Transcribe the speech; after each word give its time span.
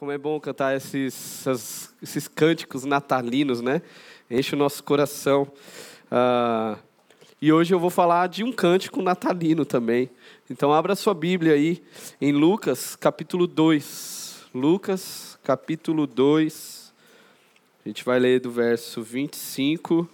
Como 0.00 0.10
é 0.10 0.16
bom 0.16 0.40
cantar 0.40 0.74
esses, 0.74 1.44
esses, 2.02 2.26
cânticos 2.26 2.86
natalinos, 2.86 3.60
né? 3.60 3.82
Enche 4.30 4.54
o 4.54 4.58
nosso 4.58 4.82
coração. 4.82 5.52
Ah, 6.10 6.78
e 7.38 7.52
hoje 7.52 7.74
eu 7.74 7.78
vou 7.78 7.90
falar 7.90 8.26
de 8.26 8.42
um 8.42 8.50
cântico 8.50 9.02
natalino 9.02 9.66
também. 9.66 10.08
Então, 10.48 10.72
abra 10.72 10.96
sua 10.96 11.12
Bíblia 11.12 11.52
aí 11.52 11.82
em 12.18 12.32
Lucas, 12.32 12.96
capítulo 12.96 13.46
2. 13.46 14.46
Lucas, 14.54 15.38
capítulo 15.44 16.06
2. 16.06 16.94
A 17.84 17.88
gente 17.90 18.02
vai 18.02 18.18
ler 18.18 18.40
do 18.40 18.50
verso 18.50 19.02
25 19.02 20.08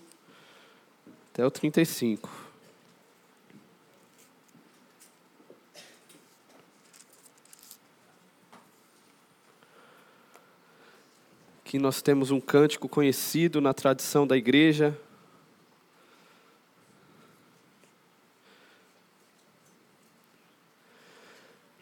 até 1.33 1.47
o 1.47 1.51
35. 1.53 2.46
Aqui 11.77 11.83
nós 11.83 12.01
temos 12.01 12.31
um 12.31 12.41
cântico 12.41 12.89
conhecido 12.89 13.61
na 13.61 13.75
tradição 13.75 14.27
da 14.27 14.35
igreja. 14.35 14.99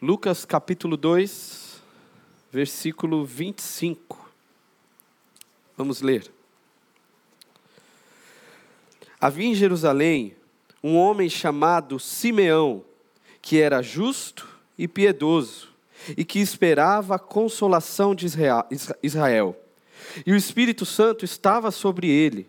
Lucas 0.03 0.45
capítulo 0.45 0.97
2, 0.97 1.81
versículo 2.51 3.25
25. 3.25 4.29
Vamos 5.77 6.03
ler. 6.03 6.29
Havia 9.21 9.47
em 9.47 9.55
Jerusalém 9.55 10.35
um 10.83 10.97
homem 10.97 11.31
chamado 11.31 12.01
Simeão, 12.01 12.85
que 13.41 13.61
era 13.61 13.81
justo 13.81 14.59
e 14.77 14.89
piedoso, 14.89 15.69
e 16.17 16.25
que 16.25 16.41
esperava 16.41 17.15
a 17.15 17.19
consolação 17.21 18.13
de 18.13 18.27
Israel 19.01 19.61
e 20.27 20.33
o 20.33 20.37
Espírito 20.37 20.85
Santo 20.87 21.25
estava 21.25 21.71
sobre 21.71 22.09
ele. 22.09 22.47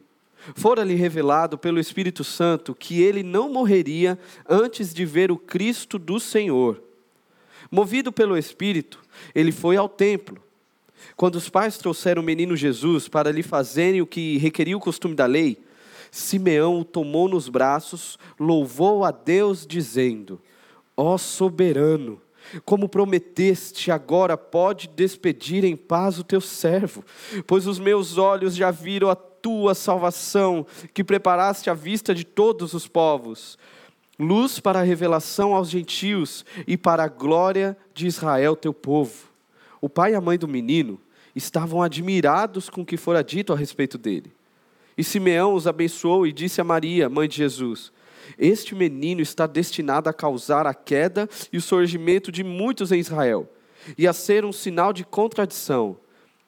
Fora-lhe 0.53 0.93
revelado 0.93 1.57
pelo 1.57 1.79
Espírito 1.79 2.23
Santo 2.23 2.75
que 2.75 3.01
ele 3.01 3.23
não 3.23 3.51
morreria 3.51 4.19
antes 4.47 4.93
de 4.93 5.05
ver 5.05 5.31
o 5.31 5.37
Cristo 5.37 5.97
do 5.97 6.19
Senhor. 6.19 6.81
Movido 7.71 8.11
pelo 8.11 8.37
Espírito, 8.37 8.99
ele 9.33 9.51
foi 9.51 9.75
ao 9.75 9.89
templo. 9.89 10.41
Quando 11.15 11.35
os 11.35 11.49
pais 11.49 11.77
trouxeram 11.77 12.21
o 12.21 12.25
menino 12.25 12.55
Jesus 12.55 13.07
para 13.07 13.31
lhe 13.31 13.41
fazerem 13.41 14.01
o 14.01 14.07
que 14.07 14.37
requeria 14.37 14.77
o 14.77 14.79
costume 14.79 15.15
da 15.15 15.25
lei, 15.25 15.57
Simeão 16.11 16.79
o 16.79 16.85
tomou 16.85 17.27
nos 17.27 17.49
braços, 17.49 18.17
louvou 18.39 19.03
a 19.03 19.11
Deus, 19.11 19.65
dizendo: 19.65 20.39
Ó 20.95 21.17
soberano, 21.17 22.21
como 22.63 22.89
prometeste, 22.89 23.91
agora 23.91 24.37
pode 24.37 24.87
despedir 24.87 25.63
em 25.63 25.75
paz 25.75 26.19
o 26.19 26.23
teu 26.23 26.41
servo, 26.41 27.03
pois 27.45 27.67
os 27.67 27.79
meus 27.79 28.17
olhos 28.17 28.55
já 28.55 28.71
viram 28.71 29.09
a 29.09 29.15
tua 29.15 29.75
salvação, 29.75 30.65
que 30.93 31.03
preparaste 31.03 31.69
à 31.69 31.73
vista 31.73 32.15
de 32.15 32.23
todos 32.23 32.73
os 32.73 32.87
povos, 32.87 33.57
luz 34.17 34.59
para 34.59 34.79
a 34.79 34.83
revelação 34.83 35.53
aos 35.53 35.69
gentios 35.69 36.45
e 36.65 36.77
para 36.77 37.03
a 37.03 37.07
glória 37.07 37.77
de 37.93 38.07
Israel, 38.07 38.55
teu 38.55 38.73
povo. 38.73 39.29
O 39.79 39.89
pai 39.89 40.13
e 40.13 40.15
a 40.15 40.21
mãe 40.21 40.37
do 40.37 40.47
menino 40.47 40.99
estavam 41.35 41.83
admirados 41.83 42.69
com 42.69 42.81
o 42.81 42.85
que 42.85 42.97
fora 42.97 43.23
dito 43.23 43.51
a 43.53 43.55
respeito 43.55 43.97
dele. 43.97 44.31
E 44.97 45.03
Simeão 45.03 45.53
os 45.53 45.67
abençoou 45.67 46.25
e 46.25 46.31
disse 46.31 46.61
a 46.61 46.63
Maria, 46.63 47.09
mãe 47.09 47.27
de 47.27 47.35
Jesus: 47.35 47.91
este 48.37 48.75
menino 48.75 49.21
está 49.21 49.47
destinado 49.47 50.09
a 50.09 50.13
causar 50.13 50.67
a 50.67 50.73
queda 50.73 51.29
e 51.51 51.57
o 51.57 51.61
surgimento 51.61 52.31
de 52.31 52.43
muitos 52.43 52.91
em 52.91 52.99
Israel, 52.99 53.49
e 53.97 54.07
a 54.07 54.13
ser 54.13 54.43
um 54.43 54.51
sinal 54.51 54.91
de 54.91 55.05
contradição, 55.05 55.97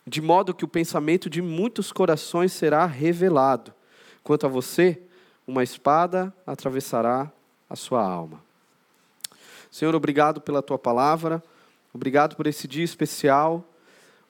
de 0.05 0.21
modo 0.21 0.53
que 0.53 0.66
o 0.66 0.67
pensamento 0.67 1.29
de 1.29 1.41
muitos 1.41 1.91
corações 1.91 2.52
será 2.52 2.85
revelado. 2.85 3.73
Quanto 4.23 4.45
a 4.45 4.49
você, 4.49 5.02
uma 5.45 5.63
espada 5.63 6.33
atravessará 6.45 7.31
a 7.69 7.75
sua 7.75 8.03
alma. 8.03 8.41
Senhor, 9.72 9.95
obrigado 9.95 10.41
pela 10.41 10.62
tua 10.62 10.79
palavra, 10.79 11.44
obrigado 11.94 12.35
por 12.35 12.47
esse 12.47 12.67
dia 12.67 12.83
especial, 12.83 13.63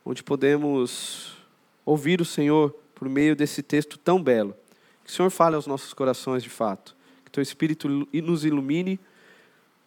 onde 0.06 0.24
podemos 0.24 1.38
ouvir 1.86 2.22
o 2.22 2.26
Senhor 2.26 2.76
por 2.94 3.08
meio 3.08 3.36
desse 3.36 3.64
texto 3.64 3.98
tão 3.98 4.22
belo. 4.22 4.56
Que 5.04 5.12
o 5.12 5.14
Senhor 5.14 5.30
fale 5.30 5.56
aos 5.56 5.68
nossos 5.68 5.94
corações 5.94 6.44
de 6.44 6.50
fato 6.50 6.97
teu 7.32 7.42
Espírito 7.42 7.88
nos 7.88 8.46
ilumine 8.46 9.00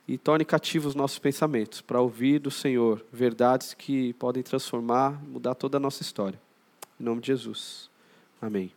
e 0.07 0.19
torne 0.19 0.45
cativos 0.45 0.89
os 0.89 0.95
nossos 0.95 1.19
pensamentos 1.19 1.81
para 1.81 2.01
ouvir 2.01 2.39
do 2.41 2.51
Senhor 2.51 3.05
verdades 3.13 3.75
que 3.75 4.13
podem 4.15 4.43
transformar, 4.43 5.23
mudar 5.25 5.55
toda 5.55 5.77
a 5.77 5.81
nossa 5.81 6.03
história. 6.03 6.41
Em 6.99 7.05
nome 7.05 7.21
de 7.21 7.29
Jesus. 7.29 7.89
Amém. 8.43 8.73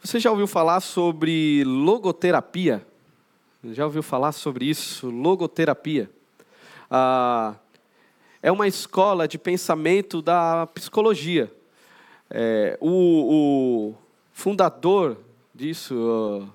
Você 0.00 0.18
já 0.18 0.30
ouviu 0.30 0.46
falar 0.46 0.80
sobre 0.80 1.64
logoterapia? 1.64 2.86
Já 3.64 3.84
ouviu 3.84 4.02
falar 4.02 4.32
sobre 4.32 4.64
isso? 4.64 5.10
Logoterapia. 5.10 6.10
Ah, 6.90 7.54
é 8.42 8.50
uma 8.50 8.66
escola 8.66 9.28
de 9.28 9.38
pensamento 9.38 10.20
da 10.20 10.66
psicologia. 10.68 11.52
É, 12.28 12.76
o, 12.80 13.90
o 13.90 13.94
fundador 14.32 15.16
disso, 15.54 16.48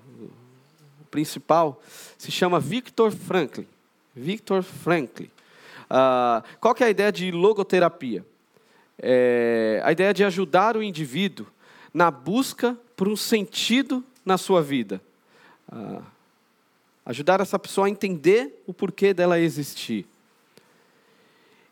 principal, 1.10 1.82
se 2.16 2.30
chama 2.30 2.60
Victor 2.60 3.10
Franklin. 3.10 3.66
Victor 4.14 4.62
Franklin. 4.62 5.30
Uh, 5.90 6.42
qual 6.60 6.74
que 6.74 6.82
é 6.82 6.88
a 6.88 6.90
ideia 6.90 7.10
de 7.10 7.30
logoterapia? 7.30 8.24
É 9.00 9.80
a 9.84 9.92
ideia 9.92 10.12
de 10.12 10.24
ajudar 10.24 10.76
o 10.76 10.82
indivíduo 10.82 11.46
na 11.94 12.10
busca 12.10 12.76
por 12.96 13.08
um 13.08 13.16
sentido 13.16 14.04
na 14.24 14.36
sua 14.36 14.60
vida. 14.60 15.00
Uh, 15.72 16.02
ajudar 17.06 17.40
essa 17.40 17.58
pessoa 17.58 17.86
a 17.86 17.90
entender 17.90 18.62
o 18.66 18.74
porquê 18.74 19.14
dela 19.14 19.40
existir. 19.40 20.06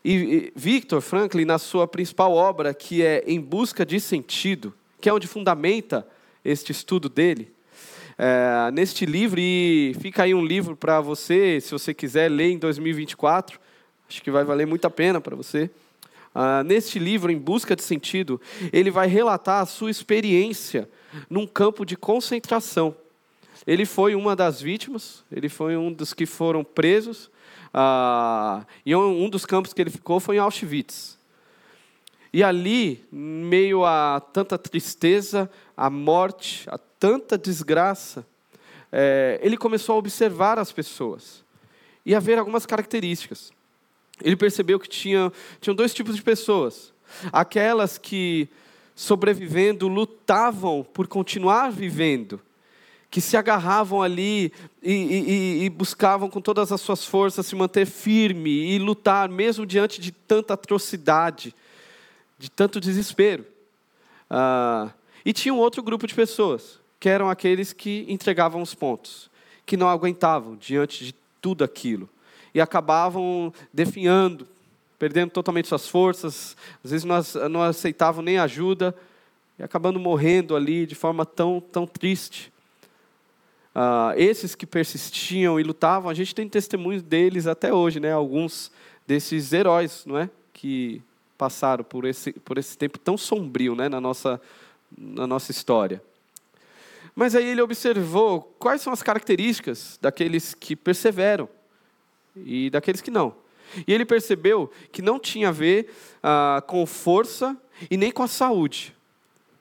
E, 0.03 0.13
e 0.13 0.53
Victor 0.55 1.01
Franklin, 1.01 1.45
na 1.45 1.59
sua 1.59 1.87
principal 1.87 2.33
obra, 2.33 2.73
que 2.73 3.03
é 3.03 3.23
Em 3.27 3.39
Busca 3.39 3.85
de 3.85 3.99
Sentido, 3.99 4.73
que 4.99 5.09
é 5.09 5.13
onde 5.13 5.27
fundamenta 5.27 6.07
este 6.43 6.71
estudo 6.71 7.09
dele, 7.09 7.51
é, 8.17 8.71
neste 8.71 9.05
livro, 9.05 9.39
e 9.39 9.95
fica 9.99 10.23
aí 10.23 10.33
um 10.33 10.43
livro 10.43 10.75
para 10.75 10.99
você, 10.99 11.61
se 11.61 11.71
você 11.71 11.93
quiser 11.93 12.29
ler 12.29 12.51
em 12.51 12.57
2024, 12.57 13.59
acho 14.09 14.23
que 14.23 14.31
vai 14.31 14.43
valer 14.43 14.65
muito 14.65 14.85
a 14.85 14.89
pena 14.89 15.21
para 15.21 15.35
você. 15.35 15.69
Uh, 16.33 16.63
neste 16.63 16.99
livro, 16.99 17.31
Em 17.31 17.37
Busca 17.37 17.75
de 17.75 17.81
Sentido, 17.81 18.39
ele 18.71 18.91
vai 18.91 19.07
relatar 19.07 19.61
a 19.61 19.65
sua 19.65 19.89
experiência 19.89 20.87
num 21.29 21.47
campo 21.47 21.83
de 21.83 21.95
concentração. 21.95 22.95
Ele 23.65 23.85
foi 23.85 24.13
uma 24.13 24.35
das 24.35 24.61
vítimas, 24.61 25.23
ele 25.31 25.49
foi 25.49 25.75
um 25.75 25.91
dos 25.91 26.13
que 26.13 26.27
foram 26.27 26.63
presos, 26.63 27.25
uh, 27.73 28.65
e 28.85 28.95
um 28.95 29.29
dos 29.29 29.45
campos 29.45 29.73
que 29.73 29.81
ele 29.81 29.89
ficou 29.89 30.19
foi 30.19 30.35
em 30.35 30.39
Auschwitz. 30.39 31.17
E 32.31 32.43
ali, 32.43 33.03
meio 33.11 33.83
a 33.83 34.19
tanta 34.19 34.57
tristeza, 34.57 35.49
a 35.77 35.91
morte, 35.91 36.67
a 36.67 36.77
tanta 36.77 37.37
desgraça, 37.37 38.25
é, 38.91 39.39
ele 39.43 39.55
começou 39.55 39.93
a 39.93 39.99
observar 39.99 40.57
as 40.57 40.71
pessoas 40.71 41.45
e 42.03 42.15
a 42.15 42.19
ver 42.19 42.39
algumas 42.39 42.65
características. 42.65 43.51
Ele 44.23 44.35
percebeu 44.35 44.79
que 44.79 44.89
tinha, 44.89 45.31
tinham 45.61 45.75
dois 45.75 45.93
tipos 45.93 46.15
de 46.15 46.23
pessoas: 46.23 46.91
aquelas 47.31 47.99
que, 47.99 48.49
sobrevivendo, 48.95 49.87
lutavam 49.87 50.83
por 50.83 51.05
continuar 51.07 51.71
vivendo, 51.71 52.41
que 53.11 53.21
se 53.21 53.37
agarravam 53.37 54.01
ali 54.01 54.51
e, 54.81 54.91
e, 54.91 55.63
e, 55.65 55.69
buscavam 55.69 56.29
com 56.29 56.41
todas 56.41 56.71
as 56.71 56.81
suas 56.81 57.05
forças 57.05 57.45
se 57.45 57.55
manter 57.55 57.85
firme 57.85 58.49
e 58.49 58.79
lutar, 58.79 59.29
mesmo 59.29 59.65
diante 59.65 60.01
de 60.01 60.11
tanta 60.11 60.55
atrocidade, 60.55 61.53
de 62.39 62.49
tanto 62.49 62.79
desespero. 62.79 63.45
Ah, 64.29 64.91
e 65.27 65.33
tinha 65.33 65.53
um 65.53 65.57
outro 65.57 65.83
grupo 65.83 66.07
de 66.07 66.15
pessoas 66.15 66.79
que 67.01 67.09
eram 67.09 67.29
aqueles 67.29 67.73
que 67.73 68.05
entregavam 68.07 68.61
os 68.61 68.73
pontos, 68.73 69.29
que 69.65 69.75
não 69.75 69.89
aguentavam 69.89 70.55
diante 70.55 71.03
de 71.03 71.13
tudo 71.41 71.65
aquilo 71.65 72.07
e 72.53 72.61
acabavam 72.61 73.53
definhando, 73.73 74.47
perdendo 74.97 75.31
totalmente 75.31 75.67
suas 75.67 75.85
forças, 75.85 76.55
às 76.81 76.91
vezes 76.91 77.05
não, 77.49 77.61
aceitavam 77.61 78.23
nem 78.23 78.37
ajuda 78.37 78.95
e 79.59 79.63
acabando 79.63 79.99
morrendo 79.99 80.55
ali 80.55 80.85
de 80.85 80.95
forma 80.95 81.25
tão, 81.25 81.59
tão 81.59 81.85
triste. 81.85 82.49
Uh, 83.75 84.15
esses 84.15 84.55
que 84.55 84.65
persistiam 84.65 85.59
e 85.59 85.63
lutavam, 85.63 86.09
a 86.09 86.13
gente 86.13 86.33
tem 86.33 86.47
testemunhos 86.47 87.03
deles 87.03 87.47
até 87.47 87.73
hoje, 87.73 87.99
né? 87.99 88.13
Alguns 88.13 88.71
desses 89.05 89.51
heróis, 89.51 90.05
não 90.05 90.17
é? 90.17 90.29
Que 90.53 91.01
passaram 91.37 91.83
por 91.83 92.05
esse, 92.05 92.31
por 92.31 92.57
esse 92.57 92.77
tempo 92.77 92.97
tão 92.97 93.17
sombrio, 93.17 93.75
né? 93.75 93.89
Na 93.89 93.99
nossa, 93.99 94.41
na 94.95 95.25
nossa 95.25 95.51
história. 95.51 96.01
Mas 97.15 97.35
aí 97.35 97.47
ele 97.47 97.61
observou 97.61 98.41
quais 98.59 98.81
são 98.81 98.93
as 98.93 99.01
características 99.01 99.97
daqueles 99.99 100.53
que 100.53 100.75
perseveram 100.75 101.49
e 102.35 102.69
daqueles 102.69 103.01
que 103.01 103.09
não. 103.09 103.33
E 103.87 103.93
ele 103.93 104.05
percebeu 104.05 104.71
que 104.91 105.01
não 105.01 105.19
tinha 105.19 105.49
a 105.49 105.51
ver 105.51 105.91
ah, 106.21 106.63
com 106.67 106.85
força 106.85 107.57
e 107.89 107.97
nem 107.97 108.11
com 108.11 108.23
a 108.23 108.27
saúde. 108.27 108.95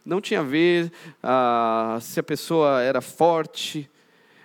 Não 0.05 0.21
tinha 0.21 0.41
a 0.41 0.45
ver 0.45 0.93
ah, 1.23 1.99
se 2.01 2.21
a 2.21 2.23
pessoa 2.23 2.83
era 2.83 3.01
forte. 3.01 3.91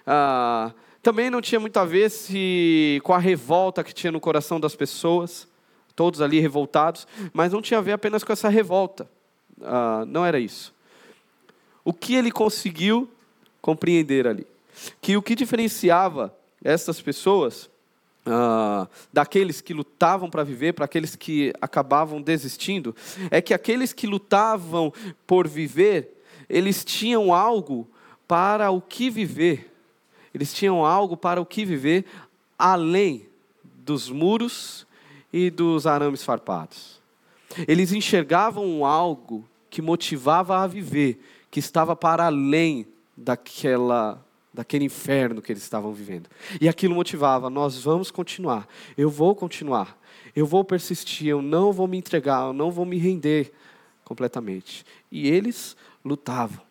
Ah, 0.07 0.71
também 1.01 1.29
não 1.29 1.41
tinha 1.41 1.59
muito 1.59 1.77
a 1.77 1.85
ver 1.85 2.09
se, 2.09 3.01
com 3.03 3.13
a 3.13 3.17
revolta 3.17 3.83
que 3.83 3.93
tinha 3.93 4.11
no 4.11 4.19
coração 4.19 4.59
das 4.59 4.75
pessoas, 4.75 5.47
todos 5.95 6.21
ali 6.21 6.39
revoltados, 6.39 7.07
mas 7.33 7.51
não 7.51 7.61
tinha 7.61 7.79
a 7.79 7.81
ver 7.81 7.91
apenas 7.91 8.23
com 8.23 8.31
essa 8.31 8.49
revolta. 8.49 9.09
Ah, 9.63 10.03
não 10.07 10.25
era 10.25 10.39
isso. 10.39 10.73
O 11.83 11.93
que 11.93 12.15
ele 12.15 12.31
conseguiu 12.31 13.09
compreender 13.61 14.27
ali? 14.27 14.47
Que 15.01 15.17
o 15.17 15.21
que 15.21 15.35
diferenciava 15.35 16.33
essas 16.63 17.01
pessoas 17.01 17.69
Uh, 18.23 18.87
daqueles 19.11 19.61
que 19.61 19.73
lutavam 19.73 20.29
para 20.29 20.43
viver, 20.43 20.73
para 20.73 20.85
aqueles 20.85 21.15
que 21.15 21.51
acabavam 21.59 22.21
desistindo, 22.21 22.95
é 23.31 23.41
que 23.41 23.51
aqueles 23.51 23.93
que 23.93 24.05
lutavam 24.05 24.93
por 25.25 25.47
viver, 25.47 26.23
eles 26.47 26.85
tinham 26.85 27.33
algo 27.33 27.89
para 28.27 28.69
o 28.69 28.79
que 28.79 29.09
viver, 29.09 29.73
eles 30.35 30.53
tinham 30.53 30.85
algo 30.85 31.17
para 31.17 31.41
o 31.41 31.45
que 31.47 31.65
viver 31.65 32.05
além 32.59 33.25
dos 33.63 34.07
muros 34.07 34.85
e 35.33 35.49
dos 35.49 35.87
arames 35.87 36.23
farpados. 36.23 37.01
Eles 37.67 37.91
enxergavam 37.91 38.85
algo 38.85 39.43
que 39.71 39.81
motivava 39.81 40.59
a 40.59 40.67
viver, 40.67 41.19
que 41.49 41.59
estava 41.59 41.95
para 41.95 42.25
além 42.25 42.85
daquela 43.17 44.23
daquele 44.53 44.83
inferno 44.83 45.41
que 45.41 45.49
eles 45.49 45.63
estavam 45.63 45.93
vivendo. 45.93 46.29
E 46.59 46.67
aquilo 46.67 46.93
motivava, 46.93 47.49
nós 47.49 47.81
vamos 47.81 48.11
continuar. 48.11 48.67
Eu 48.97 49.09
vou 49.09 49.33
continuar. 49.33 49.97
Eu 50.35 50.45
vou 50.45 50.65
persistir, 50.65 51.29
eu 51.29 51.41
não 51.41 51.71
vou 51.71 51.87
me 51.87 51.97
entregar, 51.97 52.47
eu 52.47 52.53
não 52.53 52.69
vou 52.69 52.85
me 52.85 52.97
render 52.97 53.53
completamente. 54.03 54.85
E 55.09 55.29
eles 55.29 55.77
lutavam. 56.03 56.61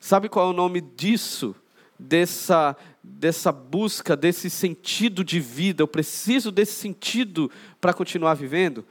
Sabe 0.00 0.28
qual 0.28 0.48
é 0.48 0.50
o 0.50 0.56
nome 0.56 0.80
disso? 0.80 1.54
Dessa 1.96 2.76
dessa 3.02 3.52
busca, 3.52 4.16
desse 4.16 4.50
sentido 4.50 5.24
de 5.24 5.40
vida, 5.40 5.82
eu 5.82 5.88
preciso 5.88 6.50
desse 6.50 6.72
sentido 6.72 7.50
para 7.80 7.94
continuar 7.94 8.34
vivendo. 8.34 8.84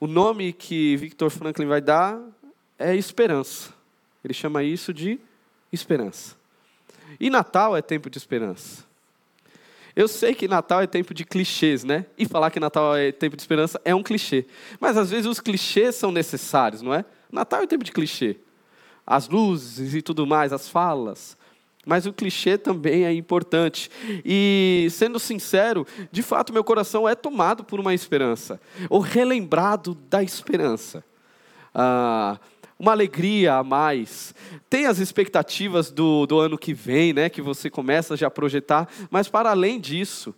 O 0.00 0.06
nome 0.06 0.52
que 0.52 0.96
Victor 0.96 1.30
Franklin 1.30 1.66
vai 1.66 1.80
dar 1.80 2.20
é 2.78 2.94
esperança. 2.94 3.72
Ele 4.24 4.34
chama 4.34 4.62
isso 4.62 4.92
de 4.92 5.18
esperança. 5.72 6.36
E 7.20 7.30
Natal 7.30 7.76
é 7.76 7.82
tempo 7.82 8.08
de 8.08 8.18
esperança. 8.18 8.84
Eu 9.96 10.08
sei 10.08 10.34
que 10.34 10.48
Natal 10.48 10.80
é 10.80 10.86
tempo 10.86 11.14
de 11.14 11.24
clichês, 11.24 11.84
né? 11.84 12.06
E 12.18 12.26
falar 12.26 12.50
que 12.50 12.58
Natal 12.58 12.96
é 12.96 13.12
tempo 13.12 13.36
de 13.36 13.42
esperança 13.42 13.80
é 13.84 13.94
um 13.94 14.02
clichê. 14.02 14.44
Mas 14.80 14.96
às 14.96 15.10
vezes 15.10 15.26
os 15.26 15.38
clichês 15.38 15.94
são 15.94 16.10
necessários, 16.10 16.82
não 16.82 16.92
é? 16.92 17.04
Natal 17.30 17.62
é 17.62 17.66
tempo 17.66 17.84
de 17.84 17.92
clichê. 17.92 18.36
As 19.06 19.28
luzes 19.28 19.94
e 19.94 20.02
tudo 20.02 20.26
mais, 20.26 20.52
as 20.52 20.68
falas. 20.68 21.36
Mas 21.86 22.06
o 22.06 22.12
clichê 22.12 22.56
também 22.56 23.04
é 23.04 23.12
importante. 23.12 23.90
E, 24.24 24.88
sendo 24.90 25.20
sincero, 25.20 25.86
de 26.10 26.22
fato 26.22 26.52
meu 26.52 26.64
coração 26.64 27.08
é 27.08 27.14
tomado 27.14 27.62
por 27.62 27.78
uma 27.78 27.94
esperança, 27.94 28.60
ou 28.88 29.00
relembrado 29.00 29.94
da 29.94 30.22
esperança. 30.22 31.04
Ah, 31.74 32.38
uma 32.78 32.92
alegria 32.92 33.54
a 33.54 33.64
mais. 33.64 34.34
Tem 34.68 34.86
as 34.86 34.98
expectativas 34.98 35.90
do, 35.90 36.26
do 36.26 36.38
ano 36.38 36.58
que 36.58 36.74
vem, 36.74 37.12
né, 37.12 37.28
que 37.28 37.42
você 37.42 37.70
começa 37.70 38.16
já 38.16 38.26
a 38.26 38.30
projetar, 38.30 38.88
mas 39.10 39.28
para 39.28 39.50
além 39.50 39.80
disso, 39.80 40.34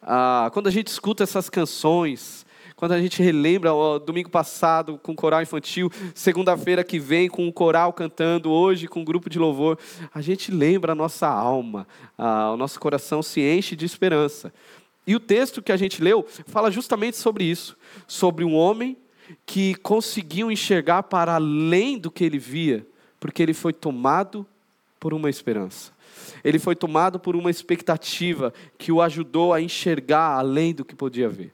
ah, 0.00 0.50
quando 0.52 0.68
a 0.68 0.70
gente 0.70 0.88
escuta 0.88 1.22
essas 1.22 1.48
canções, 1.48 2.46
quando 2.76 2.92
a 2.92 3.00
gente 3.00 3.22
relembra 3.22 3.72
ó, 3.72 3.98
domingo 3.98 4.28
passado 4.28 4.98
com 4.98 5.12
o 5.12 5.16
coral 5.16 5.42
infantil, 5.42 5.90
segunda-feira 6.14 6.82
que 6.82 6.98
vem 6.98 7.28
com 7.28 7.46
o 7.46 7.52
coral 7.52 7.92
cantando, 7.92 8.50
hoje 8.50 8.88
com 8.88 9.02
o 9.02 9.04
grupo 9.04 9.30
de 9.30 9.38
louvor, 9.38 9.78
a 10.12 10.20
gente 10.20 10.50
lembra 10.50 10.92
a 10.92 10.94
nossa 10.94 11.28
alma, 11.28 11.86
ah, 12.18 12.52
o 12.52 12.56
nosso 12.56 12.80
coração 12.80 13.22
se 13.22 13.40
enche 13.40 13.76
de 13.76 13.84
esperança. 13.84 14.52
E 15.06 15.16
o 15.16 15.20
texto 15.20 15.60
que 15.60 15.72
a 15.72 15.76
gente 15.76 16.02
leu 16.02 16.24
fala 16.46 16.70
justamente 16.70 17.16
sobre 17.16 17.44
isso, 17.44 17.76
sobre 18.06 18.44
um 18.44 18.54
homem 18.54 18.96
que 19.46 19.74
conseguiu 19.76 20.50
enxergar 20.50 21.04
para 21.04 21.34
além 21.34 21.98
do 21.98 22.10
que 22.10 22.24
ele 22.24 22.38
via, 22.38 22.86
porque 23.18 23.42
ele 23.42 23.54
foi 23.54 23.72
tomado 23.72 24.46
por 24.98 25.14
uma 25.14 25.30
esperança. 25.30 25.92
Ele 26.44 26.58
foi 26.58 26.76
tomado 26.76 27.18
por 27.18 27.34
uma 27.34 27.50
expectativa 27.50 28.52
que 28.78 28.92
o 28.92 29.00
ajudou 29.00 29.52
a 29.52 29.60
enxergar 29.60 30.36
além 30.36 30.74
do 30.74 30.84
que 30.84 30.94
podia 30.94 31.28
ver. 31.28 31.52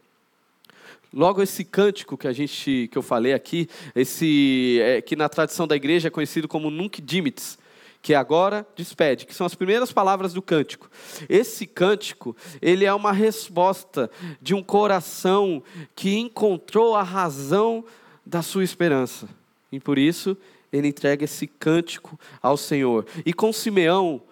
Logo 1.13 1.43
esse 1.43 1.65
cântico 1.65 2.19
que 2.19 2.29
a 2.29 2.33
gente 2.33 2.89
que 2.93 2.99
eu 2.99 3.03
falei 3.03 3.33
aqui, 3.33 3.69
esse 3.95 4.79
é, 4.83 5.01
que 5.01 5.17
na 5.17 5.29
tradição 5.29 5.67
da 5.67 5.75
igreja 5.75 6.09
é 6.09 6.11
conhecido 6.11 6.47
como 6.47 6.71
Nunc 6.71 7.01
Dimittis, 7.01 7.59
que 8.01 8.15
agora 8.15 8.67
despede, 8.77 9.27
que 9.27 9.35
são 9.35 9.47
as 9.47 9.55
primeiras 9.55 9.93
palavras 9.93 10.33
do 10.33 10.41
cântico. 10.41 10.91
Esse 11.29 11.67
cântico, 11.67 12.37
ele 12.63 12.85
é 12.85 12.95
uma 12.95 13.13
resposta 13.13 14.11
de 14.41 14.55
um 14.55 14.63
coração 14.63 15.63
que 15.95 16.17
encontrou 16.17 16.95
a 16.95 17.03
razão 17.03 17.85
da 18.25 18.43
sua 18.43 18.65
esperança. 18.65 19.29
E 19.71 19.81
por 19.81 19.99
isso, 19.99 20.37
ele 20.73 20.89
entrega 20.89 21.25
esse 21.25 21.47
cântico 21.47 22.19
ao 22.41 22.57
Senhor. 22.57 23.07
E 23.25 23.33
com 23.33 23.53
Simeão, 23.53 24.23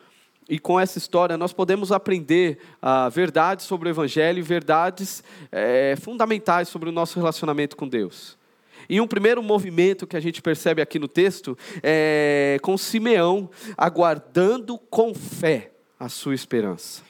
e 0.49 0.59
com 0.59 0.79
essa 0.79 0.99
história, 0.99 1.37
nós 1.37 1.53
podemos 1.53 1.91
aprender 1.91 2.59
ah, 2.81 3.09
verdades 3.09 3.67
sobre 3.67 3.89
o 3.89 3.91
Evangelho, 3.91 4.45
verdades 4.45 5.23
é, 5.51 5.97
fundamentais 5.97 6.69
sobre 6.69 6.89
o 6.89 6.93
nosso 6.93 7.19
relacionamento 7.19 7.77
com 7.77 7.89
Deus. 7.89 8.39
E 8.89 9.01
um 9.01 9.07
primeiro 9.07 9.43
movimento 9.43 10.07
que 10.07 10.17
a 10.17 10.21
gente 10.21 10.41
percebe 10.41 10.81
aqui 10.81 10.99
no 10.99 11.09
texto 11.09 11.57
é 11.83 12.59
com 12.63 12.77
Simeão 12.79 13.51
aguardando 13.77 14.79
com 14.79 15.15
fé 15.15 15.73
a 15.99 16.09
sua 16.09 16.35
esperança. 16.35 17.03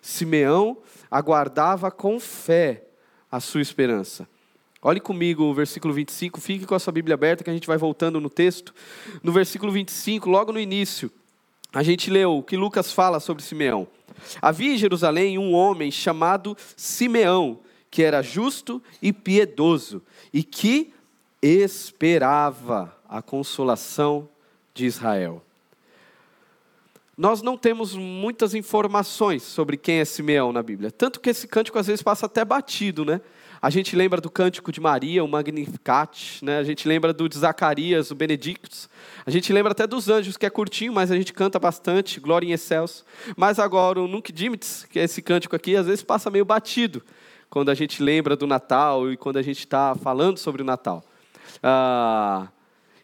Simeão 0.00 0.78
aguardava 1.10 1.90
com 1.90 2.20
fé 2.20 2.84
a 3.30 3.40
sua 3.40 3.62
esperança. 3.62 4.28
Olhe 4.82 5.00
comigo 5.00 5.44
o 5.44 5.54
versículo 5.54 5.94
25, 5.94 6.40
fique 6.40 6.66
com 6.66 6.74
a 6.74 6.78
sua 6.78 6.92
Bíblia 6.92 7.14
aberta 7.14 7.42
que 7.42 7.50
a 7.50 7.54
gente 7.54 7.66
vai 7.66 7.78
voltando 7.78 8.20
no 8.20 8.28
texto. 8.28 8.74
No 9.22 9.32
versículo 9.32 9.72
25, 9.72 10.28
logo 10.28 10.52
no 10.52 10.60
início, 10.60 11.10
a 11.72 11.82
gente 11.82 12.10
leu 12.10 12.38
o 12.38 12.42
que 12.42 12.56
Lucas 12.56 12.92
fala 12.92 13.18
sobre 13.18 13.42
Simeão. 13.42 13.88
Havia 14.40 14.74
em 14.74 14.78
Jerusalém 14.78 15.38
um 15.38 15.52
homem 15.54 15.90
chamado 15.90 16.56
Simeão, 16.76 17.58
que 17.90 18.02
era 18.02 18.22
justo 18.22 18.82
e 19.02 19.12
piedoso, 19.12 20.02
e 20.32 20.44
que 20.44 20.93
esperava 21.46 22.96
a 23.08 23.20
consolação 23.20 24.28
de 24.72 24.86
Israel. 24.86 25.42
Nós 27.16 27.42
não 27.42 27.56
temos 27.56 27.94
muitas 27.94 28.54
informações 28.54 29.42
sobre 29.42 29.76
quem 29.76 30.00
é 30.00 30.04
Simeão 30.04 30.52
na 30.52 30.62
Bíblia, 30.62 30.90
tanto 30.90 31.20
que 31.20 31.30
esse 31.30 31.46
cântico 31.46 31.78
às 31.78 31.86
vezes 31.86 32.02
passa 32.02 32.26
até 32.26 32.44
batido, 32.44 33.04
né? 33.04 33.20
A 33.62 33.70
gente 33.70 33.94
lembra 33.94 34.20
do 34.20 34.28
cântico 34.28 34.72
de 34.72 34.80
Maria, 34.80 35.24
o 35.24 35.28
Magnificat, 35.28 36.44
né? 36.44 36.58
a 36.58 36.64
gente 36.64 36.86
lembra 36.86 37.14
do 37.14 37.28
de 37.28 37.38
Zacarias, 37.38 38.10
o 38.10 38.14
Benedictus, 38.14 38.90
a 39.24 39.30
gente 39.30 39.52
lembra 39.52 39.72
até 39.72 39.86
dos 39.86 40.08
anjos, 40.10 40.36
que 40.36 40.44
é 40.44 40.50
curtinho, 40.50 40.92
mas 40.92 41.10
a 41.10 41.16
gente 41.16 41.32
canta 41.32 41.58
bastante, 41.58 42.20
Glória 42.20 42.46
em 42.46 42.52
Excelso. 42.52 43.06
Mas 43.36 43.58
agora 43.58 44.02
o 44.02 44.08
Nunc 44.08 44.30
Dimittis, 44.30 44.84
que 44.90 44.98
é 44.98 45.04
esse 45.04 45.22
cântico 45.22 45.56
aqui, 45.56 45.76
às 45.76 45.86
vezes 45.86 46.02
passa 46.02 46.30
meio 46.30 46.44
batido, 46.44 47.02
quando 47.48 47.70
a 47.70 47.74
gente 47.74 48.02
lembra 48.02 48.36
do 48.36 48.46
Natal 48.46 49.10
e 49.10 49.16
quando 49.16 49.38
a 49.38 49.42
gente 49.42 49.60
está 49.60 49.94
falando 49.94 50.36
sobre 50.36 50.60
o 50.60 50.64
Natal. 50.64 51.02
Ah, 51.62 52.48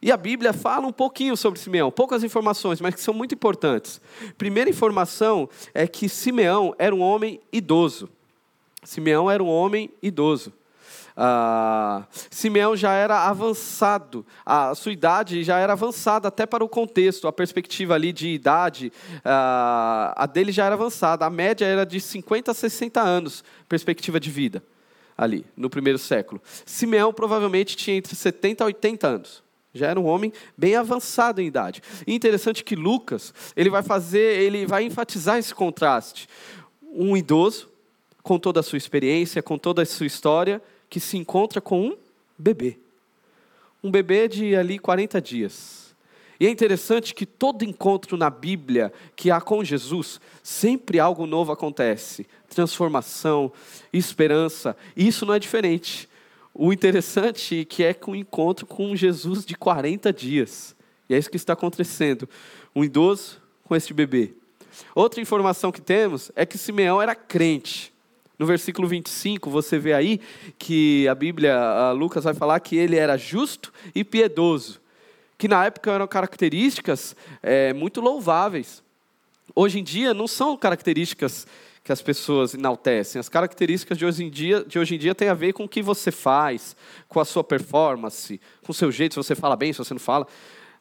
e 0.03 0.11
a 0.11 0.17
Bíblia 0.17 0.55
fala 0.55 0.87
um 0.87 0.93
pouquinho 0.93 1.37
sobre 1.37 1.61
Simeão, 1.61 1.91
poucas 1.91 2.25
informações, 2.25 2.81
mas 2.81 2.95
que 2.95 3.01
são 3.01 3.13
muito 3.13 3.35
importantes. 3.35 4.01
Primeira 4.39 4.71
informação 4.71 5.49
é 5.75 5.87
que 5.87 6.09
Simeão 6.09 6.75
era 6.79 6.95
um 6.95 7.01
homem 7.01 7.39
idoso. 7.53 8.09
Simeão 8.83 9.31
era 9.31 9.43
um 9.43 9.49
homem 9.49 9.91
idoso. 10.03 10.55
Ah, 11.15 12.07
Simeão 12.31 12.75
já 12.75 12.95
era 12.95 13.29
avançado, 13.29 14.25
a 14.47 14.75
sua 14.75 14.93
idade 14.93 15.45
já 15.45 15.59
era 15.59 15.75
avançada 15.75 16.29
até 16.29 16.47
para 16.47 16.65
o 16.65 16.69
contexto, 16.69 17.29
a 17.29 17.33
perspectiva 17.33 17.95
ali 17.95 18.11
de 18.11 18.29
idade, 18.29 18.91
ah, 19.23 20.15
a 20.17 20.25
dele 20.25 20.51
já 20.51 20.65
era 20.65 20.77
avançada, 20.77 21.27
a 21.27 21.31
média 21.31 21.67
era 21.67 21.85
de 21.85 22.01
50 22.01 22.53
a 22.53 22.55
60 22.55 23.03
anos, 23.03 23.45
perspectiva 23.69 24.19
de 24.19 24.31
vida 24.31 24.63
ali, 25.21 25.45
no 25.55 25.69
primeiro 25.69 25.99
século. 25.99 26.41
Simeão 26.65 27.13
provavelmente 27.13 27.77
tinha 27.77 27.95
entre 27.95 28.17
70 28.17 28.65
e 28.65 28.67
80 28.67 29.07
anos. 29.07 29.43
Já 29.75 29.89
era 29.89 30.01
um 30.01 30.07
homem 30.07 30.33
bem 30.57 30.75
avançado 30.75 31.43
em 31.43 31.47
idade. 31.47 31.83
E 32.07 32.15
interessante 32.15 32.65
que 32.65 32.75
Lucas, 32.75 33.35
ele 33.55 33.69
vai 33.69 33.83
fazer, 33.83 34.41
ele 34.41 34.65
vai 34.65 34.83
enfatizar 34.83 35.37
esse 35.37 35.55
contraste. 35.55 36.27
Um 36.91 37.15
idoso, 37.15 37.69
com 38.23 38.39
toda 38.39 38.61
a 38.61 38.63
sua 38.63 38.79
experiência, 38.79 39.43
com 39.43 39.59
toda 39.59 39.83
a 39.83 39.87
sua 39.87 40.07
história, 40.07 40.61
que 40.89 40.99
se 40.99 41.19
encontra 41.19 41.61
com 41.61 41.89
um 41.89 41.97
bebê. 42.39 42.79
Um 43.85 43.91
bebê 43.91 44.27
de 44.27 44.57
ali 44.57 44.79
40 44.79 45.21
dias. 45.21 45.90
E 46.41 46.47
é 46.47 46.51
interessante 46.51 47.15
que 47.15 47.27
todo 47.27 47.67
encontro 47.67 48.17
na 48.17 48.31
Bíblia 48.31 48.91
que 49.15 49.31
há 49.31 49.43
com 49.43 49.63
Jesus, 49.63 50.19
sempre 50.43 50.99
algo 50.99 51.27
novo 51.27 51.53
acontece. 51.53 52.27
Transformação, 52.49 53.53
esperança. 53.93 54.75
E 54.97 55.07
isso 55.07 55.27
não 55.27 55.35
é 55.35 55.39
diferente. 55.39 56.09
O 56.55 56.73
interessante 56.73 57.61
é 57.61 57.65
que 57.67 57.83
é 57.83 57.93
com 57.93 58.13
um 58.13 58.17
encontro 58.17 58.65
com 58.65 58.97
Jesus 58.97 59.45
de 59.45 59.55
40 59.55 60.11
dias. 60.15 60.75
E 61.11 61.15
é 61.15 61.19
isso 61.19 61.31
que 61.31 61.37
está 61.37 61.53
acontecendo. 61.53 62.27
Um 62.75 62.83
idoso 62.83 63.39
com 63.65 63.77
este 63.77 63.93
bebê. 63.93 64.33
Outra 64.95 65.21
informação 65.21 65.71
que 65.71 65.81
temos 65.81 66.33
é 66.35 66.47
que 66.47 66.57
Simeão 66.57 67.03
era 67.03 67.15
crente. 67.15 67.93
No 68.39 68.47
versículo 68.47 68.89
25, 68.89 69.51
você 69.51 69.79
vê 69.79 69.93
aí 69.93 70.19
que 70.59 71.07
a 71.07 71.15
Bíblia, 71.15 71.55
a 71.55 71.93
Lucas 71.93 72.25
vai 72.25 72.33
falar 72.33 72.59
que 72.61 72.75
ele 72.75 72.97
era 72.97 73.19
justo 73.19 73.71
e 73.95 74.03
piedoso, 74.03 74.81
que 75.41 75.49
na 75.49 75.65
época 75.65 75.91
eram 75.91 76.07
características 76.07 77.17
é, 77.43 77.73
muito 77.73 77.99
louváveis. 78.03 78.83
Hoje 79.55 79.79
em 79.79 79.83
dia 79.83 80.13
não 80.13 80.29
são 80.29 80.55
características 80.55 81.47
que 81.83 81.91
as 81.91 82.03
pessoas 82.03 82.53
enaltecem. 82.53 83.19
As 83.19 83.31
características 83.31 83.97
de 83.97 84.05
hoje 84.05 84.23
em 84.23 84.29
dia, 84.29 84.63
de 84.63 84.79
hoje 84.79 84.97
em 84.97 84.99
dia 84.99 85.15
têm 85.15 85.31
a 85.31 85.35
ver 85.35 85.55
com 85.55 85.65
o 85.65 85.69
que 85.69 85.81
você 85.81 86.11
faz, 86.11 86.77
com 87.09 87.19
a 87.19 87.25
sua 87.25 87.43
performance, 87.43 88.39
com 88.63 88.71
o 88.71 88.75
seu 88.75 88.93
jeito, 88.93 89.15
se 89.15 89.17
você 89.17 89.35
fala 89.35 89.57
bem, 89.57 89.73
se 89.73 89.79
você 89.79 89.95
não 89.95 89.99
fala. 89.99 90.27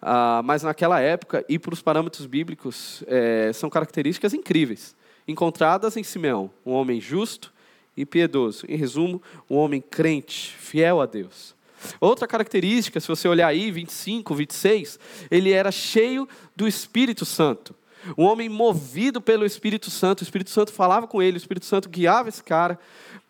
Ah, 0.01 0.41
mas 0.43 0.61
naquela 0.61 0.99
época, 0.99 1.45
e 1.47 1.57
para 1.57 1.73
os 1.73 1.81
parâmetros 1.81 2.25
bíblicos, 2.25 3.01
é, 3.07 3.53
são 3.53 3.69
características 3.69 4.33
incríveis 4.33 4.93
encontradas 5.25 5.95
em 5.95 6.03
Simeão, 6.03 6.51
um 6.65 6.73
homem 6.73 6.99
justo 6.99 7.53
e 7.95 8.05
piedoso. 8.05 8.65
Em 8.67 8.75
resumo, 8.75 9.21
um 9.49 9.55
homem 9.55 9.79
crente, 9.79 10.53
fiel 10.57 10.99
a 10.99 11.05
Deus. 11.05 11.55
Outra 11.99 12.27
característica, 12.27 12.99
se 12.99 13.07
você 13.07 13.27
olhar 13.27 13.47
aí, 13.47 13.71
25, 13.71 14.33
26, 14.33 14.99
ele 15.29 15.51
era 15.51 15.71
cheio 15.71 16.27
do 16.55 16.67
Espírito 16.67 17.25
Santo. 17.25 17.75
Um 18.17 18.23
homem 18.23 18.47
movido 18.47 19.19
pelo 19.19 19.45
Espírito 19.45 19.91
Santo. 19.91 20.21
O 20.21 20.23
Espírito 20.23 20.49
Santo 20.49 20.71
falava 20.71 21.07
com 21.07 21.21
ele, 21.21 21.37
o 21.37 21.37
Espírito 21.37 21.65
Santo 21.65 21.89
guiava 21.89 22.29
esse 22.29 22.43
cara. 22.43 22.79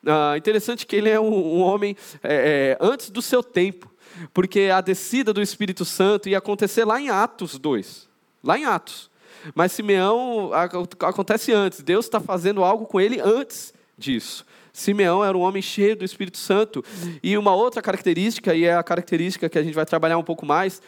Ah, 0.05 0.37
interessante 0.37 0.85
que 0.85 0.95
ele 0.95 1.09
é 1.09 1.19
um, 1.19 1.33
um 1.33 1.61
homem 1.61 1.95
é, 2.23 2.77
é, 2.79 2.85
antes 2.85 3.09
do 3.09 3.21
seu 3.21 3.43
tempo, 3.43 3.91
porque 4.33 4.69
a 4.73 4.81
descida 4.81 5.33
do 5.33 5.41
Espírito 5.41 5.83
Santo 5.83 6.29
ia 6.29 6.37
acontecer 6.37 6.85
lá 6.85 6.99
em 6.99 7.09
Atos 7.09 7.57
2. 7.57 8.07
Lá 8.43 8.57
em 8.57 8.65
Atos. 8.65 9.09
Mas 9.55 9.71
Simeão 9.71 10.51
acontece 10.53 11.51
antes. 11.51 11.81
Deus 11.81 12.05
está 12.05 12.19
fazendo 12.19 12.63
algo 12.63 12.85
com 12.85 12.99
ele 12.99 13.19
antes 13.19 13.73
disso. 13.97 14.45
Simeão 14.73 15.23
era 15.23 15.37
um 15.37 15.41
homem 15.41 15.61
cheio 15.61 15.95
do 15.95 16.05
Espírito 16.05 16.37
Santo. 16.37 16.83
E 17.21 17.37
uma 17.37 17.53
outra 17.53 17.81
característica, 17.81 18.53
e 18.53 18.65
é 18.65 18.75
a 18.75 18.83
característica 18.83 19.49
que 19.49 19.57
a 19.57 19.63
gente 19.63 19.73
vai 19.73 19.85
trabalhar 19.85 20.17
um 20.17 20.23
pouco 20.23 20.45
mais, 20.45 20.81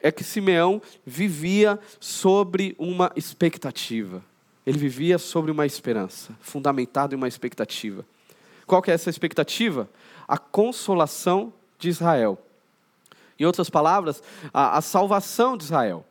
é 0.00 0.12
que 0.12 0.22
Simeão 0.22 0.80
vivia 1.04 1.78
sobre 2.00 2.74
uma 2.78 3.12
expectativa. 3.16 4.22
Ele 4.66 4.78
vivia 4.78 5.18
sobre 5.18 5.50
uma 5.50 5.66
esperança, 5.66 6.36
fundamentado 6.40 7.14
em 7.14 7.16
uma 7.16 7.28
expectativa. 7.28 8.04
Qual 8.66 8.82
que 8.82 8.90
é 8.90 8.94
essa 8.94 9.08
expectativa? 9.08 9.88
A 10.26 10.36
consolação 10.36 11.52
de 11.78 11.88
Israel. 11.88 12.38
Em 13.38 13.44
outras 13.44 13.70
palavras, 13.70 14.22
a, 14.52 14.76
a 14.76 14.80
salvação 14.82 15.56
de 15.56 15.64
Israel. 15.64 16.04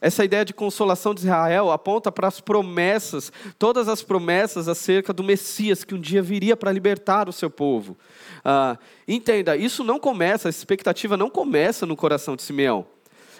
Essa 0.00 0.24
ideia 0.24 0.44
de 0.44 0.52
consolação 0.52 1.14
de 1.14 1.20
Israel 1.20 1.70
aponta 1.70 2.10
para 2.10 2.28
as 2.28 2.40
promessas, 2.40 3.32
todas 3.58 3.88
as 3.88 4.02
promessas 4.02 4.68
acerca 4.68 5.12
do 5.12 5.22
Messias 5.22 5.84
que 5.84 5.94
um 5.94 6.00
dia 6.00 6.22
viria 6.22 6.56
para 6.56 6.72
libertar 6.72 7.28
o 7.28 7.32
seu 7.32 7.50
povo. 7.50 7.96
Ah, 8.44 8.76
entenda, 9.06 9.56
isso 9.56 9.84
não 9.84 9.98
começa, 9.98 10.48
essa 10.48 10.58
expectativa 10.58 11.16
não 11.16 11.30
começa 11.30 11.86
no 11.86 11.96
coração 11.96 12.36
de 12.36 12.42
Simeão. 12.42 12.86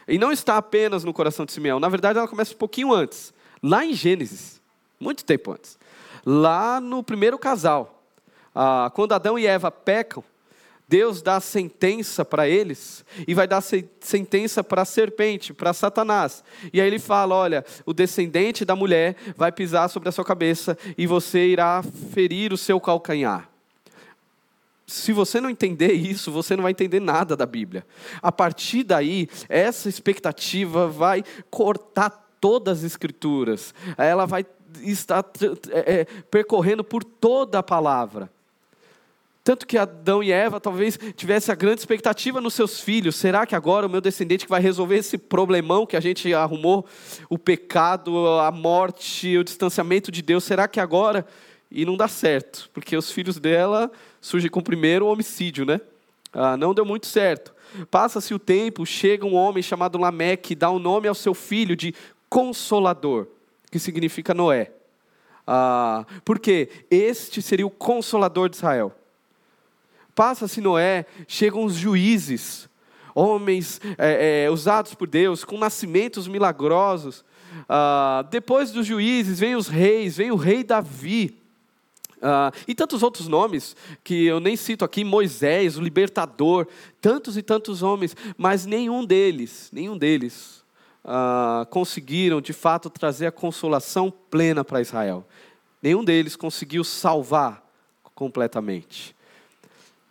E 0.07 0.19
não 0.19 0.33
está 0.33 0.57
apenas 0.57 1.05
no 1.05 1.13
coração 1.13 1.45
de 1.45 1.53
Simeão, 1.53 1.79
na 1.79 1.89
verdade 1.89 2.19
ela 2.19 2.29
começa 2.29 2.55
um 2.55 2.59
pouquinho 2.59 2.93
antes, 2.93 3.33
lá 3.63 3.85
em 3.85 3.95
Gênesis, 3.95 4.61
muito 4.99 5.25
tempo 5.25 5.53
antes. 5.53 5.79
Lá 6.25 6.81
no 6.81 7.03
primeiro 7.03 7.39
casal, 7.39 8.03
ah, 8.55 8.91
quando 8.95 9.13
Adão 9.13 9.39
e 9.39 9.47
Eva 9.47 9.71
pecam, 9.71 10.23
Deus 10.93 11.23
dá 11.23 11.41
sentença 11.41 12.23
para 12.23 12.47
eles 12.47 13.03
e 13.27 13.33
vai 13.33 13.49
dar 13.49 13.63
sentença 13.63 14.63
para 14.63 14.83
a 14.83 14.85
serpente, 14.85 15.55
para 15.55 15.73
Satanás. 15.73 16.45
E 16.71 16.83
aí 16.83 16.87
ele 16.87 16.99
fala: 16.99 17.35
olha, 17.35 17.65
o 17.87 17.95
descendente 17.95 18.63
da 18.63 18.77
mulher 18.77 19.17
vai 19.35 19.51
pisar 19.51 19.89
sobre 19.89 20.11
a 20.11 20.13
sua 20.13 20.23
cabeça 20.23 20.77
e 20.99 21.07
você 21.07 21.47
irá 21.47 21.83
ferir 22.13 22.53
o 22.53 22.59
seu 22.59 22.79
calcanhar. 22.79 23.49
Se 24.87 25.15
você 25.15 25.41
não 25.41 25.49
entender 25.49 25.95
isso, 25.95 26.31
você 26.31 26.55
não 26.55 26.63
vai 26.63 26.73
entender 26.73 27.01
nada 27.01 27.35
da 27.35 27.47
Bíblia. 27.47 27.87
A 28.21 28.31
partir 28.31 28.83
daí, 28.83 29.31
essa 29.49 29.89
expectativa 29.89 30.89
vai 30.89 31.25
cortar 31.51 32.11
todas 32.39 32.81
as 32.81 32.85
escrituras. 32.85 33.73
Ela 33.97 34.27
vai 34.27 34.45
estar 34.83 35.25
é, 35.71 36.05
percorrendo 36.31 36.85
por 36.85 37.03
toda 37.03 37.61
a 37.61 37.63
palavra. 37.63 38.31
Tanto 39.45 39.67
que 39.67 39.77
Adão 39.77 40.23
e 40.23 40.31
Eva 40.31 40.61
talvez 40.61 40.97
tivessem 41.17 41.53
a 41.53 41.57
grande 41.57 41.81
expectativa 41.81 42.41
nos 42.41 42.55
seus 42.55 42.81
filhos. 42.81 43.17
Será 43.17 43.45
que 43.45 43.57
agora 43.57 43.87
o 43.87 43.91
meu 43.91 44.01
descendente 44.01 44.45
que 44.45 44.51
vai 44.51 44.61
resolver 44.61 44.97
esse 44.97 45.19
problemão 45.19 45.85
que 45.85 45.97
a 45.97 46.01
gente 46.01 46.33
arrumou, 46.33 46.87
o 47.29 47.37
pecado, 47.37 48.29
a 48.39 48.53
morte, 48.53 49.37
o 49.37 49.43
distanciamento 49.43 50.13
de 50.13 50.23
Deus, 50.23 50.45
será 50.45 50.69
que 50.69 50.79
agora? 50.79 51.27
E 51.69 51.85
não 51.85 51.97
dá 51.97 52.07
certo, 52.07 52.71
porque 52.73 52.97
os 52.97 53.11
filhos 53.11 53.41
dela 53.41 53.91
surgem 54.21 54.51
com 54.51 54.61
o 54.61 54.65
primeiro 54.65 55.07
homicídio, 55.07 55.65
né? 55.65 55.81
Ah, 56.33 56.57
não 56.57 56.73
deu 56.73 56.85
muito 56.85 57.07
certo. 57.07 57.53
Passa-se 57.91 58.33
o 58.33 58.39
tempo, 58.39 58.87
chega 58.87 59.27
um 59.27 59.35
homem 59.35 59.63
chamado 59.63 59.99
Lameque, 59.99 60.55
dá 60.55 60.71
o 60.71 60.77
um 60.77 60.79
nome 60.79 61.09
ao 61.09 61.15
seu 61.15 61.35
filho 61.35 61.75
de 61.75 61.95
Consolador, 62.29 63.27
que 63.71 63.79
significa 63.79 64.33
Noé. 64.33 64.71
Ah, 65.45 66.07
porque 66.25 66.69
este 66.89 67.43
seria 67.43 67.67
o 67.67 67.71
Consolador 67.71 68.49
de 68.49 68.57
Israel. 68.57 68.95
Passa-se 70.15 70.61
Noé, 70.61 71.07
chegam 71.27 71.65
os 71.65 71.75
juízes, 71.75 72.69
homens 73.15 73.81
é, 73.99 74.45
é, 74.45 74.51
usados 74.51 74.95
por 74.95 75.09
Deus, 75.09 75.45
com 75.45 75.59
nascimentos 75.59 76.29
milagrosos. 76.29 77.25
Ah, 77.69 78.25
depois 78.31 78.71
dos 78.73 78.87
juízes, 78.87 79.39
vem 79.39 79.57
os 79.57 79.69
reis, 79.69 80.17
vem 80.17 80.31
o 80.31 80.37
rei 80.37 80.63
Davi. 80.63 81.39
Ah, 82.21 82.53
e 82.69 82.75
tantos 82.75 83.03
outros 83.03 83.27
nomes 83.27 83.75
que 84.05 84.27
eu 84.27 84.39
nem 84.39 84.57
cito 84.57 84.85
aqui, 84.85 85.03
Moisés, 85.05 85.77
o 85.77 85.83
libertador, 85.83 86.67
tantos 87.01 87.37
e 87.37 87.43
tantos 87.43 87.83
homens, 87.83 88.17
mas 88.37 88.65
nenhum 88.65 89.05
deles, 89.05 89.71
nenhum 89.73 89.97
deles 89.97 90.63
ah, 91.05 91.67
conseguiram 91.71 92.41
de 92.41 92.53
fato 92.53 92.89
trazer 92.89 93.27
a 93.27 93.33
consolação 93.33 94.13
plena 94.31 94.65
para 94.65 94.81
Israel. 94.81 95.27
Nenhum 95.83 96.05
deles 96.05 96.37
conseguiu 96.37 96.85
salvar 96.85 97.67
completamente. 98.15 99.17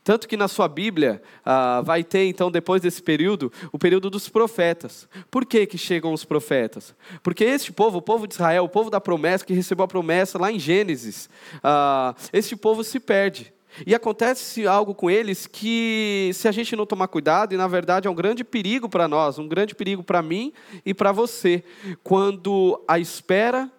Tanto 0.03 0.27
que 0.27 0.36
na 0.36 0.48
sua 0.48 0.67
Bíblia 0.67 1.22
ah, 1.46 1.81
vai 1.81 2.03
ter, 2.03 2.25
então, 2.25 2.50
depois 2.50 2.81
desse 2.81 3.01
período, 3.03 3.51
o 3.72 3.77
período 3.77 4.10
dos 4.10 4.27
profetas. 4.27 5.08
Por 5.29 5.46
que, 5.46 5.65
que 5.67 5.77
chegam 5.77 6.12
os 6.12 6.25
profetas? 6.25 6.96
Porque 7.22 7.43
este 7.43 7.72
povo, 7.72 8.00
o 8.00 8.01
povo 8.01 8.27
de 8.27 8.34
Israel, 8.34 8.63
o 8.63 8.70
povo 8.70 8.89
da 8.89 9.00
promessa, 9.00 9.46
que 9.46 9.53
recebeu 9.53 9.86
a 9.86 9.88
promessa 9.88 10.39
lá 10.39 10.51
em 10.51 10.58
Gênesis, 10.58 11.29
ah, 11.63 12.15
este 12.34 12.55
povo 12.55 12.84
se 12.84 13.00
perde. 13.00 13.53
E 13.86 13.96
acontece 13.96 14.67
algo 14.67 14.93
com 14.93 15.10
eles 15.10 15.48
que, 15.48 16.31
se 16.34 16.48
a 16.48 16.51
gente 16.51 16.75
não 16.75 16.86
tomar 16.86 17.08
cuidado, 17.08 17.53
e 17.53 17.58
na 17.58 17.67
verdade 17.67 18.08
é 18.08 18.12
um 18.12 18.15
grande 18.15 18.43
perigo 18.43 18.89
para 18.89 19.08
nós, 19.08 19.38
um 19.38 19.48
grande 19.48 19.74
perigo 19.75 20.03
para 20.03 20.22
mim 20.22 20.51
e 20.86 20.93
para 20.93 21.12
você, 21.12 21.63
quando 22.03 22.81
a 22.88 23.00
espera 23.00 23.72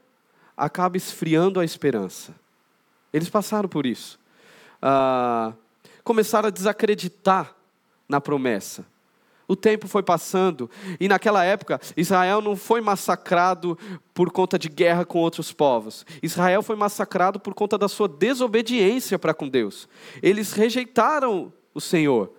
acaba 0.56 0.96
esfriando 0.96 1.60
a 1.60 1.64
esperança. 1.64 2.34
Eles 3.12 3.28
passaram 3.28 3.68
por 3.68 3.84
isso. 3.84 4.18
Ah, 4.80 5.52
começaram 6.04 6.48
a 6.48 6.50
desacreditar 6.50 7.54
na 8.08 8.20
promessa. 8.20 8.84
O 9.48 9.56
tempo 9.56 9.86
foi 9.86 10.02
passando 10.02 10.70
e 10.98 11.08
naquela 11.08 11.44
época 11.44 11.80
Israel 11.96 12.40
não 12.40 12.56
foi 12.56 12.80
massacrado 12.80 13.78
por 14.14 14.30
conta 14.30 14.58
de 14.58 14.68
guerra 14.68 15.04
com 15.04 15.18
outros 15.18 15.52
povos. 15.52 16.06
Israel 16.22 16.62
foi 16.62 16.76
massacrado 16.76 17.38
por 17.38 17.52
conta 17.52 17.76
da 17.76 17.88
sua 17.88 18.08
desobediência 18.08 19.18
para 19.18 19.34
com 19.34 19.48
Deus. 19.48 19.88
Eles 20.22 20.52
rejeitaram 20.52 21.52
o 21.74 21.80
Senhor 21.80 22.32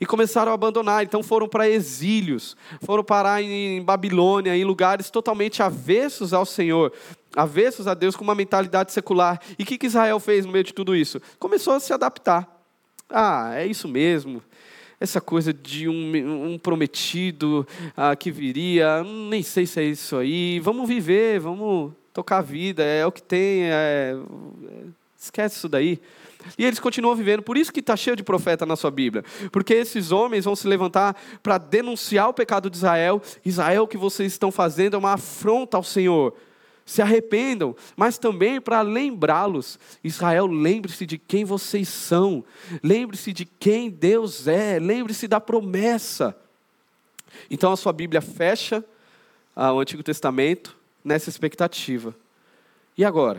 e 0.00 0.06
começaram 0.06 0.50
a 0.50 0.54
abandonar. 0.54 1.04
Então 1.04 1.22
foram 1.22 1.48
para 1.48 1.68
exílios, 1.68 2.56
foram 2.82 3.04
parar 3.04 3.42
em 3.42 3.82
Babilônia, 3.82 4.56
em 4.56 4.64
lugares 4.64 5.10
totalmente 5.10 5.62
avessos 5.62 6.34
ao 6.34 6.44
Senhor, 6.44 6.92
avessos 7.36 7.86
a 7.86 7.94
Deus 7.94 8.16
com 8.16 8.24
uma 8.24 8.34
mentalidade 8.34 8.92
secular. 8.92 9.40
E 9.58 9.62
o 9.62 9.66
que 9.66 9.86
Israel 9.86 10.18
fez 10.18 10.44
no 10.44 10.52
meio 10.52 10.64
de 10.64 10.74
tudo 10.74 10.96
isso? 10.96 11.20
Começou 11.38 11.74
a 11.74 11.80
se 11.80 11.92
adaptar. 11.92 12.59
Ah, 13.10 13.52
é 13.54 13.66
isso 13.66 13.88
mesmo. 13.88 14.42
Essa 15.00 15.20
coisa 15.20 15.52
de 15.52 15.88
um, 15.88 16.52
um 16.52 16.58
prometido 16.58 17.66
ah, 17.96 18.14
que 18.14 18.30
viria, 18.30 19.02
nem 19.02 19.42
sei 19.42 19.66
se 19.66 19.80
é 19.80 19.84
isso 19.84 20.16
aí. 20.16 20.60
Vamos 20.60 20.88
viver, 20.88 21.40
vamos 21.40 21.92
tocar 22.12 22.38
a 22.38 22.42
vida, 22.42 22.82
é 22.84 23.06
o 23.06 23.12
que 23.12 23.22
tem. 23.22 23.64
É, 23.64 24.14
Esquece 25.20 25.56
isso 25.56 25.68
daí. 25.68 26.00
E 26.56 26.64
eles 26.64 26.80
continuam 26.80 27.14
vivendo. 27.14 27.42
Por 27.42 27.58
isso 27.58 27.70
que 27.70 27.80
está 27.80 27.94
cheio 27.94 28.16
de 28.16 28.22
profeta 28.22 28.64
na 28.64 28.74
sua 28.74 28.90
Bíblia. 28.90 29.22
Porque 29.52 29.74
esses 29.74 30.12
homens 30.12 30.46
vão 30.46 30.56
se 30.56 30.66
levantar 30.66 31.14
para 31.42 31.58
denunciar 31.58 32.30
o 32.30 32.32
pecado 32.32 32.70
de 32.70 32.78
Israel. 32.78 33.20
Israel, 33.44 33.82
o 33.82 33.88
que 33.88 33.98
vocês 33.98 34.32
estão 34.32 34.50
fazendo 34.50 34.94
é 34.94 34.98
uma 34.98 35.12
afronta 35.12 35.76
ao 35.76 35.82
Senhor. 35.82 36.34
Se 36.90 37.00
arrependam, 37.00 37.76
mas 37.96 38.18
também 38.18 38.60
para 38.60 38.80
lembrá-los. 38.80 39.78
Israel, 40.02 40.48
lembre-se 40.48 41.06
de 41.06 41.18
quem 41.18 41.44
vocês 41.44 41.88
são. 41.88 42.44
Lembre-se 42.82 43.32
de 43.32 43.44
quem 43.44 43.88
Deus 43.88 44.48
é. 44.48 44.76
Lembre-se 44.80 45.28
da 45.28 45.40
promessa. 45.40 46.36
Então 47.48 47.70
a 47.70 47.76
sua 47.76 47.92
Bíblia 47.92 48.20
fecha 48.20 48.84
ah, 49.54 49.72
o 49.72 49.78
Antigo 49.78 50.02
Testamento 50.02 50.76
nessa 51.04 51.30
expectativa. 51.30 52.12
E 52.98 53.04
agora? 53.04 53.38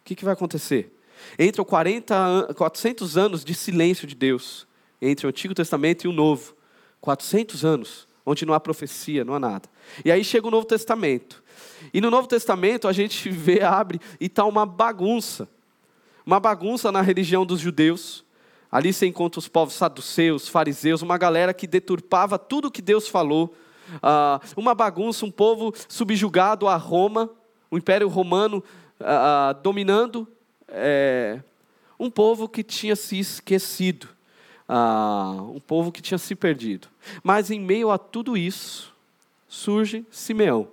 O 0.00 0.04
que, 0.06 0.14
que 0.14 0.24
vai 0.24 0.32
acontecer? 0.32 0.90
Entre 1.38 1.62
40, 1.62 2.54
400 2.56 3.18
anos 3.18 3.44
de 3.44 3.52
silêncio 3.52 4.06
de 4.06 4.14
Deus, 4.14 4.66
entre 5.02 5.26
o 5.26 5.28
Antigo 5.28 5.54
Testamento 5.54 6.06
e 6.06 6.08
o 6.08 6.12
Novo, 6.12 6.56
400 7.02 7.62
anos, 7.62 8.08
onde 8.24 8.46
não 8.46 8.54
há 8.54 8.58
profecia, 8.58 9.22
não 9.22 9.34
há 9.34 9.38
nada. 9.38 9.68
E 10.02 10.10
aí 10.10 10.24
chega 10.24 10.48
o 10.48 10.50
Novo 10.50 10.66
Testamento. 10.66 11.39
E 11.92 12.00
no 12.00 12.10
Novo 12.10 12.28
Testamento 12.28 12.86
a 12.88 12.92
gente 12.92 13.28
vê, 13.30 13.62
abre, 13.62 14.00
e 14.20 14.26
está 14.26 14.44
uma 14.44 14.66
bagunça. 14.66 15.48
Uma 16.24 16.38
bagunça 16.38 16.92
na 16.92 17.00
religião 17.00 17.44
dos 17.44 17.60
judeus. 17.60 18.24
Ali 18.70 18.92
você 18.92 19.06
encontra 19.06 19.38
os 19.38 19.48
povos 19.48 19.74
saduceus, 19.74 20.48
fariseus, 20.48 21.02
uma 21.02 21.18
galera 21.18 21.52
que 21.52 21.66
deturpava 21.66 22.38
tudo 22.38 22.70
que 22.70 22.80
Deus 22.80 23.08
falou. 23.08 23.54
Uh, 23.96 24.40
uma 24.56 24.74
bagunça, 24.74 25.26
um 25.26 25.30
povo 25.30 25.74
subjugado 25.88 26.68
a 26.68 26.76
Roma, 26.76 27.28
o 27.68 27.76
Império 27.76 28.08
Romano 28.08 28.62
uh, 29.00 29.60
dominando 29.62 30.28
é, 30.68 31.40
um 31.98 32.08
povo 32.08 32.48
que 32.48 32.62
tinha 32.62 32.94
se 32.94 33.18
esquecido, 33.18 34.08
um 35.52 35.58
povo 35.58 35.90
que 35.90 36.00
tinha 36.00 36.16
se 36.16 36.36
perdido. 36.36 36.86
Mas 37.24 37.50
em 37.50 37.58
meio 37.58 37.90
a 37.90 37.98
tudo 37.98 38.36
isso, 38.36 38.94
surge 39.48 40.06
Simeão, 40.10 40.68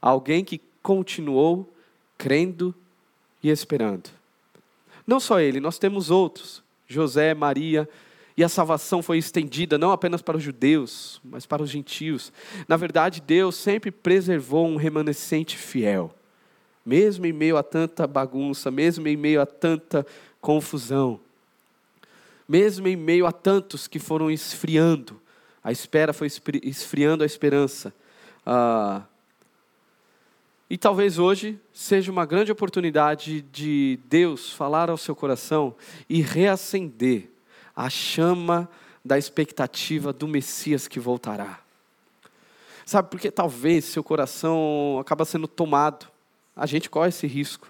alguém 0.00 0.44
que 0.44 0.60
continuou 0.82 1.72
crendo 2.16 2.74
e 3.42 3.50
esperando. 3.50 4.10
Não 5.06 5.18
só 5.18 5.40
ele, 5.40 5.60
nós 5.60 5.78
temos 5.78 6.10
outros, 6.10 6.62
José, 6.86 7.34
Maria, 7.34 7.88
e 8.36 8.44
a 8.44 8.48
salvação 8.48 9.02
foi 9.02 9.18
estendida 9.18 9.76
não 9.76 9.92
apenas 9.92 10.22
para 10.22 10.36
os 10.36 10.42
judeus, 10.42 11.20
mas 11.24 11.46
para 11.46 11.62
os 11.62 11.70
gentios. 11.70 12.32
Na 12.66 12.76
verdade, 12.76 13.20
Deus 13.20 13.56
sempre 13.56 13.90
preservou 13.90 14.66
um 14.66 14.76
remanescente 14.76 15.56
fiel 15.56 16.14
mesmo 16.84 17.26
em 17.26 17.32
meio 17.32 17.56
a 17.56 17.62
tanta 17.62 18.06
bagunça, 18.06 18.70
mesmo 18.70 19.06
em 19.06 19.16
meio 19.16 19.40
a 19.40 19.46
tanta 19.46 20.06
confusão, 20.40 21.20
mesmo 22.48 22.88
em 22.88 22.96
meio 22.96 23.26
a 23.26 23.32
tantos 23.32 23.86
que 23.86 23.98
foram 23.98 24.30
esfriando, 24.30 25.20
a 25.62 25.70
espera 25.70 26.12
foi 26.12 26.28
esfriando 26.62 27.22
a 27.22 27.26
esperança. 27.26 27.92
Ah, 28.44 29.02
e 30.70 30.78
talvez 30.78 31.18
hoje 31.18 31.60
seja 31.72 32.12
uma 32.12 32.24
grande 32.24 32.52
oportunidade 32.52 33.42
de 33.42 33.98
Deus 34.08 34.52
falar 34.52 34.88
ao 34.88 34.96
seu 34.96 35.16
coração 35.16 35.74
e 36.08 36.22
reacender 36.22 37.28
a 37.74 37.90
chama 37.90 38.70
da 39.04 39.18
expectativa 39.18 40.12
do 40.12 40.28
Messias 40.28 40.86
que 40.86 41.00
voltará. 41.00 41.58
Sabe, 42.86 43.10
porque 43.10 43.30
talvez 43.30 43.84
seu 43.84 44.04
coração 44.04 44.98
acaba 45.00 45.24
sendo 45.24 45.48
tomado 45.48 46.06
a 46.60 46.66
gente 46.66 46.90
corre 46.90 47.08
esse 47.08 47.26
risco. 47.26 47.69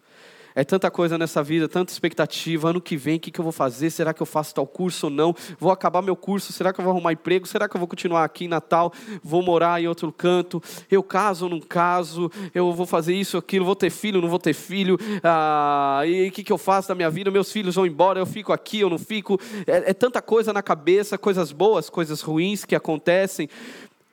É 0.61 0.65
tanta 0.65 0.91
coisa 0.91 1.17
nessa 1.17 1.43
vida, 1.43 1.67
tanta 1.67 1.91
expectativa. 1.91 2.69
Ano 2.69 2.83
que 2.83 2.95
vem, 2.95 3.17
o 3.17 3.19
que, 3.19 3.41
eu 3.41 3.43
vou 3.43 3.51
fazer? 3.51 3.89
Será 3.89 4.13
que 4.13 4.21
eu 4.21 4.27
faço 4.27 4.55
tal 4.55 4.67
curso 4.67 5.07
ou 5.07 5.11
não? 5.11 5.35
Vou 5.59 5.73
acabar 5.73 6.03
meu 6.03 6.15
curso? 6.15 6.53
Será 6.53 6.71
que 6.71 6.79
eu 6.79 6.85
vou 6.85 6.93
arrumar 6.93 7.15
emprego? 7.15 7.47
Será 7.47 7.67
que 7.67 7.75
eu 7.75 7.79
vou 7.79 7.89
continuar 7.89 8.25
aqui 8.25 8.45
em 8.45 8.49
Natal? 8.49 8.93
Vou 9.25 9.43
morar 9.43 9.81
em 9.81 9.89
outro 9.89 10.13
canto? 10.13 10.63
Eu 10.91 11.03
caso 11.03 11.47
ou 11.47 11.51
não 11.51 11.61
caso? 11.61 12.31
Eu 12.55 12.75
vou 12.75 12.85
fazer 12.85 13.15
isso, 13.15 13.39
aquilo? 13.39 13.65
Vou 13.65 13.75
ter 13.75 13.89
filho? 13.89 14.21
Não 14.21 14.29
vou 14.29 14.39
ter 14.39 14.53
filho? 14.53 14.99
Ah, 15.25 16.03
e 16.05 16.29
o 16.29 16.31
que, 16.31 16.45
que 16.45 16.53
eu 16.53 16.59
faço 16.59 16.89
da 16.89 16.95
minha 16.95 17.09
vida? 17.09 17.31
Meus 17.31 17.51
filhos 17.51 17.75
vão 17.75 17.87
embora? 17.87 18.19
Eu 18.19 18.27
fico 18.27 18.53
aqui? 18.53 18.81
Eu 18.81 18.91
não 18.91 18.99
fico? 18.99 19.41
É, 19.67 19.93
é 19.93 19.95
tanta 19.95 20.21
coisa 20.21 20.53
na 20.53 20.63
cabeça, 20.63 21.17
coisas 21.17 21.53
boas, 21.53 21.89
coisas 21.89 22.21
ruins 22.21 22.67
que 22.67 22.75
acontecem. 22.75 23.49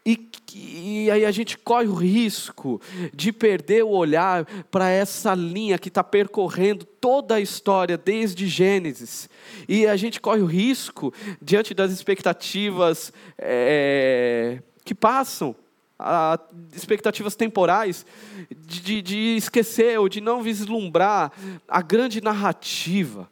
E, 0.08 0.30
e, 0.56 1.12
aí 1.12 1.26
a 1.26 1.32
gente 1.32 1.58
corre 1.58 1.88
o 1.88 1.94
risco 1.94 2.80
de 3.14 3.34
perder 3.34 3.84
o 3.84 3.90
olhar 3.90 4.46
para 4.72 4.90
essa 4.90 5.36
linha 5.36 5.78
que 5.78 5.90
está 5.90 6.02
percorrendo 6.02 6.86
toda 6.86 7.36
a 7.36 7.42
história 7.42 7.98
desde 7.98 8.48
Gênesis. 8.48 9.30
E 9.68 9.86
a 9.86 9.98
gente 9.98 10.22
corre 10.22 10.40
o 10.40 10.46
risco, 10.46 11.14
diante 11.42 11.74
das 11.74 11.92
expectativas 11.92 13.12
é, 13.38 14.62
que 14.86 14.96
passam, 14.96 15.54
a, 16.00 16.40
expectativas 16.74 17.36
temporais, 17.36 18.06
de, 18.50 18.80
de, 18.80 19.02
de 19.02 19.36
esquecer 19.36 20.00
ou 20.00 20.08
de 20.08 20.22
não 20.22 20.42
vislumbrar 20.42 21.34
a 21.68 21.82
grande 21.82 22.22
narrativa 22.22 23.30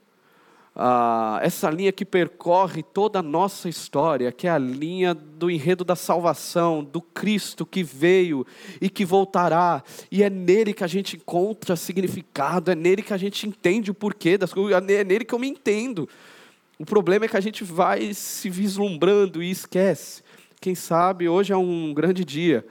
ah, 0.78 1.40
essa 1.42 1.70
linha 1.70 1.94
que 1.94 2.04
percorre 2.04 2.84
toda 2.84 3.20
a 3.20 3.24
nossa 3.24 3.70
história, 3.70 4.30
que 4.30 4.46
é 4.46 4.50
a 4.50 4.58
linha 4.58 5.14
do 5.14 5.50
enredo 5.50 5.86
da 5.86 5.96
salvação, 5.96 6.84
do 6.84 7.02
Cristo 7.02 7.66
que 7.66 7.82
veio 7.82 8.46
e 8.82 8.90
que 8.90 9.06
voltará, 9.06 9.82
e 10.12 10.22
é 10.22 10.30
nele 10.30 10.74
que 10.74 10.84
a 10.84 10.88
gente 10.88 11.16
encontra 11.16 11.78
significado, 11.78 12.72
é 12.72 12.76
nele 12.76 13.02
que 13.02 13.14
a 13.14 13.18
gente 13.18 13.48
entende 13.48 13.90
o 13.90 13.94
porquê 13.94 14.38
das 14.38 14.54
coisas, 14.54 14.84
é 14.90 15.04
nele 15.06 15.24
que 15.24 15.34
eu 15.34 15.40
me 15.40 15.48
entendo. 15.48 16.10
O 16.78 16.86
problema 16.86 17.24
é 17.24 17.28
que 17.30 17.38
a 17.38 17.42
gente 17.42 17.64
vai 17.64 18.14
se 18.14 18.50
vislumbrando 18.50 19.42
e 19.42 19.50
esquece. 19.50 20.22
Quem 20.60 20.76
sabe 20.76 21.30
hoje 21.30 21.54
é 21.54 21.58
um 21.58 21.94
grande 21.94 22.26
dia, 22.26 22.66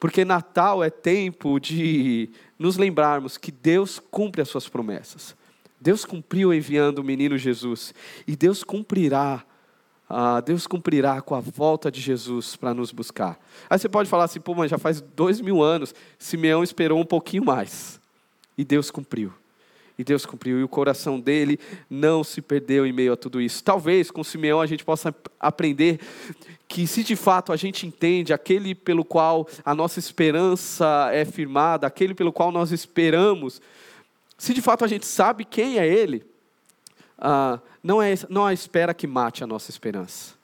porque 0.00 0.24
Natal 0.24 0.82
é 0.82 0.88
tempo 0.88 1.60
de 1.60 2.30
nos 2.58 2.78
lembrarmos 2.78 3.36
que 3.36 3.52
Deus 3.52 3.98
cumpre 3.98 4.40
as 4.40 4.48
suas 4.48 4.68
promessas. 4.68 5.36
Deus 5.82 6.04
cumpriu 6.04 6.54
enviando 6.54 7.00
o 7.00 7.04
menino 7.04 7.36
Jesus. 7.36 7.92
E 8.24 8.36
Deus 8.36 8.62
cumprirá, 8.62 9.44
ah, 10.08 10.40
Deus 10.40 10.64
cumprirá 10.66 11.20
com 11.20 11.34
a 11.34 11.40
volta 11.40 11.90
de 11.90 12.00
Jesus 12.00 12.54
para 12.54 12.72
nos 12.72 12.92
buscar. 12.92 13.36
Aí 13.68 13.78
você 13.78 13.88
pode 13.88 14.08
falar 14.08 14.24
assim, 14.24 14.40
pô, 14.40 14.54
mas 14.54 14.70
já 14.70 14.78
faz 14.78 15.00
dois 15.00 15.40
mil 15.40 15.60
anos, 15.60 15.92
Simeão 16.18 16.62
esperou 16.62 17.00
um 17.00 17.04
pouquinho 17.04 17.44
mais. 17.44 18.00
E 18.56 18.64
Deus 18.64 18.92
cumpriu. 18.92 19.32
E 19.98 20.04
Deus 20.04 20.24
cumpriu, 20.24 20.58
e 20.58 20.62
o 20.62 20.68
coração 20.68 21.20
dele 21.20 21.58
não 21.90 22.24
se 22.24 22.40
perdeu 22.40 22.86
em 22.86 22.92
meio 22.92 23.12
a 23.12 23.16
tudo 23.16 23.40
isso. 23.40 23.62
Talvez 23.62 24.10
com 24.10 24.24
Simeão 24.24 24.60
a 24.60 24.66
gente 24.66 24.84
possa 24.84 25.14
aprender 25.38 26.00
que, 26.66 26.86
se 26.86 27.04
de 27.04 27.14
fato 27.14 27.52
a 27.52 27.56
gente 27.56 27.86
entende 27.86 28.32
aquele 28.32 28.74
pelo 28.74 29.04
qual 29.04 29.46
a 29.64 29.74
nossa 29.74 29.98
esperança 29.98 31.10
é 31.12 31.24
firmada, 31.24 31.86
aquele 31.86 32.14
pelo 32.14 32.32
qual 32.32 32.50
nós 32.50 32.72
esperamos, 32.72 33.60
se 34.42 34.52
de 34.52 34.60
fato 34.60 34.84
a 34.84 34.88
gente 34.88 35.06
sabe 35.06 35.44
quem 35.44 35.78
é 35.78 35.86
Ele, 35.86 36.26
ah, 37.16 37.60
não, 37.80 38.02
é, 38.02 38.12
não 38.28 38.44
há 38.44 38.52
espera 38.52 38.92
que 38.92 39.06
mate 39.06 39.44
a 39.44 39.46
nossa 39.46 39.70
esperança. 39.70 40.34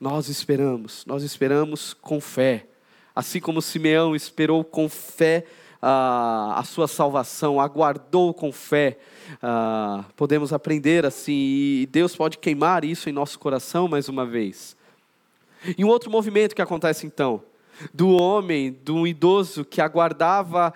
Nós 0.00 0.30
esperamos, 0.30 1.04
nós 1.04 1.22
esperamos 1.22 1.92
com 1.92 2.22
fé. 2.22 2.66
Assim 3.14 3.38
como 3.38 3.60
Simeão 3.60 4.16
esperou 4.16 4.64
com 4.64 4.88
fé 4.88 5.44
ah, 5.82 6.54
a 6.56 6.64
sua 6.64 6.88
salvação, 6.88 7.60
aguardou 7.60 8.32
com 8.32 8.50
fé. 8.50 8.96
Ah, 9.42 10.06
podemos 10.16 10.50
aprender 10.50 11.04
assim, 11.04 11.82
e 11.82 11.88
Deus 11.92 12.16
pode 12.16 12.38
queimar 12.38 12.82
isso 12.82 13.10
em 13.10 13.12
nosso 13.12 13.38
coração 13.38 13.88
mais 13.88 14.08
uma 14.08 14.24
vez. 14.24 14.74
E 15.76 15.84
um 15.84 15.88
outro 15.88 16.10
movimento 16.10 16.54
que 16.54 16.62
acontece 16.62 17.06
então, 17.06 17.42
do 17.92 18.08
homem, 18.08 18.72
do 18.72 19.06
idoso 19.06 19.66
que 19.66 19.82
aguardava 19.82 20.72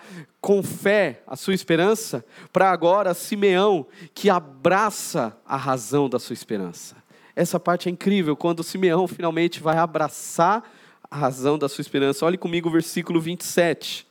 com 0.47 0.63
fé 0.63 1.23
a 1.27 1.35
sua 1.35 1.53
esperança, 1.53 2.23
para 2.53 2.71
agora 2.71 3.13
Simeão, 3.13 3.85
que 4.13 4.29
abraça 4.29 5.37
a 5.45 5.57
razão 5.57 6.07
da 6.07 6.19
sua 6.19 6.35
esperança. 6.35 6.95
Essa 7.35 7.59
parte 7.59 7.89
é 7.89 7.91
incrível, 7.91 8.33
quando 8.33 8.63
Simeão 8.63 9.09
finalmente 9.09 9.59
vai 9.59 9.77
abraçar 9.77 10.63
a 11.11 11.17
razão 11.17 11.57
da 11.57 11.67
sua 11.67 11.81
esperança. 11.81 12.25
Olhe 12.25 12.37
comigo 12.37 12.69
o 12.69 12.71
versículo 12.71 13.19
27. 13.19 14.07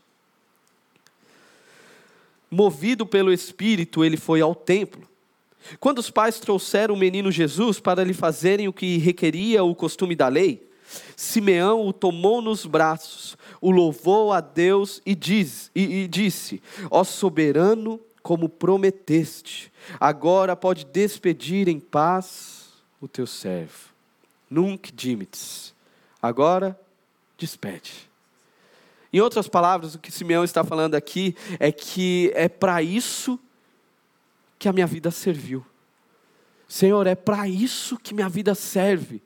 Movido 2.51 3.07
pelo 3.07 3.33
Espírito, 3.33 4.05
ele 4.05 4.19
foi 4.19 4.43
ao 4.43 4.55
templo. 4.55 5.09
Quando 5.81 6.01
os 6.01 6.11
pais 6.11 6.39
trouxeram 6.39 6.95
o 6.95 6.99
menino 6.99 7.33
Jesus 7.33 7.81
para 7.81 8.05
lhe 8.05 8.13
fazerem 8.13 8.69
o 8.69 8.75
que 8.75 8.99
requeria 8.99 9.65
o 9.65 9.75
costume 9.75 10.15
da 10.15 10.29
lei, 10.29 10.66
Simeão 11.17 11.87
o 11.87 11.93
tomou 11.93 12.41
nos 12.41 12.67
braços, 12.67 13.37
o 13.61 13.71
louvou 13.71 14.33
a 14.33 14.41
Deus 14.41 15.01
e, 15.05 15.15
diz, 15.15 15.71
e, 15.75 16.03
e 16.03 16.09
disse: 16.09 16.63
Ó 16.91 17.03
soberano, 17.05 18.01
como 18.23 18.49
prometeste, 18.49 19.73
agora 20.01 20.57
pode 20.57 20.85
despedir 20.85 21.69
em 21.69 21.79
paz 21.79 22.69
o 23.01 23.07
teu 23.07 23.27
servo. 23.27 23.91
Nunca 24.51 24.91
dimites. 24.93 25.75
Agora 26.23 26.79
despede. 27.39 28.09
Em 29.13 29.21
outras 29.21 29.49
palavras, 29.49 29.95
o 29.95 29.99
que 29.99 30.11
Simeão 30.11 30.45
está 30.45 30.65
falando 30.65 30.95
aqui 30.95 31.35
é 31.59 31.71
que 31.71 32.31
é 32.35 32.49
para 32.49 32.83
isso 32.83 33.39
que 34.59 34.69
a 34.69 34.73
minha 34.73 34.87
vida 34.87 35.11
serviu. 35.11 35.65
Senhor, 36.69 37.07
é 37.07 37.15
para 37.15 37.49
isso 37.49 37.97
que 37.99 38.13
minha 38.13 38.29
vida 38.29 38.55
serve. 38.55 39.23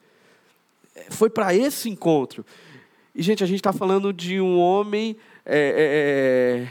Foi 1.10 1.30
para 1.30 1.54
esse 1.54 1.88
encontro. 1.88 2.44
E, 3.14 3.22
gente, 3.22 3.42
a 3.42 3.46
gente 3.46 3.58
está 3.60 3.72
falando 3.72 4.12
de 4.12 4.40
um 4.40 4.58
homem 4.58 5.16
é, 5.44 5.58
é, 5.58 6.66
é, 6.66 6.68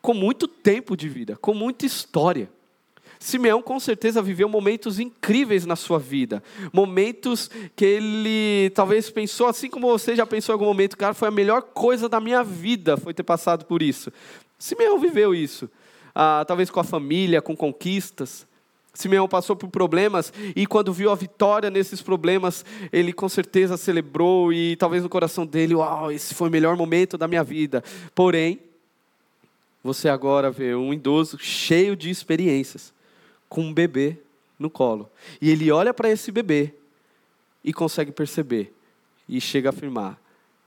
com 0.00 0.14
muito 0.14 0.48
tempo 0.48 0.96
de 0.96 1.08
vida, 1.08 1.36
com 1.36 1.52
muita 1.52 1.84
história. 1.84 2.50
Simeão 3.18 3.62
com 3.62 3.80
certeza 3.80 4.20
viveu 4.20 4.48
momentos 4.48 4.98
incríveis 4.98 5.64
na 5.64 5.74
sua 5.74 5.98
vida, 5.98 6.42
momentos 6.72 7.50
que 7.74 7.84
ele 7.84 8.70
talvez 8.74 9.10
pensou, 9.10 9.46
assim 9.46 9.70
como 9.70 9.88
você 9.88 10.14
já 10.14 10.26
pensou 10.26 10.52
em 10.52 10.54
algum 10.54 10.66
momento, 10.66 10.96
cara, 10.96 11.14
foi 11.14 11.28
a 11.28 11.30
melhor 11.30 11.62
coisa 11.62 12.08
da 12.08 12.20
minha 12.20 12.44
vida, 12.44 12.96
foi 12.96 13.14
ter 13.14 13.22
passado 13.22 13.64
por 13.64 13.82
isso. 13.82 14.12
Simeão 14.58 14.98
viveu 14.98 15.34
isso, 15.34 15.68
ah, 16.14 16.44
talvez 16.46 16.70
com 16.70 16.80
a 16.80 16.84
família, 16.84 17.40
com 17.40 17.56
conquistas. 17.56 18.46
Simeão 18.96 19.28
passou 19.28 19.54
por 19.54 19.68
problemas 19.68 20.32
e 20.54 20.66
quando 20.66 20.92
viu 20.92 21.10
a 21.10 21.14
vitória 21.14 21.68
nesses 21.68 22.00
problemas, 22.00 22.64
ele 22.90 23.12
com 23.12 23.28
certeza 23.28 23.76
celebrou 23.76 24.52
e 24.52 24.74
talvez 24.76 25.02
no 25.02 25.08
coração 25.08 25.44
dele, 25.44 25.74
uau, 25.74 26.10
esse 26.10 26.34
foi 26.34 26.48
o 26.48 26.50
melhor 26.50 26.76
momento 26.76 27.18
da 27.18 27.28
minha 27.28 27.44
vida. 27.44 27.84
Porém, 28.14 28.58
você 29.84 30.08
agora 30.08 30.50
vê 30.50 30.74
um 30.74 30.94
idoso 30.94 31.38
cheio 31.38 31.94
de 31.94 32.08
experiências, 32.08 32.92
com 33.48 33.60
um 33.60 33.72
bebê 33.72 34.16
no 34.58 34.70
colo. 34.70 35.10
E 35.40 35.50
ele 35.50 35.70
olha 35.70 35.92
para 35.92 36.10
esse 36.10 36.32
bebê 36.32 36.72
e 37.62 37.72
consegue 37.74 38.10
perceber 38.10 38.74
e 39.28 39.40
chega 39.40 39.68
a 39.68 39.70
afirmar: 39.70 40.18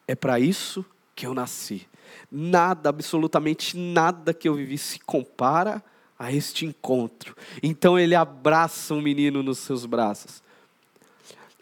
é 0.07 0.13
para 0.13 0.39
isso 0.39 0.85
que 1.15 1.25
eu 1.25 1.33
nasci. 1.33 1.87
Nada, 2.31 2.89
absolutamente 2.89 3.75
nada 3.75 4.33
que 4.33 4.47
eu 4.47 4.53
vivi 4.53 4.77
se 4.77 4.99
compara 4.99 5.83
a 6.19 6.33
este 6.33 6.65
encontro. 6.65 7.33
Então 7.63 7.97
ele 7.97 8.13
abraça 8.13 8.93
o 8.93 9.01
menino 9.01 9.41
nos 9.41 9.59
seus 9.59 9.85
braços. 9.85 10.43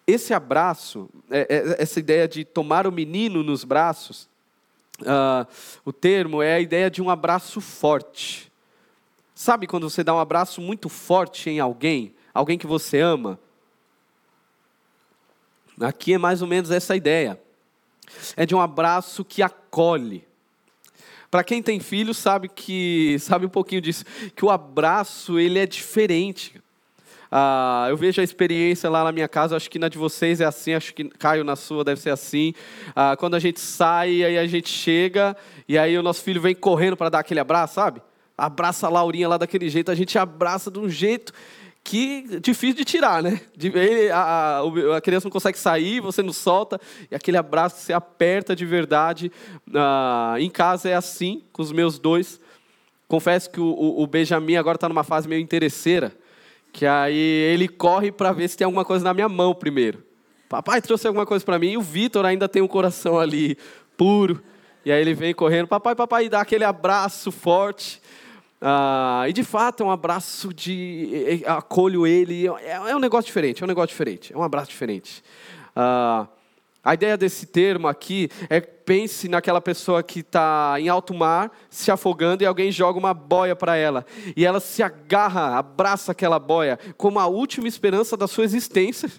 Esse 0.08 0.34
abraço, 0.34 1.08
é, 1.30 1.42
é, 1.50 1.82
essa 1.84 2.00
ideia 2.00 2.28
de 2.28 2.44
tomar 2.44 2.88
o 2.88 2.92
menino 2.92 3.44
nos 3.44 3.64
braços, 3.64 4.28
uh, 5.02 5.46
o 5.86 5.94
termo 5.94 6.42
é 6.42 6.56
a 6.56 6.60
ideia 6.60 6.90
de 6.90 7.02
um 7.02 7.10
abraço 7.10 7.62
forte. 7.62 8.52
Sabe 9.36 9.68
quando 9.68 9.90
você 9.90 10.04
dá 10.04 10.16
um 10.16 10.20
abraço 10.20 10.62
muito 10.62 10.90
forte 10.90 11.50
em 11.50 11.60
alguém, 11.60 12.16
alguém 12.34 12.58
que 12.58 12.66
você 12.66 13.00
ama? 13.00 13.40
Aqui 15.80 16.14
é 16.14 16.18
mais 16.18 16.42
ou 16.42 16.48
menos 16.48 16.72
essa 16.72 16.96
ideia. 16.96 17.40
É 18.36 18.46
de 18.46 18.56
um 18.56 18.62
abraço 18.62 19.24
que 19.24 19.44
acolhe. 19.44 20.27
Para 21.30 21.44
quem 21.44 21.62
tem 21.62 21.80
filho 21.80 22.14
sabe 22.14 22.48
que 22.48 23.18
sabe 23.20 23.46
um 23.46 23.50
pouquinho 23.50 23.82
disso, 23.82 24.06
que 24.36 24.46
o 24.46 24.50
abraço 24.50 25.38
ele 25.40 25.60
é 25.60 25.66
diferente. 25.66 26.62
Ah, 27.30 27.88
eu 27.90 27.98
vejo 27.98 28.22
a 28.22 28.24
experiência 28.24 28.90
lá 28.90 29.04
na 29.04 29.12
minha 29.12 29.28
casa, 29.28 29.56
acho 29.56 29.70
que 29.70 29.78
na 29.78 29.90
de 29.90 29.98
vocês 29.98 30.40
é 30.40 30.46
assim, 30.46 30.74
acho 30.74 30.94
que 30.94 31.04
Caio 31.04 31.44
na 31.44 31.58
sua 31.58 31.84
deve 31.84 32.00
ser 32.00 32.12
assim. 32.12 32.54
Ah, 32.96 33.16
quando 33.18 33.36
a 33.36 33.40
gente 33.40 33.60
sai, 33.60 34.24
aí 34.24 34.38
a 34.38 34.48
gente 34.48 34.70
chega 34.70 35.36
e 35.68 35.78
aí 35.78 35.98
o 35.98 36.04
nosso 36.04 36.24
filho 36.24 36.40
vem 36.40 36.56
correndo 36.56 36.96
para 36.96 37.10
dar 37.10 37.20
aquele 37.20 37.42
abraço, 37.42 37.76
sabe? 37.76 38.02
Abraça 38.38 38.88
a 38.88 38.90
Laurinha 38.90 39.28
lá 39.28 39.38
daquele 39.38 39.68
jeito, 39.68 39.92
a 39.92 39.96
gente 39.96 40.18
abraça 40.18 40.72
de 40.72 40.80
um 40.80 40.88
jeito 40.88 41.34
que 41.88 42.42
difícil 42.42 42.76
de 42.76 42.84
tirar, 42.84 43.24
né? 43.24 43.40
Ele, 43.58 44.12
a, 44.12 44.60
a, 44.98 45.00
criança 45.00 45.26
não 45.26 45.32
consegue 45.32 45.58
sair, 45.58 46.02
você 46.02 46.22
não 46.22 46.34
solta, 46.34 46.82
e 47.10 47.16
aquele 47.16 47.38
abraço 47.38 47.78
você 47.78 47.94
aperta 47.94 48.54
de 48.54 48.66
verdade. 48.66 49.32
Ah, 49.74 50.36
em 50.38 50.50
casa 50.50 50.90
é 50.90 50.96
assim, 50.96 51.44
com 51.54 51.62
os 51.62 51.72
meus 51.72 51.98
dois. 51.98 52.42
Confesso 53.08 53.50
que 53.50 53.62
o, 53.62 53.64
o, 53.64 54.04
o 54.04 54.06
Benjamin 54.08 54.58
agora 54.58 54.76
está 54.76 54.90
numa 54.90 55.06
fase 55.06 55.30
meio 55.30 55.42
interesseira, 55.42 56.12
que 56.74 56.86
aí 56.86 57.16
ele 57.16 57.70
corre 57.70 58.12
para 58.12 58.34
ver 58.34 58.50
se 58.50 58.58
tem 58.58 58.66
alguma 58.66 58.84
coisa 58.84 59.06
na 59.06 59.14
minha 59.14 59.30
mão 59.30 59.56
primeiro. 59.56 60.04
Papai 60.50 60.82
trouxe 60.82 61.08
alguma 61.08 61.26
coisa 61.26 61.46
para 61.46 61.58
mim, 61.58 61.72
e 61.72 61.78
o 61.78 61.82
Vitor 61.82 62.26
ainda 62.26 62.50
tem 62.50 62.62
um 62.62 62.68
coração 62.68 63.18
ali 63.18 63.58
puro. 63.96 64.44
E 64.84 64.92
aí 64.92 65.00
ele 65.00 65.14
vem 65.14 65.34
correndo, 65.34 65.70
papai, 65.70 65.96
papai, 65.96 66.28
dá 66.28 66.42
aquele 66.42 66.66
abraço 66.66 67.32
forte. 67.32 68.02
Ah, 68.60 69.26
e 69.28 69.34
de 69.34 69.44
fato 69.44 69.84
é 69.84 69.86
um 69.86 69.92
abraço 69.92 70.54
de. 70.54 71.44
acolho 71.46 72.08
ele. 72.08 72.48
É, 72.48 72.72
é, 72.72 72.96
um 72.96 73.00
negócio 73.00 73.28
diferente, 73.28 73.62
é 73.62 73.66
um 73.66 73.68
negócio 73.68 73.90
diferente, 73.90 74.34
é 74.34 74.38
um 74.38 74.44
abraço 74.44 74.70
diferente. 74.70 75.24
Ah, 75.76 76.28
a 76.84 76.94
ideia 76.94 77.18
desse 77.18 77.46
termo 77.46 77.88
aqui 77.88 78.30
é 78.50 78.62
pense 78.62 79.28
naquela 79.28 79.60
pessoa 79.60 80.02
que 80.02 80.22
está 80.22 80.76
em 80.80 80.88
alto 80.88 81.14
mar, 81.14 81.52
se 81.70 81.92
afogando, 81.92 82.44
e 82.44 82.46
alguém 82.46 82.72
joga 82.72 82.98
uma 82.98 83.14
boia 83.14 83.56
para 83.56 83.76
ela. 83.76 84.06
E 84.36 84.46
ela 84.46 84.62
se 84.62 84.82
agarra, 84.82 85.58
abraça 85.58 86.14
aquela 86.14 86.40
boia, 86.40 86.80
como 86.96 87.20
a 87.20 87.28
última 87.28 87.68
esperança 87.68 88.16
da 88.16 88.28
sua 88.28 88.46
existência. 88.46 89.12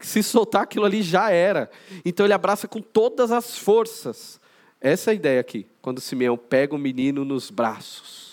Se 0.00 0.22
soltar 0.22 0.62
aquilo 0.62 0.86
ali 0.86 1.02
já 1.02 1.30
era. 1.30 1.70
Então 2.06 2.24
ele 2.24 2.32
abraça 2.32 2.66
com 2.66 2.80
todas 2.80 3.30
as 3.30 3.58
forças. 3.58 4.40
Essa 4.80 5.10
é 5.10 5.12
a 5.12 5.14
ideia 5.14 5.40
aqui, 5.40 5.66
quando 5.82 6.00
Simeão 6.00 6.38
pega 6.38 6.74
o 6.74 6.78
menino 6.78 7.22
nos 7.22 7.50
braços. 7.50 8.29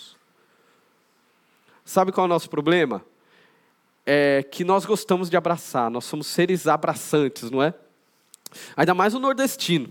Sabe 1.88 2.12
qual 2.12 2.26
é 2.26 2.28
o 2.28 2.28
nosso 2.28 2.50
problema? 2.50 3.02
É 4.04 4.42
que 4.42 4.62
nós 4.62 4.84
gostamos 4.84 5.30
de 5.30 5.38
abraçar, 5.38 5.90
nós 5.90 6.04
somos 6.04 6.26
seres 6.26 6.66
abraçantes, 6.66 7.50
não 7.50 7.62
é? 7.62 7.72
Ainda 8.76 8.92
mais 8.92 9.14
o 9.14 9.18
nordestino. 9.18 9.88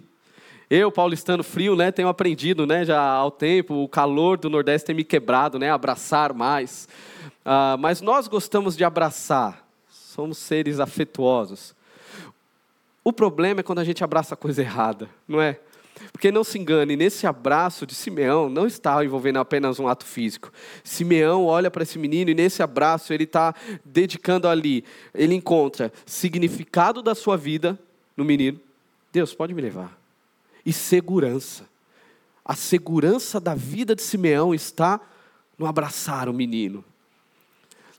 Eu, 0.69 0.91
paulistano 0.91 1.43
frio, 1.43 1.75
né, 1.75 1.91
tenho 1.91 2.07
aprendido, 2.07 2.67
né, 2.67 2.85
já 2.85 3.01
ao 3.01 3.31
tempo, 3.31 3.73
o 3.73 3.89
calor 3.89 4.37
do 4.37 4.47
Nordeste 4.47 4.85
tem 4.85 4.95
me 4.95 5.03
quebrado, 5.03 5.57
né, 5.57 5.71
abraçar 5.71 6.33
mais. 6.33 6.87
Ah, 7.43 7.75
mas 7.79 7.99
nós 7.99 8.27
gostamos 8.27 8.77
de 8.77 8.83
abraçar, 8.83 9.67
somos 9.89 10.37
seres 10.37 10.79
afetuosos. 10.79 11.73
O 13.03 13.11
problema 13.11 13.61
é 13.61 13.63
quando 13.63 13.79
a 13.79 13.83
gente 13.83 14.03
abraça 14.03 14.35
a 14.35 14.37
coisa 14.37 14.61
errada, 14.61 15.09
não 15.27 15.41
é? 15.41 15.59
Porque 16.11 16.31
não 16.31 16.43
se 16.43 16.57
engane, 16.57 16.95
nesse 16.95 17.27
abraço 17.27 17.85
de 17.85 17.93
Simeão 17.93 18.49
não 18.49 18.65
está 18.65 19.03
envolvendo 19.03 19.39
apenas 19.39 19.79
um 19.79 19.87
ato 19.87 20.05
físico. 20.05 20.51
Simeão 20.83 21.45
olha 21.45 21.69
para 21.69 21.83
esse 21.83 21.99
menino 21.99 22.29
e 22.31 22.35
nesse 22.35 22.63
abraço 22.63 23.13
ele 23.13 23.23
está 23.23 23.53
dedicando 23.83 24.47
ali, 24.47 24.83
ele 25.13 25.35
encontra 25.35 25.91
significado 26.05 27.01
da 27.01 27.13
sua 27.15 27.37
vida 27.37 27.79
no 28.15 28.25
menino. 28.25 28.59
Deus 29.11 29.33
pode 29.33 29.53
me 29.53 29.61
levar. 29.61 29.97
E 30.65 30.73
segurança. 30.73 31.67
A 32.43 32.55
segurança 32.55 33.39
da 33.39 33.55
vida 33.55 33.95
de 33.95 34.01
Simeão 34.01 34.53
está 34.53 34.99
no 35.57 35.65
abraçar 35.65 36.29
o 36.29 36.33
menino. 36.33 36.83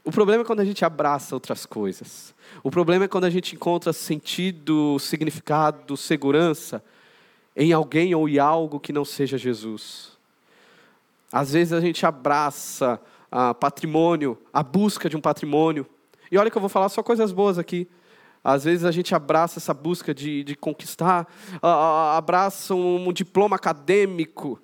O 0.04 0.10
problema 0.10 0.42
é 0.42 0.46
quando 0.46 0.60
a 0.60 0.64
gente 0.64 0.84
abraça 0.84 1.34
outras 1.34 1.66
coisas. 1.66 2.34
O 2.62 2.70
problema 2.70 3.04
é 3.04 3.08
quando 3.08 3.24
a 3.24 3.30
gente 3.30 3.54
encontra 3.54 3.92
sentido, 3.92 4.98
significado, 4.98 5.96
segurança 5.96 6.82
em 7.58 7.72
alguém 7.72 8.14
ou 8.14 8.28
em 8.28 8.38
algo 8.38 8.78
que 8.78 8.92
não 8.92 9.04
seja 9.04 9.36
Jesus. 9.36 10.16
Às 11.30 11.52
vezes 11.52 11.72
a 11.72 11.80
gente 11.80 12.06
abraça 12.06 13.00
a 13.30 13.52
patrimônio, 13.52 14.38
a 14.52 14.62
busca 14.62 15.10
de 15.10 15.16
um 15.16 15.20
patrimônio. 15.20 15.84
E 16.30 16.38
olha 16.38 16.50
que 16.50 16.56
eu 16.56 16.60
vou 16.60 16.68
falar 16.68 16.88
só 16.88 17.02
coisas 17.02 17.32
boas 17.32 17.58
aqui. 17.58 17.88
Às 18.44 18.62
vezes 18.64 18.84
a 18.84 18.92
gente 18.92 19.12
abraça 19.12 19.58
essa 19.58 19.74
busca 19.74 20.14
de, 20.14 20.44
de 20.44 20.54
conquistar, 20.54 21.26
abraça 21.60 22.74
um 22.74 23.12
diploma 23.12 23.56
acadêmico, 23.56 24.62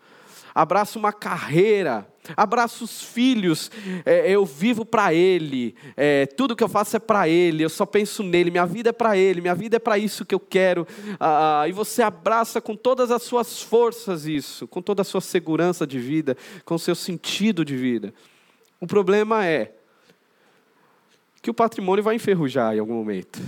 abraça 0.55 0.99
uma 0.99 1.13
carreira, 1.13 2.07
abraça 2.37 2.85
os 2.85 3.03
filhos, 3.03 3.71
é, 4.05 4.31
eu 4.31 4.47
vivo 4.47 4.85
para 4.85 5.13
Ele, 5.13 5.75
é, 5.97 6.27
tudo 6.27 6.55
que 6.55 6.63
eu 6.63 6.69
faço 6.69 6.97
é 6.97 7.01
para 7.01 7.29
Ele, 7.29 7.65
eu 7.65 7.69
só 7.69 7.85
penso 7.85 8.23
nele, 8.23 8.53
minha 8.53 8.65
vida 8.65 8.91
é 8.91 8.93
para 8.93 9.17
Ele, 9.17 9.41
minha 9.41 9.55
vida 9.55 9.77
é 9.77 9.79
para 9.81 9.99
isso 9.99 10.25
que 10.25 10.35
eu 10.35 10.39
quero, 10.39 10.87
ah, 11.19 11.65
e 11.69 11.73
você 11.73 12.03
abraça 12.03 12.61
com 12.61 12.77
todas 12.77 13.11
as 13.11 13.23
suas 13.25 13.61
forças 13.61 14.27
isso, 14.27 14.69
com 14.69 14.81
toda 14.81 15.03
a 15.03 15.05
sua 15.05 15.21
segurança 15.21 15.85
de 15.85 15.99
vida, 15.99 16.37
com 16.65 16.77
o 16.77 16.79
seu 16.79 16.95
sentido 16.95 17.65
de 17.65 17.77
vida. 17.77 18.15
O 18.81 18.87
problema 18.87 19.45
é 19.45 19.73
que 21.43 21.51
o 21.51 21.55
patrimônio 21.55 22.05
vai 22.05 22.15
enferrujar 22.15 22.77
em 22.77 22.79
algum 22.79 22.95
momento, 22.95 23.41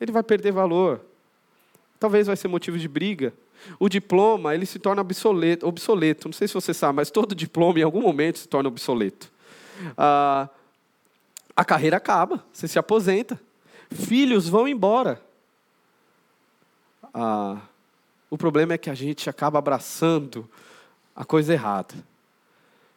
ele 0.00 0.12
vai 0.12 0.22
perder 0.22 0.52
valor, 0.52 1.00
talvez 1.98 2.28
vai 2.28 2.36
ser 2.36 2.46
motivo 2.46 2.78
de 2.78 2.86
briga. 2.86 3.34
O 3.78 3.88
diploma, 3.88 4.54
ele 4.54 4.66
se 4.66 4.78
torna 4.78 5.02
obsoleto, 5.02 5.66
obsoleto. 5.66 6.28
Não 6.28 6.32
sei 6.32 6.48
se 6.48 6.54
você 6.54 6.72
sabe, 6.72 6.96
mas 6.96 7.10
todo 7.10 7.34
diploma 7.34 7.78
em 7.78 7.82
algum 7.82 8.00
momento 8.00 8.38
se 8.38 8.48
torna 8.48 8.68
obsoleto. 8.68 9.30
Ah, 9.96 10.48
a 11.54 11.64
carreira 11.64 11.96
acaba, 11.96 12.44
você 12.52 12.68
se 12.68 12.78
aposenta. 12.78 13.40
Filhos 13.90 14.48
vão 14.48 14.68
embora. 14.68 15.20
Ah, 17.12 17.58
o 18.30 18.36
problema 18.36 18.74
é 18.74 18.78
que 18.78 18.90
a 18.90 18.94
gente 18.94 19.28
acaba 19.30 19.58
abraçando 19.58 20.48
a 21.16 21.24
coisa 21.24 21.52
errada. 21.52 21.94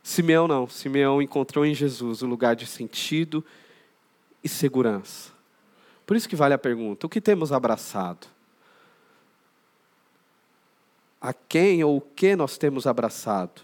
Simeão 0.03 0.47
não. 0.47 0.67
Simeão 0.67 1.21
encontrou 1.21 1.65
em 1.65 1.73
Jesus 1.73 2.21
o 2.21 2.27
lugar 2.27 2.55
de 2.55 2.65
sentido 2.65 3.43
e 4.43 4.49
segurança. 4.49 5.31
Por 6.05 6.15
isso 6.17 6.27
que 6.27 6.35
vale 6.35 6.53
a 6.53 6.57
pergunta: 6.57 7.05
o 7.05 7.09
que 7.09 7.21
temos 7.21 7.51
abraçado? 7.51 8.27
A 11.21 11.31
quem 11.33 11.83
ou 11.83 11.97
o 11.97 12.01
que 12.01 12.35
nós 12.35 12.57
temos 12.57 12.87
abraçado. 12.87 13.61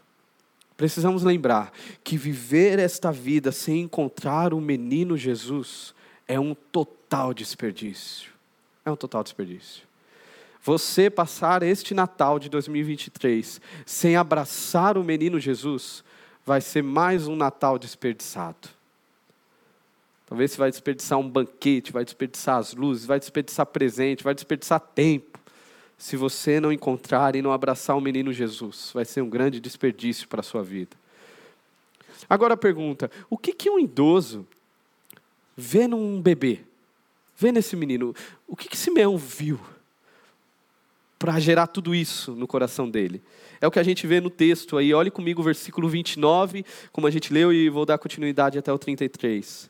precisamos 0.77 1.23
lembrar 1.23 1.73
que 2.03 2.15
viver 2.15 2.77
esta 2.77 3.11
vida 3.11 3.51
sem 3.51 3.81
encontrar 3.81 4.53
o 4.53 4.61
menino 4.61 5.17
Jesus 5.17 5.95
é 6.27 6.39
um 6.39 6.53
total 6.53 7.33
desperdício. 7.33 8.31
É 8.85 8.91
um 8.91 8.95
total 8.95 9.23
desperdício. 9.23 9.87
Você 10.61 11.09
passar 11.09 11.63
este 11.63 11.93
Natal 11.93 12.37
de 12.37 12.49
2023 12.49 13.59
sem 13.85 14.15
abraçar 14.15 14.97
o 14.97 15.03
menino 15.03 15.39
Jesus 15.39 16.03
vai 16.45 16.61
ser 16.61 16.83
mais 16.83 17.27
um 17.27 17.35
Natal 17.35 17.79
desperdiçado. 17.79 18.69
Talvez 20.27 20.51
você 20.51 20.57
vai 20.57 20.69
desperdiçar 20.69 21.17
um 21.17 21.27
banquete, 21.27 21.91
vai 21.91 22.03
desperdiçar 22.03 22.57
as 22.57 22.73
luzes, 22.73 23.05
vai 23.05 23.17
desperdiçar 23.17 23.65
presente, 23.65 24.23
vai 24.23 24.35
desperdiçar 24.35 24.79
tempo. 24.79 25.36
Se 25.97 26.15
você 26.15 26.59
não 26.59 26.71
encontrar 26.71 27.35
e 27.35 27.41
não 27.41 27.51
abraçar 27.51 27.97
o 27.97 28.01
menino 28.01 28.31
Jesus, 28.31 28.91
vai 28.93 29.03
ser 29.03 29.21
um 29.21 29.29
grande 29.29 29.59
desperdício 29.59 30.27
para 30.27 30.41
a 30.41 30.43
sua 30.43 30.63
vida. 30.63 30.95
Agora 32.29 32.53
a 32.53 32.57
pergunta: 32.57 33.09
o 33.29 33.37
que, 33.37 33.53
que 33.53 33.69
um 33.69 33.79
idoso 33.79 34.45
vê 35.55 35.87
num 35.87 36.21
bebê? 36.21 36.61
Vê 37.35 37.51
nesse 37.51 37.75
menino? 37.75 38.15
O 38.47 38.55
que, 38.55 38.67
que 38.67 38.77
Simeão 38.77 39.17
viu 39.17 39.59
para 41.19 41.39
gerar 41.39 41.67
tudo 41.67 41.95
isso 41.95 42.31
no 42.33 42.47
coração 42.47 42.89
dele? 42.89 43.21
É 43.59 43.67
o 43.67 43.71
que 43.71 43.79
a 43.79 43.83
gente 43.83 44.05
vê 44.05 44.21
no 44.21 44.29
texto 44.29 44.77
aí. 44.77 44.93
Olhe 44.93 45.09
comigo 45.09 45.41
o 45.41 45.43
versículo 45.43 45.89
29, 45.89 46.65
como 46.91 47.07
a 47.07 47.11
gente 47.11 47.33
leu, 47.33 47.51
e 47.51 47.69
vou 47.69 47.85
dar 47.85 47.97
continuidade 47.97 48.57
até 48.57 48.71
o 48.71 48.77
33. 48.77 49.69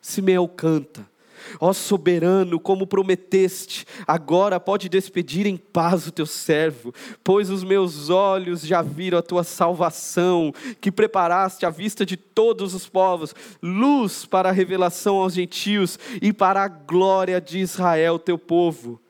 Simeão 0.00 0.48
canta. 0.48 1.11
Ó 1.60 1.72
soberano, 1.72 2.58
como 2.58 2.86
prometeste, 2.86 3.86
agora 4.06 4.60
pode 4.60 4.88
despedir 4.88 5.46
em 5.46 5.56
paz 5.56 6.06
o 6.06 6.12
teu 6.12 6.26
servo, 6.26 6.94
pois 7.22 7.50
os 7.50 7.64
meus 7.64 8.10
olhos 8.10 8.62
já 8.62 8.82
viram 8.82 9.18
a 9.18 9.22
tua 9.22 9.44
salvação, 9.44 10.52
que 10.80 10.90
preparaste 10.90 11.66
à 11.66 11.70
vista 11.70 12.04
de 12.04 12.16
todos 12.16 12.74
os 12.74 12.88
povos, 12.88 13.34
luz 13.62 14.24
para 14.24 14.48
a 14.48 14.52
revelação 14.52 15.16
aos 15.16 15.34
gentios 15.34 15.98
e 16.20 16.32
para 16.32 16.62
a 16.62 16.68
glória 16.68 17.40
de 17.40 17.58
Israel, 17.58 18.18
teu 18.18 18.38
povo. 18.38 19.00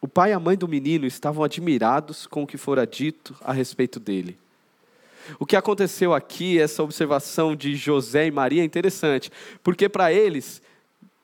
O 0.00 0.08
pai 0.08 0.30
e 0.30 0.32
a 0.34 0.40
mãe 0.40 0.56
do 0.56 0.68
menino 0.68 1.06
estavam 1.06 1.42
admirados 1.42 2.26
com 2.26 2.42
o 2.42 2.46
que 2.46 2.58
fora 2.58 2.86
dito 2.86 3.34
a 3.40 3.52
respeito 3.52 3.98
dele. 3.98 4.36
O 5.38 5.46
que 5.46 5.56
aconteceu 5.56 6.12
aqui, 6.12 6.58
essa 6.58 6.82
observação 6.82 7.56
de 7.56 7.74
José 7.74 8.26
e 8.26 8.30
Maria 8.30 8.62
é 8.62 8.64
interessante, 8.64 9.30
porque 9.62 9.88
para 9.88 10.12
eles 10.12 10.60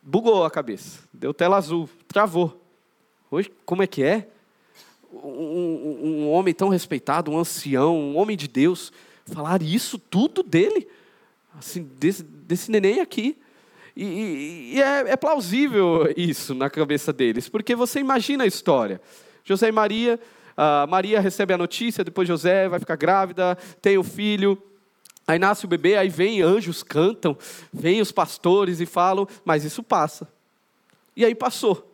bugou 0.03 0.45
a 0.45 0.51
cabeça, 0.51 1.01
deu 1.13 1.35
tela 1.35 1.57
azul, 1.57 1.89
travou. 2.09 2.61
Hoje, 3.31 3.51
como 3.65 3.83
é 3.83 3.87
que 3.87 4.03
é? 4.03 4.29
Um, 5.13 5.99
um, 6.03 6.31
homem 6.31 6.55
tão 6.55 6.69
respeitado, 6.69 7.31
um 7.31 7.39
ancião, 7.39 7.97
um 7.97 8.17
homem 8.17 8.37
de 8.37 8.49
Deus, 8.49 8.93
falar 9.27 9.63
isso 9.63 9.99
tudo 9.99 10.43
dele, 10.43 10.89
assim, 11.59 11.89
desse, 11.99 12.23
desse 12.23 12.71
neném 12.71 13.01
aqui. 13.01 13.37
E, 13.97 14.73
e 14.75 14.83
é, 14.83 15.13
é, 15.13 15.17
plausível 15.17 16.13
isso 16.17 16.55
na 16.55 16.71
cabeça 16.71 17.13
deles, 17.13 17.49
porque 17.49 17.75
você 17.75 18.01
imagina 18.01 18.45
a 18.45 18.47
história. 18.47 19.01
José 19.45 19.69
e 19.69 19.73
Maria, 19.73 20.19
Maria 20.89 21.21
recebe 21.21 21.53
a 21.53 21.59
notícia, 21.59 22.05
depois 22.05 22.29
José 22.29 22.69
vai 22.69 22.79
ficar 22.79 22.97
grávida, 22.97 23.57
tem 23.81 23.99
o 23.99 24.05
filho, 24.05 24.61
Aí 25.31 25.39
nasce 25.39 25.65
o 25.65 25.69
bebê, 25.69 25.97
aí 25.97 26.09
vem 26.09 26.43
anjos, 26.43 26.83
cantam, 26.83 27.39
vem 27.73 28.01
os 28.01 28.11
pastores 28.11 28.81
e 28.81 28.87
falam, 28.87 29.29
mas 29.45 29.65
isso 29.65 29.81
passa. 29.81 30.27
E 31.15 31.25
aí 31.25 31.37
passou. 31.37 31.89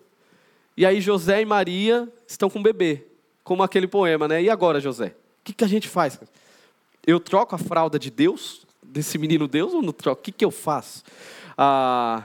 E 0.75 0.87
aí 0.87 1.03
José 1.03 1.43
e 1.43 1.45
Maria 1.45 2.11
estão 2.27 2.49
com 2.49 2.61
o 2.61 2.63
bebê, 2.63 3.05
como 3.45 3.63
aquele 3.63 3.87
poema, 3.87 4.27
né? 4.27 4.43
E 4.43 4.49
agora, 4.49 4.81
José? 4.81 5.09
O 5.09 5.45
que, 5.45 5.53
que 5.53 5.65
a 5.65 5.69
gente 5.69 5.87
faz? 5.87 6.19
Eu 7.07 7.21
troco 7.21 7.55
a 7.55 7.59
fralda 7.59 7.99
de 7.99 8.11
Deus, 8.11 8.67
desse 8.83 9.19
menino 9.19 9.47
Deus, 9.47 9.75
ou 9.75 9.83
não 9.83 9.93
troco? 9.93 10.23
O 10.23 10.25
que, 10.25 10.33
que 10.33 10.45
eu 10.45 10.51
faço? 10.51 11.05
Ah, 11.59 12.25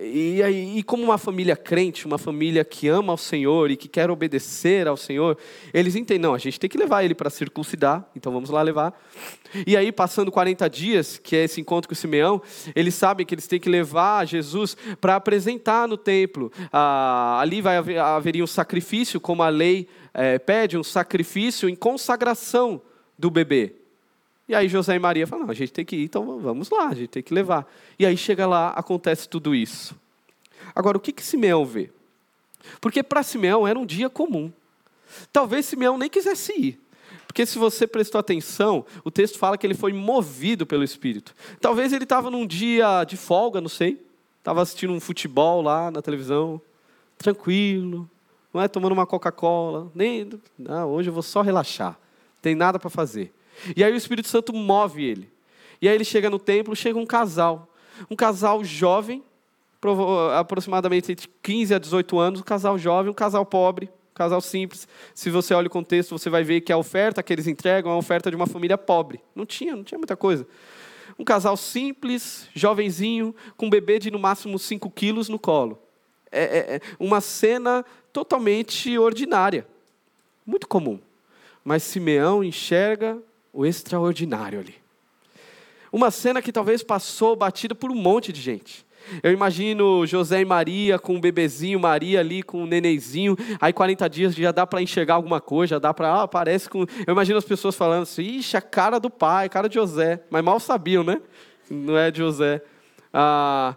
e, 0.00 0.40
e, 0.42 0.78
e, 0.78 0.82
como 0.82 1.02
uma 1.02 1.18
família 1.18 1.56
crente, 1.56 2.06
uma 2.06 2.18
família 2.18 2.64
que 2.64 2.88
ama 2.88 3.12
ao 3.12 3.16
Senhor 3.16 3.70
e 3.70 3.76
que 3.76 3.88
quer 3.88 4.10
obedecer 4.10 4.86
ao 4.86 4.96
Senhor, 4.96 5.36
eles 5.72 5.96
entendem, 5.96 6.22
não, 6.22 6.34
a 6.34 6.38
gente 6.38 6.60
tem 6.60 6.68
que 6.68 6.78
levar 6.78 7.04
ele 7.04 7.14
para 7.14 7.30
circuncidar, 7.30 8.08
então 8.14 8.32
vamos 8.32 8.50
lá 8.50 8.62
levar. 8.62 8.98
E 9.66 9.76
aí, 9.76 9.90
passando 9.90 10.30
40 10.30 10.68
dias, 10.68 11.18
que 11.18 11.34
é 11.34 11.44
esse 11.44 11.60
encontro 11.60 11.88
com 11.88 11.94
Simeão, 11.94 12.40
eles 12.74 12.94
sabem 12.94 13.26
que 13.26 13.34
eles 13.34 13.46
têm 13.46 13.58
que 13.58 13.68
levar 13.68 14.26
Jesus 14.26 14.76
para 15.00 15.16
apresentar 15.16 15.88
no 15.88 15.96
templo. 15.96 16.52
Ah, 16.72 17.38
ali 17.40 17.60
vai 17.60 17.76
haver, 17.76 17.98
haveria 17.98 18.44
um 18.44 18.48
sacrifício, 18.48 19.20
como 19.20 19.42
a 19.42 19.48
lei 19.48 19.88
é, 20.14 20.38
pede, 20.38 20.78
um 20.78 20.84
sacrifício 20.84 21.68
em 21.68 21.74
consagração 21.74 22.80
do 23.18 23.30
bebê. 23.30 23.79
E 24.50 24.54
aí 24.56 24.68
José 24.68 24.96
e 24.96 24.98
Maria 24.98 25.28
falam, 25.28 25.44
não, 25.44 25.52
a 25.52 25.54
gente 25.54 25.72
tem 25.72 25.84
que 25.84 25.94
ir, 25.94 26.04
então 26.06 26.40
vamos 26.40 26.70
lá, 26.70 26.88
a 26.88 26.94
gente 26.94 27.06
tem 27.06 27.22
que 27.22 27.32
levar. 27.32 27.72
E 27.96 28.04
aí 28.04 28.16
chega 28.16 28.48
lá, 28.48 28.70
acontece 28.70 29.28
tudo 29.28 29.54
isso. 29.54 29.94
Agora, 30.74 30.96
o 30.96 31.00
que, 31.00 31.12
que 31.12 31.22
Simeão 31.22 31.64
vê? 31.64 31.88
Porque 32.80 33.00
para 33.00 33.22
Simeão 33.22 33.64
era 33.64 33.78
um 33.78 33.86
dia 33.86 34.10
comum. 34.10 34.52
Talvez 35.32 35.66
Simeão 35.66 35.96
nem 35.96 36.10
quisesse 36.10 36.52
ir. 36.52 36.80
Porque 37.28 37.46
se 37.46 37.60
você 37.60 37.86
prestou 37.86 38.18
atenção, 38.18 38.84
o 39.04 39.10
texto 39.10 39.38
fala 39.38 39.56
que 39.56 39.64
ele 39.64 39.72
foi 39.72 39.92
movido 39.92 40.66
pelo 40.66 40.82
Espírito. 40.82 41.32
Talvez 41.60 41.92
ele 41.92 42.02
estava 42.02 42.28
num 42.28 42.44
dia 42.44 43.04
de 43.04 43.16
folga, 43.16 43.60
não 43.60 43.68
sei. 43.68 44.04
Estava 44.40 44.62
assistindo 44.62 44.92
um 44.92 44.98
futebol 44.98 45.62
lá 45.62 45.92
na 45.92 46.02
televisão, 46.02 46.60
tranquilo, 47.16 48.10
não 48.52 48.60
é 48.60 48.66
tomando 48.66 48.94
uma 48.94 49.06
Coca-Cola, 49.06 49.92
nem, 49.94 50.28
não, 50.58 50.90
hoje 50.90 51.08
eu 51.08 51.14
vou 51.14 51.22
só 51.22 51.40
relaxar. 51.40 51.96
Tem 52.42 52.56
nada 52.56 52.80
para 52.80 52.90
fazer. 52.90 53.32
E 53.76 53.84
aí 53.84 53.92
o 53.92 53.96
Espírito 53.96 54.28
Santo 54.28 54.52
move 54.52 55.04
ele. 55.04 55.30
E 55.80 55.88
aí 55.88 55.94
ele 55.94 56.04
chega 56.04 56.28
no 56.28 56.38
templo, 56.38 56.74
chega 56.76 56.98
um 56.98 57.06
casal. 57.06 57.68
Um 58.10 58.16
casal 58.16 58.62
jovem, 58.64 59.22
aproximadamente 60.38 61.12
entre 61.12 61.28
15 61.42 61.74
a 61.74 61.78
18 61.78 62.18
anos, 62.18 62.40
um 62.40 62.44
casal 62.44 62.78
jovem, 62.78 63.10
um 63.10 63.14
casal 63.14 63.44
pobre, 63.44 63.86
um 63.86 64.14
casal 64.14 64.40
simples. 64.40 64.86
Se 65.14 65.30
você 65.30 65.54
olha 65.54 65.66
o 65.66 65.70
contexto, 65.70 66.16
você 66.16 66.28
vai 66.28 66.42
ver 66.42 66.60
que 66.60 66.72
a 66.72 66.76
oferta 66.76 67.22
que 67.22 67.32
eles 67.32 67.46
entregam 67.46 67.92
é 67.92 67.94
a 67.94 67.98
oferta 67.98 68.30
de 68.30 68.36
uma 68.36 68.46
família 68.46 68.76
pobre. 68.76 69.20
Não 69.34 69.46
tinha, 69.46 69.74
não 69.74 69.84
tinha 69.84 69.98
muita 69.98 70.16
coisa. 70.16 70.46
Um 71.18 71.24
casal 71.24 71.56
simples, 71.56 72.48
jovenzinho, 72.54 73.34
com 73.56 73.66
um 73.66 73.70
bebê 73.70 73.98
de 73.98 74.10
no 74.10 74.18
máximo 74.18 74.58
5 74.58 74.90
quilos 74.90 75.28
no 75.28 75.38
colo. 75.38 75.78
É, 76.32 76.42
é, 76.42 76.76
é 76.76 76.80
uma 76.98 77.20
cena 77.20 77.84
totalmente 78.12 78.96
ordinária, 78.98 79.66
muito 80.46 80.68
comum. 80.68 80.98
Mas 81.64 81.82
Simeão 81.82 82.42
enxerga 82.42 83.18
o 83.52 83.66
extraordinário 83.66 84.60
ali. 84.60 84.74
Uma 85.92 86.10
cena 86.10 86.40
que 86.40 86.52
talvez 86.52 86.82
passou 86.82 87.34
batida 87.34 87.74
por 87.74 87.90
um 87.90 87.96
monte 87.96 88.32
de 88.32 88.40
gente. 88.40 88.86
Eu 89.22 89.32
imagino 89.32 90.06
José 90.06 90.40
e 90.40 90.44
Maria 90.44 90.98
com 90.98 91.14
um 91.14 91.20
bebezinho, 91.20 91.80
Maria 91.80 92.20
ali 92.20 92.42
com 92.42 92.62
um 92.62 92.66
nenenzinho, 92.66 93.36
aí 93.60 93.72
40 93.72 94.08
dias 94.08 94.34
já 94.34 94.52
dá 94.52 94.66
para 94.66 94.82
enxergar 94.82 95.14
alguma 95.14 95.40
coisa, 95.40 95.70
já 95.70 95.78
dá 95.78 95.92
para, 95.92 96.22
ah, 96.22 96.28
parece 96.28 96.68
com... 96.68 96.80
Eu 97.06 97.12
imagino 97.12 97.38
as 97.38 97.44
pessoas 97.44 97.74
falando 97.74 98.02
assim, 98.02 98.22
ixi, 98.22 98.56
a 98.56 98.60
cara 98.60 99.00
do 99.00 99.10
pai, 99.10 99.46
a 99.46 99.48
cara 99.48 99.68
de 99.68 99.74
José, 99.74 100.22
mas 100.30 100.44
mal 100.44 100.60
sabiam, 100.60 101.02
né? 101.02 101.20
Não 101.68 101.96
é 101.96 102.10
de 102.10 102.18
José. 102.18 102.62
Ah, 103.12 103.74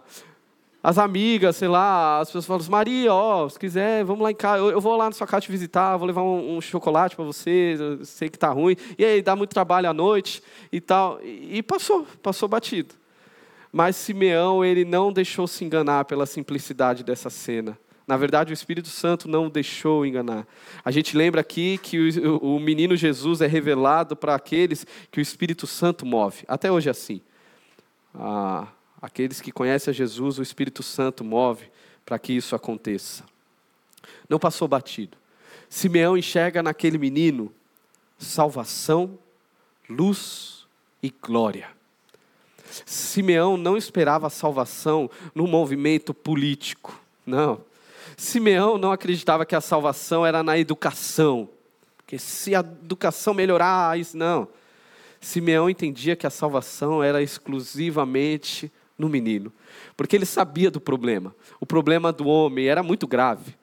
as 0.84 0.98
amigas, 0.98 1.56
sei 1.56 1.66
lá, 1.66 2.20
as 2.20 2.28
pessoas 2.28 2.44
falam, 2.44 2.62
Maria, 2.70 3.10
ó, 3.10 3.48
se 3.48 3.58
quiser, 3.58 4.04
vamos 4.04 4.22
lá 4.22 4.30
em 4.30 4.34
casa, 4.34 4.58
eu, 4.58 4.70
eu 4.70 4.80
vou 4.82 4.94
lá 4.98 5.06
na 5.06 5.12
sua 5.12 5.26
casa 5.26 5.40
te 5.40 5.50
visitar, 5.50 5.96
vou 5.96 6.06
levar 6.06 6.20
um, 6.20 6.58
um 6.58 6.60
chocolate 6.60 7.16
para 7.16 7.24
você, 7.24 7.74
sei 8.02 8.28
que 8.28 8.38
tá 8.38 8.50
ruim, 8.50 8.76
e 8.98 9.02
aí 9.02 9.22
dá 9.22 9.34
muito 9.34 9.48
trabalho 9.48 9.88
à 9.88 9.94
noite 9.94 10.42
e 10.70 10.82
tal, 10.82 11.18
e, 11.22 11.56
e 11.56 11.62
passou, 11.62 12.06
passou 12.22 12.46
batido. 12.50 12.94
Mas 13.72 13.96
Simeão, 13.96 14.62
ele 14.62 14.84
não 14.84 15.10
deixou 15.10 15.46
se 15.46 15.64
enganar 15.64 16.04
pela 16.04 16.26
simplicidade 16.26 17.02
dessa 17.02 17.30
cena. 17.30 17.78
Na 18.06 18.18
verdade, 18.18 18.52
o 18.52 18.54
Espírito 18.54 18.88
Santo 18.88 19.26
não 19.26 19.46
o 19.46 19.50
deixou 19.50 20.04
enganar. 20.04 20.46
A 20.84 20.90
gente 20.90 21.16
lembra 21.16 21.40
aqui 21.40 21.78
que 21.78 21.98
o, 21.98 22.56
o 22.56 22.60
menino 22.60 22.94
Jesus 22.94 23.40
é 23.40 23.46
revelado 23.46 24.14
para 24.14 24.34
aqueles 24.34 24.86
que 25.10 25.18
o 25.18 25.22
Espírito 25.22 25.66
Santo 25.66 26.04
move. 26.04 26.44
Até 26.46 26.70
hoje 26.70 26.88
é 26.88 26.92
assim. 26.92 27.22
Ah, 28.14 28.66
Aqueles 29.04 29.38
que 29.38 29.52
conhecem 29.52 29.90
a 29.90 29.94
Jesus, 29.94 30.38
o 30.38 30.42
Espírito 30.42 30.82
Santo 30.82 31.22
move 31.22 31.70
para 32.06 32.18
que 32.18 32.32
isso 32.32 32.56
aconteça. 32.56 33.22
Não 34.26 34.38
passou 34.38 34.66
batido. 34.66 35.18
Simeão 35.68 36.16
enxerga 36.16 36.62
naquele 36.62 36.96
menino 36.96 37.52
salvação, 38.18 39.18
luz 39.90 40.66
e 41.02 41.12
glória. 41.20 41.68
Simeão 42.86 43.58
não 43.58 43.76
esperava 43.76 44.30
salvação 44.30 45.10
no 45.34 45.46
movimento 45.46 46.14
político, 46.14 46.98
não. 47.26 47.60
Simeão 48.16 48.78
não 48.78 48.90
acreditava 48.90 49.44
que 49.44 49.54
a 49.54 49.60
salvação 49.60 50.24
era 50.24 50.42
na 50.42 50.58
educação, 50.58 51.46
porque 51.98 52.18
se 52.18 52.54
a 52.54 52.60
educação 52.60 53.34
melhorar, 53.34 54.00
isso 54.00 54.16
não. 54.16 54.48
Simeão 55.20 55.68
entendia 55.68 56.16
que 56.16 56.26
a 56.26 56.30
salvação 56.30 57.02
era 57.02 57.22
exclusivamente 57.22 58.72
no 58.98 59.08
menino, 59.08 59.52
porque 59.96 60.16
ele 60.16 60.26
sabia 60.26 60.70
do 60.70 60.80
problema. 60.80 61.34
O 61.60 61.66
problema 61.66 62.12
do 62.12 62.26
homem 62.26 62.66
era 62.66 62.82
muito 62.82 63.06
grave. 63.06 63.54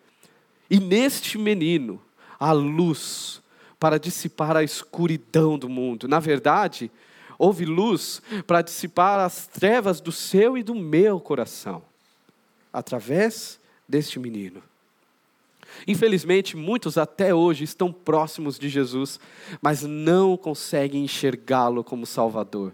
E 0.69 0.79
neste 0.79 1.37
menino, 1.37 2.01
a 2.39 2.51
luz 2.51 3.41
para 3.79 3.97
dissipar 3.97 4.55
a 4.55 4.63
escuridão 4.63 5.57
do 5.57 5.67
mundo. 5.67 6.07
Na 6.07 6.19
verdade, 6.19 6.91
houve 7.37 7.65
luz 7.65 8.21
para 8.45 8.61
dissipar 8.61 9.19
as 9.19 9.47
trevas 9.47 9.99
do 9.99 10.11
seu 10.11 10.57
e 10.57 10.63
do 10.63 10.75
meu 10.75 11.19
coração, 11.19 11.81
através 12.71 13.59
deste 13.87 14.19
menino. 14.19 14.61
Infelizmente, 15.87 16.55
muitos 16.55 16.97
até 16.97 17.33
hoje 17.33 17.63
estão 17.63 17.91
próximos 17.91 18.59
de 18.59 18.69
Jesus, 18.69 19.19
mas 19.61 19.81
não 19.81 20.37
conseguem 20.37 21.03
enxergá-lo 21.03 21.83
como 21.83 22.05
Salvador. 22.05 22.73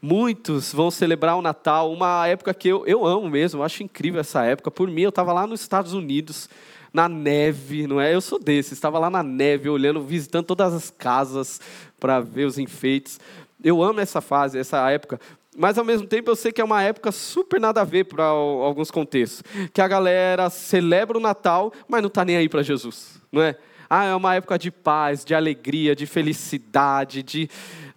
Muitos 0.00 0.72
vão 0.72 0.90
celebrar 0.90 1.36
o 1.36 1.42
Natal, 1.42 1.92
uma 1.92 2.26
época 2.26 2.52
que 2.54 2.68
eu, 2.68 2.86
eu 2.86 3.06
amo 3.06 3.28
mesmo, 3.28 3.60
eu 3.60 3.64
acho 3.64 3.82
incrível 3.82 4.20
essa 4.20 4.44
época. 4.44 4.70
Por 4.70 4.88
mim, 4.88 5.02
eu 5.02 5.08
estava 5.08 5.32
lá 5.32 5.46
nos 5.46 5.60
Estados 5.60 5.92
Unidos, 5.92 6.48
na 6.92 7.08
neve, 7.08 7.86
não 7.86 8.00
é? 8.00 8.14
Eu 8.14 8.20
sou 8.20 8.38
desse, 8.38 8.74
estava 8.74 8.98
lá 8.98 9.08
na 9.08 9.22
neve, 9.22 9.68
olhando, 9.68 10.02
visitando 10.02 10.46
todas 10.46 10.74
as 10.74 10.90
casas 10.90 11.60
para 11.98 12.20
ver 12.20 12.44
os 12.44 12.58
enfeites. 12.58 13.18
Eu 13.62 13.82
amo 13.82 14.00
essa 14.00 14.20
fase, 14.20 14.58
essa 14.58 14.90
época, 14.90 15.20
mas 15.56 15.76
ao 15.76 15.84
mesmo 15.84 16.06
tempo 16.06 16.30
eu 16.30 16.36
sei 16.36 16.50
que 16.50 16.60
é 16.60 16.64
uma 16.64 16.82
época 16.82 17.12
super 17.12 17.60
nada 17.60 17.82
a 17.82 17.84
ver 17.84 18.04
para 18.04 18.24
alguns 18.24 18.90
contextos. 18.90 19.42
Que 19.72 19.80
a 19.80 19.88
galera 19.88 20.48
celebra 20.48 21.18
o 21.18 21.20
Natal, 21.20 21.72
mas 21.86 22.00
não 22.00 22.08
está 22.08 22.24
nem 22.24 22.36
aí 22.36 22.48
para 22.48 22.62
Jesus, 22.62 23.20
não 23.30 23.42
é? 23.42 23.56
Ah, 23.88 24.06
é 24.06 24.14
uma 24.14 24.34
época 24.34 24.58
de 24.58 24.70
paz, 24.70 25.22
de 25.22 25.34
alegria, 25.34 25.94
de 25.94 26.06
felicidade, 26.06 27.22
de 27.22 27.50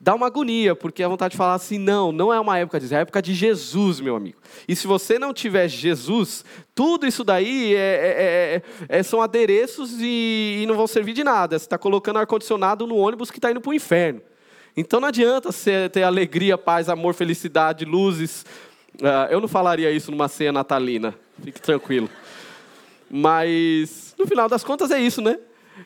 dá 0.06 0.14
uma 0.14 0.28
agonia, 0.28 0.76
porque 0.76 1.02
a 1.02 1.08
vontade 1.08 1.32
de 1.32 1.38
falar 1.38 1.56
assim, 1.56 1.80
não, 1.80 2.12
não 2.12 2.32
é 2.32 2.40
uma 2.40 2.60
época 2.60 2.80
disso, 2.80 2.94
é 2.94 2.98
a 2.98 3.00
época 3.00 3.24
de 3.24 3.34
Jesus, 3.34 4.00
meu 4.00 4.16
amigo. 4.16 4.38
E 4.68 4.76
se 4.76 4.86
você 4.86 5.18
não 5.18 5.34
tiver 5.34 5.68
Jesus, 5.68 6.46
tudo 6.76 7.08
isso 7.08 7.24
daí 7.24 7.74
é, 7.74 7.80
é, 7.80 8.62
é, 8.88 9.00
é 9.00 9.02
são 9.02 9.20
adereços 9.20 9.94
e, 10.00 10.60
e, 10.62 10.66
não 10.68 10.76
vão 10.76 10.86
servir 10.86 11.14
de 11.14 11.24
nada. 11.24 11.58
Você 11.58 11.66
está 11.66 11.76
colocando 11.76 12.20
ar-condicionado 12.20 12.86
no 12.86 12.98
ônibus 12.98 13.32
que 13.32 13.40
está 13.40 13.50
indo 13.50 13.60
para 13.60 13.72
o 13.72 13.74
inferno. 13.74 14.22
Então 14.78 15.00
não 15.00 15.08
adianta 15.08 15.52
você 15.52 15.90
ter 15.90 16.04
alegria, 16.04 16.56
paz, 16.56 16.88
amor, 16.88 17.16
felicidade, 17.16 17.84
luzes. 17.84 18.46
Uh, 19.02 19.26
eu 19.32 19.42
não 19.42 19.48
falaria 19.48 19.90
isso 19.90 20.12
numa 20.12 20.28
ceia 20.28 20.52
natalina, 20.52 21.16
fique 21.44 21.60
tranquilo. 21.60 22.12
Mas 23.10 24.14
no 24.20 24.28
final 24.28 24.48
das 24.48 24.64
contas 24.64 24.92
é 24.92 25.02
isso, 25.02 25.20
né? 25.20 25.40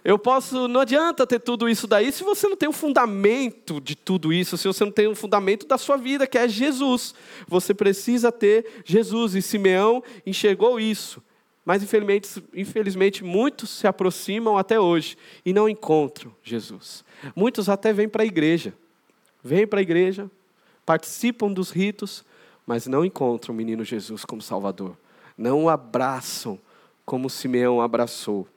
Eu 0.03 0.19
posso, 0.19 0.67
não 0.67 0.81
adianta 0.81 1.25
ter 1.25 1.39
tudo 1.39 1.67
isso 1.67 1.87
daí 1.87 2.11
se 2.11 2.23
você 2.23 2.47
não 2.47 2.55
tem 2.55 2.67
o 2.67 2.71
um 2.71 2.73
fundamento 2.73 3.81
de 3.81 3.95
tudo 3.95 4.31
isso, 4.31 4.57
se 4.57 4.67
você 4.67 4.85
não 4.85 4.91
tem 4.91 5.07
o 5.07 5.11
um 5.11 5.15
fundamento 5.15 5.67
da 5.67 5.77
sua 5.77 5.97
vida, 5.97 6.27
que 6.27 6.37
é 6.37 6.47
Jesus. 6.47 7.13
Você 7.47 7.73
precisa 7.73 8.31
ter 8.31 8.81
Jesus, 8.85 9.35
e 9.35 9.41
Simeão 9.41 10.03
enxergou 10.25 10.79
isso. 10.79 11.21
Mas 11.65 11.83
infelizmente, 11.83 12.43
infelizmente 12.53 13.23
muitos 13.23 13.69
se 13.69 13.85
aproximam 13.85 14.57
até 14.57 14.79
hoje 14.79 15.17
e 15.45 15.53
não 15.53 15.67
encontram 15.69 16.33
Jesus. 16.43 17.03
Muitos 17.35 17.69
até 17.69 17.93
vêm 17.93 18.09
para 18.09 18.23
a 18.23 18.25
igreja, 18.25 18.73
vêm 19.43 19.67
para 19.67 19.79
a 19.79 19.81
igreja, 19.81 20.31
participam 20.85 21.51
dos 21.51 21.69
ritos, 21.69 22.25
mas 22.65 22.87
não 22.87 23.05
encontram 23.05 23.53
o 23.53 23.57
menino 23.57 23.83
Jesus 23.83 24.25
como 24.25 24.41
Salvador. 24.41 24.97
Não 25.37 25.65
o 25.65 25.69
abraçam 25.69 26.59
como 27.05 27.29
Simeão 27.29 27.81
abraçou. 27.81 28.47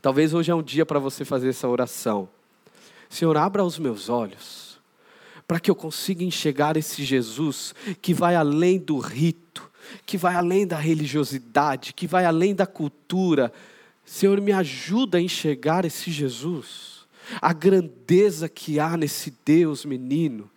Talvez 0.00 0.34
hoje 0.34 0.50
é 0.50 0.54
um 0.54 0.62
dia 0.62 0.86
para 0.86 0.98
você 0.98 1.24
fazer 1.24 1.48
essa 1.48 1.68
oração. 1.68 2.28
Senhor, 3.08 3.36
abra 3.36 3.64
os 3.64 3.78
meus 3.78 4.08
olhos, 4.08 4.80
para 5.46 5.60
que 5.60 5.70
eu 5.70 5.74
consiga 5.74 6.24
enxergar 6.24 6.76
esse 6.76 7.04
Jesus 7.04 7.74
que 8.00 8.14
vai 8.14 8.34
além 8.36 8.78
do 8.78 8.98
rito, 8.98 9.70
que 10.06 10.16
vai 10.16 10.34
além 10.34 10.66
da 10.66 10.76
religiosidade, 10.76 11.92
que 11.92 12.06
vai 12.06 12.24
além 12.24 12.54
da 12.54 12.66
cultura. 12.66 13.52
Senhor, 14.04 14.40
me 14.40 14.52
ajuda 14.52 15.18
a 15.18 15.20
enxergar 15.20 15.84
esse 15.84 16.10
Jesus, 16.10 17.06
a 17.40 17.52
grandeza 17.52 18.48
que 18.48 18.80
há 18.80 18.96
nesse 18.96 19.32
Deus 19.44 19.84
menino 19.84 20.50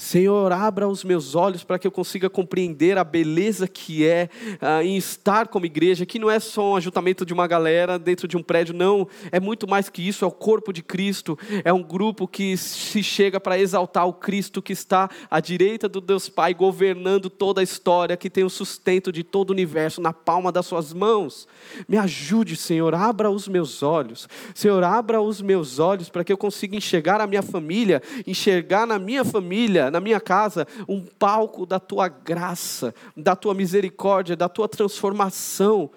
Senhor, 0.00 0.50
abra 0.50 0.88
os 0.88 1.04
meus 1.04 1.34
olhos 1.34 1.62
para 1.62 1.78
que 1.78 1.86
eu 1.86 1.90
consiga 1.90 2.30
compreender 2.30 2.96
a 2.96 3.04
beleza 3.04 3.68
que 3.68 4.06
é 4.06 4.30
uh, 4.54 4.82
em 4.82 4.96
estar 4.96 5.48
como 5.48 5.66
igreja, 5.66 6.06
que 6.06 6.18
não 6.18 6.30
é 6.30 6.40
só 6.40 6.72
um 6.72 6.76
ajuntamento 6.76 7.26
de 7.26 7.34
uma 7.34 7.46
galera 7.46 7.98
dentro 7.98 8.26
de 8.26 8.34
um 8.34 8.42
prédio, 8.42 8.74
não, 8.74 9.06
é 9.30 9.38
muito 9.38 9.68
mais 9.68 9.90
que 9.90 10.00
isso, 10.00 10.24
é 10.24 10.28
o 10.28 10.30
corpo 10.30 10.72
de 10.72 10.82
Cristo, 10.82 11.38
é 11.62 11.70
um 11.70 11.82
grupo 11.82 12.26
que 12.26 12.56
se 12.56 13.02
chega 13.02 13.38
para 13.38 13.58
exaltar 13.58 14.08
o 14.08 14.12
Cristo 14.14 14.62
que 14.62 14.72
está 14.72 15.10
à 15.30 15.38
direita 15.38 15.86
do 15.86 16.00
Deus 16.00 16.30
Pai, 16.30 16.54
governando 16.54 17.28
toda 17.28 17.60
a 17.60 17.64
história, 17.64 18.16
que 18.16 18.30
tem 18.30 18.42
o 18.42 18.48
sustento 18.48 19.12
de 19.12 19.22
todo 19.22 19.50
o 19.50 19.52
universo 19.52 20.00
na 20.00 20.14
palma 20.14 20.50
das 20.50 20.64
suas 20.64 20.94
mãos. 20.94 21.46
Me 21.86 21.98
ajude, 21.98 22.56
Senhor, 22.56 22.94
abra 22.94 23.30
os 23.30 23.46
meus 23.46 23.82
olhos, 23.82 24.26
Senhor, 24.54 24.82
abra 24.82 25.20
os 25.20 25.42
meus 25.42 25.78
olhos 25.78 26.08
para 26.08 26.24
que 26.24 26.32
eu 26.32 26.38
consiga 26.38 26.74
enxergar 26.74 27.20
a 27.20 27.26
minha 27.26 27.42
família, 27.42 28.02
enxergar 28.26 28.86
na 28.86 28.98
minha 28.98 29.26
família, 29.26 29.89
na 29.90 30.00
minha 30.00 30.20
casa 30.20 30.66
um 30.88 31.04
palco 31.04 31.66
da 31.66 31.80
tua 31.80 32.08
graça, 32.08 32.94
da 33.16 33.34
tua 33.34 33.54
misericórdia, 33.54 34.36
da 34.36 34.48
tua 34.48 34.68
transformação, 34.68 35.90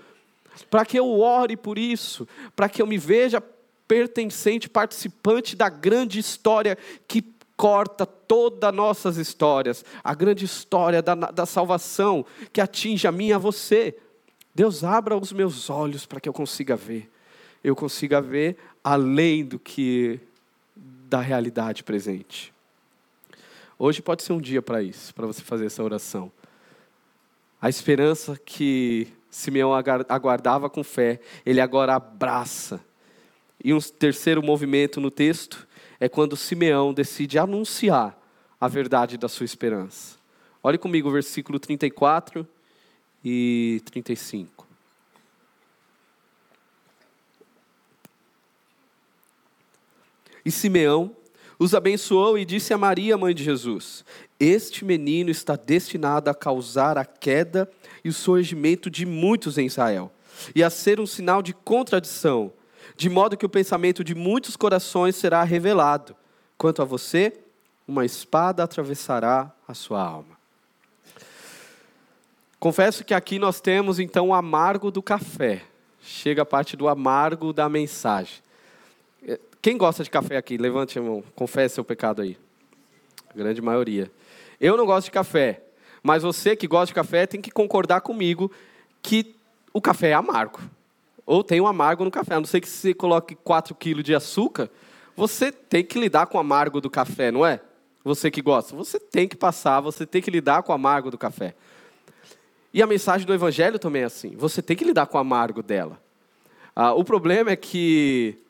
para 0.69 0.86
que 0.86 0.97
eu 0.97 1.19
ore 1.19 1.58
por 1.58 1.77
isso, 1.77 2.27
para 2.56 2.69
que 2.69 2.82
eu 2.82 2.88
me 2.88 2.97
veja 2.97 3.41
pertencente, 3.88 4.69
participante 4.69 5.56
da 5.56 5.69
grande 5.69 6.19
história 6.19 6.77
que 7.08 7.21
corta 7.56 8.06
todas 8.06 8.69
as 8.69 8.75
nossas 8.75 9.17
histórias, 9.17 9.86
a 10.03 10.13
grande 10.13 10.45
história 10.45 11.01
da, 11.01 11.15
da 11.15 11.45
salvação 11.45 12.25
que 12.51 12.60
atinge 12.60 13.08
a 13.08 13.12
mim 13.12 13.27
e 13.27 13.34
a 13.34 13.38
você. 13.38 13.95
Deus, 14.56 14.84
abra 14.84 15.17
os 15.17 15.32
meus 15.32 15.69
olhos 15.69 16.06
para 16.06 16.19
que 16.19 16.29
eu 16.29 16.34
consiga 16.34 16.75
ver, 16.75 17.10
eu 17.63 17.75
consiga 17.75 18.21
ver 18.21 18.58
além 18.84 19.45
do 19.45 19.58
que 19.58 20.19
da 20.75 21.21
realidade 21.21 21.84
presente. 21.84 22.53
Hoje 23.77 24.01
pode 24.01 24.23
ser 24.23 24.33
um 24.33 24.41
dia 24.41 24.62
para 24.62 24.81
isso, 24.81 25.13
para 25.13 25.25
você 25.25 25.41
fazer 25.41 25.65
essa 25.65 25.83
oração. 25.83 26.31
A 27.62 27.69
esperança 27.69 28.38
que 28.38 29.07
Simeão 29.29 29.71
aguardava 29.73 30.69
com 30.69 30.83
fé, 30.83 31.19
ele 31.45 31.59
agora 31.59 31.95
abraça. 31.95 32.79
E 33.63 33.73
um 33.73 33.79
terceiro 33.79 34.43
movimento 34.43 35.01
no 35.01 35.09
texto 35.09 35.67
é 35.99 36.07
quando 36.07 36.36
Simeão 36.36 36.93
decide 36.93 37.39
anunciar 37.39 38.17
a 38.59 38.67
verdade 38.67 39.17
da 39.17 39.27
sua 39.27 39.45
esperança. 39.45 40.17
Olhe 40.62 40.77
comigo 40.77 41.09
o 41.09 41.12
versículo 41.12 41.59
34 41.59 42.47
e 43.23 43.81
35. 43.86 44.67
E 50.45 50.51
Simeão 50.51 51.15
os 51.59 51.73
abençoou 51.73 52.37
e 52.37 52.45
disse 52.45 52.73
a 52.73 52.77
Maria, 52.77 53.17
mãe 53.17 53.33
de 53.33 53.43
Jesus: 53.43 54.03
Este 54.39 54.83
menino 54.83 55.29
está 55.29 55.55
destinado 55.55 56.29
a 56.29 56.33
causar 56.33 56.97
a 56.97 57.05
queda 57.05 57.69
e 58.03 58.09
o 58.09 58.13
surgimento 58.13 58.89
de 58.89 59.05
muitos 59.05 59.57
em 59.57 59.65
Israel, 59.65 60.11
e 60.55 60.63
a 60.63 60.69
ser 60.69 60.99
um 60.99 61.05
sinal 61.05 61.41
de 61.41 61.53
contradição, 61.53 62.51
de 62.95 63.09
modo 63.09 63.37
que 63.37 63.45
o 63.45 63.49
pensamento 63.49 64.03
de 64.03 64.15
muitos 64.15 64.55
corações 64.55 65.15
será 65.15 65.43
revelado. 65.43 66.15
Quanto 66.57 66.81
a 66.81 66.85
você, 66.85 67.33
uma 67.87 68.05
espada 68.05 68.63
atravessará 68.63 69.51
a 69.67 69.73
sua 69.73 70.01
alma. 70.01 70.37
Confesso 72.59 73.03
que 73.03 73.13
aqui 73.13 73.37
nós 73.37 73.59
temos 73.59 73.99
então 73.99 74.29
o 74.29 74.33
amargo 74.33 74.89
do 74.89 75.01
café. 75.01 75.63
Chega 76.01 76.43
a 76.43 76.45
parte 76.45 76.77
do 76.77 76.87
amargo 76.87 77.51
da 77.51 77.67
mensagem. 77.67 78.41
Quem 79.63 79.78
gosta 79.78 80.04
de 80.04 80.10
café 80.10 80.36
aqui? 80.36 80.58
Levante 80.58 80.99
a 80.99 81.02
mão, 81.02 81.23
confesse 81.34 81.76
seu 81.76 81.86
pecado 81.86 82.21
aí. 82.21 82.38
A 83.30 83.34
grande 83.34 83.62
maioria. 83.62 84.12
Eu 84.60 84.76
não 84.76 84.86
gosto 84.86 85.06
de 85.06 85.12
café, 85.12 85.63
mas 86.04 86.21
você 86.21 86.54
que 86.54 86.67
gosta 86.67 86.88
de 86.88 86.93
café 86.93 87.26
tem 87.26 87.39
que 87.39 87.49
concordar 87.49 88.02
comigo 88.02 88.52
que 89.02 89.34
o 89.71 89.80
café 89.80 90.10
é 90.10 90.13
amargo. 90.13 90.60
Ou 91.26 91.45
tem 91.45 91.62
um 91.62 91.65
amargo 91.65 92.04
no 92.04 92.12
café. 92.12 92.36
A 92.36 92.41
não 92.41 92.45
ser 92.45 92.60
que 92.60 92.67
você 92.67 92.93
coloque 92.93 93.36
4 93.36 93.73
quilos 93.73 94.04
de 94.04 94.13
açúcar, 94.13 94.69
você 95.15 95.49
tem 95.49 95.82
que 95.82 95.97
lidar 95.97 96.26
com 96.26 96.38
o 96.38 96.41
amargo 96.41 96.82
do 96.82 96.89
café, 96.89 97.32
não 97.32 97.45
é? 97.45 97.62
Você 98.04 98.30
que 98.30 98.41
gosta. 98.41 98.76
Você 98.76 98.99
tem 98.99 99.30
que 99.30 99.38
passar, 99.38 99.80
você 99.80 100.06
tem 100.06 100.21
que 100.21 100.30
lidar 100.30 100.62
com 100.63 100.73
o 100.73 100.76
amargo 100.76 101.10
do 101.10 101.17
café. 101.17 101.56
E 102.73 102.82
a 102.82 102.86
mensagem 102.86 103.26
do 103.26 103.34
Evangelho 103.34 103.80
também 103.80 104.02
é 104.02 104.06
assim. 104.06 104.36
Você 104.36 104.62
tem 104.62 104.76
que 104.76 104.84
lidar 104.84 105.06
com 105.06 105.17
o 105.17 105.21
amargo 105.21 105.63
dela. 105.63 106.02
Ah, 106.76 106.91
o 106.93 107.06
problema 107.06 107.52
é 107.52 107.56
que 107.56 108.42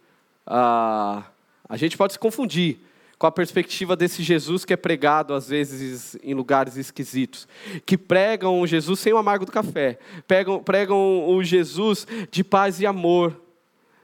ah, 0.46 1.24
a 1.68 1.78
gente 1.78 1.98
pode 1.98 2.14
se 2.14 2.20
confundir 2.20 2.80
com 3.18 3.28
a 3.28 3.32
perspectiva 3.32 3.96
desse 3.96 4.22
Jesus 4.22 4.66
que 4.66 4.74
é 4.74 4.78
pregado 4.78 5.34
às 5.34 5.48
vezes 5.48 6.18
em 6.22 6.34
lugares 6.34 6.76
esquisitos, 6.76 7.48
que 7.86 7.98
pregam 7.98 8.60
o 8.60 8.68
Jesus 8.68 9.00
sem 9.00 9.14
o 9.14 9.18
amargo 9.18 9.46
do 9.46 9.52
café, 9.52 9.98
pregam, 10.28 10.62
pregam 10.62 11.30
o 11.30 11.44
Jesus 11.44 12.06
de 12.30 12.44
paz 12.44 12.82
e 12.82 12.86
amor, 12.86 13.40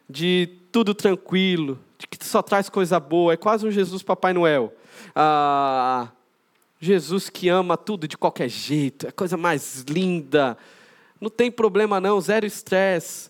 de 0.09 0.49
tudo 0.71 0.93
tranquilo, 0.93 1.77
de 1.97 2.07
que 2.07 2.25
só 2.25 2.41
traz 2.41 2.69
coisa 2.69 2.99
boa, 2.99 3.33
é 3.33 3.37
quase 3.37 3.67
um 3.67 3.71
Jesus 3.71 4.01
Papai 4.01 4.31
Noel. 4.31 4.73
Ah, 5.13 6.09
Jesus 6.79 7.29
que 7.29 7.49
ama 7.49 7.75
tudo 7.75 8.07
de 8.07 8.17
qualquer 8.17 8.47
jeito, 8.47 9.05
é 9.05 9.09
a 9.09 9.11
coisa 9.11 9.35
mais 9.35 9.83
linda, 9.87 10.57
não 11.19 11.29
tem 11.29 11.51
problema 11.51 11.99
não, 11.99 12.21
zero 12.21 12.45
estresse. 12.45 13.29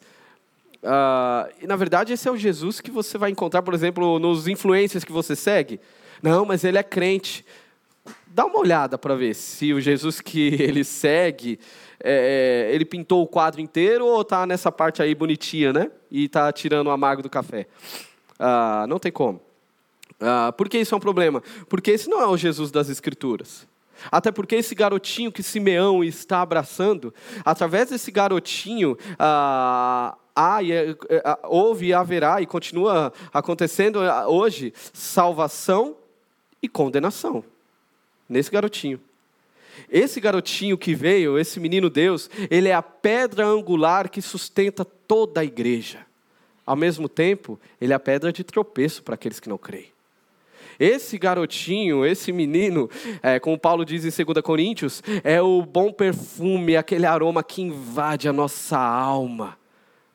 Uh, 0.81 1.51
e 1.61 1.67
na 1.67 1.75
verdade, 1.75 2.13
esse 2.13 2.27
é 2.27 2.31
o 2.31 2.37
Jesus 2.37 2.79
que 2.79 2.91
você 2.91 3.17
vai 3.17 3.29
encontrar, 3.29 3.61
por 3.61 3.73
exemplo, 3.73 4.17
nos 4.19 4.47
influencers 4.47 5.03
que 5.03 5.11
você 5.11 5.35
segue. 5.35 5.79
Não, 6.21 6.45
mas 6.45 6.63
ele 6.63 6.77
é 6.77 6.83
crente. 6.83 7.45
Dá 8.27 8.45
uma 8.45 8.59
olhada 8.59 8.97
para 8.97 9.15
ver 9.15 9.35
se 9.35 9.73
o 9.73 9.81
Jesus 9.81 10.21
que 10.21 10.55
ele 10.61 10.83
segue, 10.83 11.59
é, 12.01 12.69
é 12.69 12.75
ele 12.75 12.85
pintou 12.85 13.23
o 13.23 13.27
quadro 13.27 13.59
inteiro 13.59 14.05
ou 14.05 14.21
está 14.21 14.45
nessa 14.45 14.71
parte 14.71 15.01
aí 15.01 15.13
bonitinha, 15.13 15.73
né? 15.73 15.91
E 16.09 16.25
está 16.25 16.51
tirando 16.51 16.87
o 16.87 16.91
amargo 16.91 17.21
do 17.21 17.29
café. 17.29 17.67
Ah, 18.37 18.85
não 18.87 18.97
tem 18.99 19.11
como. 19.11 19.41
Ah, 20.19 20.53
por 20.57 20.69
que 20.69 20.77
isso 20.77 20.93
é 20.93 20.97
um 20.97 21.01
problema? 21.01 21.43
Porque 21.67 21.91
esse 21.91 22.09
não 22.09 22.21
é 22.21 22.27
o 22.27 22.37
Jesus 22.37 22.71
das 22.71 22.89
Escrituras. 22.89 23.67
Até 24.09 24.31
porque 24.31 24.55
esse 24.55 24.73
garotinho 24.73 25.31
que 25.31 25.43
Simeão 25.43 26.03
está 26.03 26.41
abraçando, 26.41 27.13
através 27.43 27.89
desse 27.89 28.11
garotinho, 28.11 28.97
ah, 29.17 30.15
há, 30.39 30.63
e, 30.63 30.71
é, 30.71 30.89
é, 31.09 31.37
houve 31.43 31.87
e 31.87 31.93
haverá 31.93 32.41
e 32.41 32.45
continua 32.45 33.11
acontecendo 33.33 33.99
ah, 33.99 34.27
hoje 34.27 34.73
salvação 34.93 35.95
e 36.61 36.69
condenação 36.69 37.43
nesse 38.27 38.49
garotinho. 38.49 38.99
Esse 39.89 40.19
garotinho 40.19 40.77
que 40.77 40.93
veio, 40.93 41.39
esse 41.39 41.59
menino 41.59 41.89
Deus, 41.89 42.29
ele 42.49 42.69
é 42.69 42.73
a 42.73 42.81
pedra 42.81 43.45
angular 43.45 44.09
que 44.09 44.21
sustenta 44.21 44.83
toda 44.83 45.41
a 45.41 45.45
igreja. 45.45 46.05
Ao 46.65 46.75
mesmo 46.75 47.09
tempo, 47.09 47.59
ele 47.81 47.93
é 47.93 47.95
a 47.95 47.99
pedra 47.99 48.31
de 48.31 48.43
tropeço 48.43 49.01
para 49.03 49.15
aqueles 49.15 49.39
que 49.39 49.49
não 49.49 49.57
creem. 49.57 49.87
Esse 50.79 51.17
garotinho, 51.17 52.05
esse 52.05 52.31
menino, 52.31 52.89
é, 53.21 53.37
como 53.37 53.59
Paulo 53.59 53.83
diz 53.83 54.05
em 54.05 54.23
2 54.23 54.41
Coríntios, 54.41 55.03
é 55.25 55.41
o 55.41 55.61
bom 55.61 55.91
perfume, 55.91 56.77
aquele 56.77 57.05
aroma 57.05 57.43
que 57.43 57.61
invade 57.61 58.29
a 58.29 58.33
nossa 58.33 58.77
alma, 58.77 59.58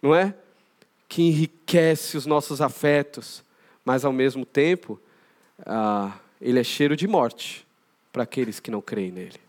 não 0.05 0.15
é? 0.15 0.35
Que 1.09 1.23
enriquece 1.23 2.15
os 2.19 2.27
nossos 2.27 2.61
afetos, 2.61 3.43
mas 3.83 4.05
ao 4.05 4.13
mesmo 4.13 4.45
tempo, 4.45 5.01
ah, 5.65 6.19
ele 6.39 6.61
é 6.61 6.63
cheiro 6.63 6.95
de 6.95 7.09
morte 7.09 7.67
para 8.13 8.25
aqueles 8.25 8.61
que 8.61 8.71
não 8.71 8.83
creem 8.83 9.11
nele. 9.11 9.41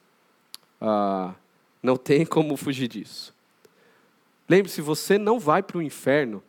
Ah, 0.80 1.34
não 1.84 1.98
tem 1.98 2.24
como 2.26 2.56
fugir 2.56 2.88
disso. 2.88 3.36
Lembre-se, 4.48 4.80
você 4.80 5.18
não 5.18 5.42
vai 5.42 5.62
para 5.62 5.78
o 5.78 5.82
inferno, 5.82 6.42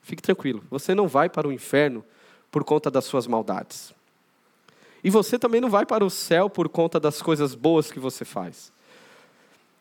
fique 0.00 0.22
tranquilo, 0.22 0.62
você 0.70 0.94
não 0.94 1.08
vai 1.08 1.28
para 1.28 1.48
o 1.48 1.52
inferno 1.52 2.04
por 2.52 2.62
conta 2.62 2.88
das 2.88 3.04
suas 3.04 3.26
maldades. 3.26 3.92
E 5.02 5.10
você 5.10 5.40
também 5.40 5.60
não 5.60 5.68
vai 5.68 5.84
para 5.84 6.04
o 6.04 6.10
céu 6.10 6.48
por 6.48 6.68
conta 6.68 7.00
das 7.00 7.20
coisas 7.20 7.56
boas 7.56 7.90
que 7.90 7.98
você 7.98 8.24
faz. 8.24 8.72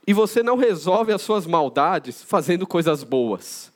E 0.05 0.13
você 0.13 0.43
não 0.43 0.57
resolve 0.57 1.13
as 1.13 1.21
suas 1.21 1.45
maldades 1.45 2.21
fazendo 2.23 2.67
coisas 2.67 3.03
boas. 3.03 3.71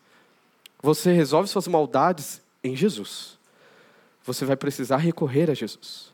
Você 0.82 1.11
resolve 1.11 1.49
suas 1.49 1.67
maldades 1.67 2.41
em 2.63 2.75
Jesus. 2.75 3.38
Você 4.25 4.43
vai 4.43 4.57
precisar 4.57 4.97
recorrer 4.97 5.49
a 5.49 5.53
Jesus. 5.53 6.13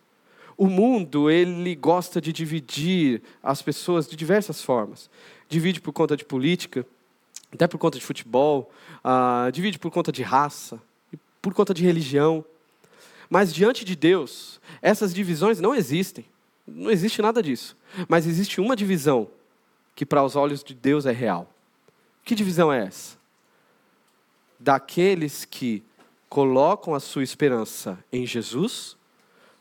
O 0.55 0.67
mundo, 0.67 1.31
ele 1.31 1.73
gosta 1.73 2.21
de 2.21 2.31
dividir 2.31 3.23
as 3.41 3.61
pessoas 3.61 4.07
de 4.07 4.15
diversas 4.15 4.61
formas. 4.61 5.09
Divide 5.49 5.81
por 5.81 5.91
conta 5.91 6.15
de 6.15 6.23
política, 6.23 6.85
até 7.51 7.67
por 7.67 7.79
conta 7.79 7.97
de 7.97 8.05
futebol, 8.05 8.71
uh, 9.03 9.51
divide 9.51 9.79
por 9.79 9.91
conta 9.91 10.11
de 10.11 10.21
raça, 10.21 10.79
por 11.41 11.55
conta 11.55 11.73
de 11.73 11.83
religião. 11.83 12.45
Mas 13.29 13.51
diante 13.51 13.83
de 13.83 13.95
Deus, 13.95 14.61
essas 14.79 15.11
divisões 15.11 15.59
não 15.59 15.73
existem. 15.73 16.25
Não 16.67 16.91
existe 16.91 17.19
nada 17.19 17.41
disso. 17.41 17.75
Mas 18.07 18.27
existe 18.27 18.61
uma 18.61 18.75
divisão 18.75 19.27
que, 19.95 20.05
para 20.05 20.23
os 20.23 20.35
olhos 20.35 20.63
de 20.63 20.73
Deus, 20.73 21.05
é 21.05 21.11
real. 21.11 21.49
Que 22.23 22.35
divisão 22.35 22.71
é 22.71 22.85
essa? 22.85 23.17
Daqueles 24.59 25.45
que 25.45 25.83
colocam 26.29 26.95
a 26.95 26.99
sua 26.99 27.23
esperança 27.23 27.97
em 28.11 28.25
Jesus, 28.25 28.97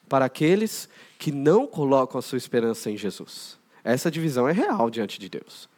para 0.09 0.25
aqueles 0.27 0.89
que 1.19 1.33
não 1.33 1.67
colocam 1.67 2.19
a 2.19 2.23
sua 2.23 2.39
esperança 2.39 2.91
em 2.91 2.97
Jesus. 2.97 3.59
Essa 3.85 4.11
divisão 4.11 4.49
é 4.49 4.53
real 4.53 4.91
diante 4.91 5.19
de 5.19 5.29
Deus. 5.29 5.69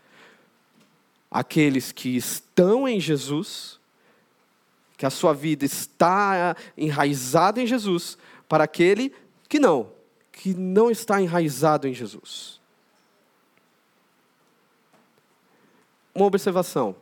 Aqueles 1.31 1.91
que 1.91 2.17
estão 2.17 2.87
em 2.87 3.01
Jesus 3.01 3.81
que 4.97 5.07
a 5.07 5.11
sua 5.11 5.33
vida 5.33 5.65
está 5.65 6.57
enraizada 6.77 7.61
em 7.61 7.67
Jesus, 7.67 8.17
para 8.49 8.65
aquele 8.65 9.13
que 9.49 9.59
não, 9.59 9.91
que 10.31 10.55
não 10.55 10.91
está 10.91 11.21
enraizado 11.21 11.89
em 11.89 11.95
Jesus. 11.95 12.61
Uma 16.15 16.27
observação. 16.27 16.95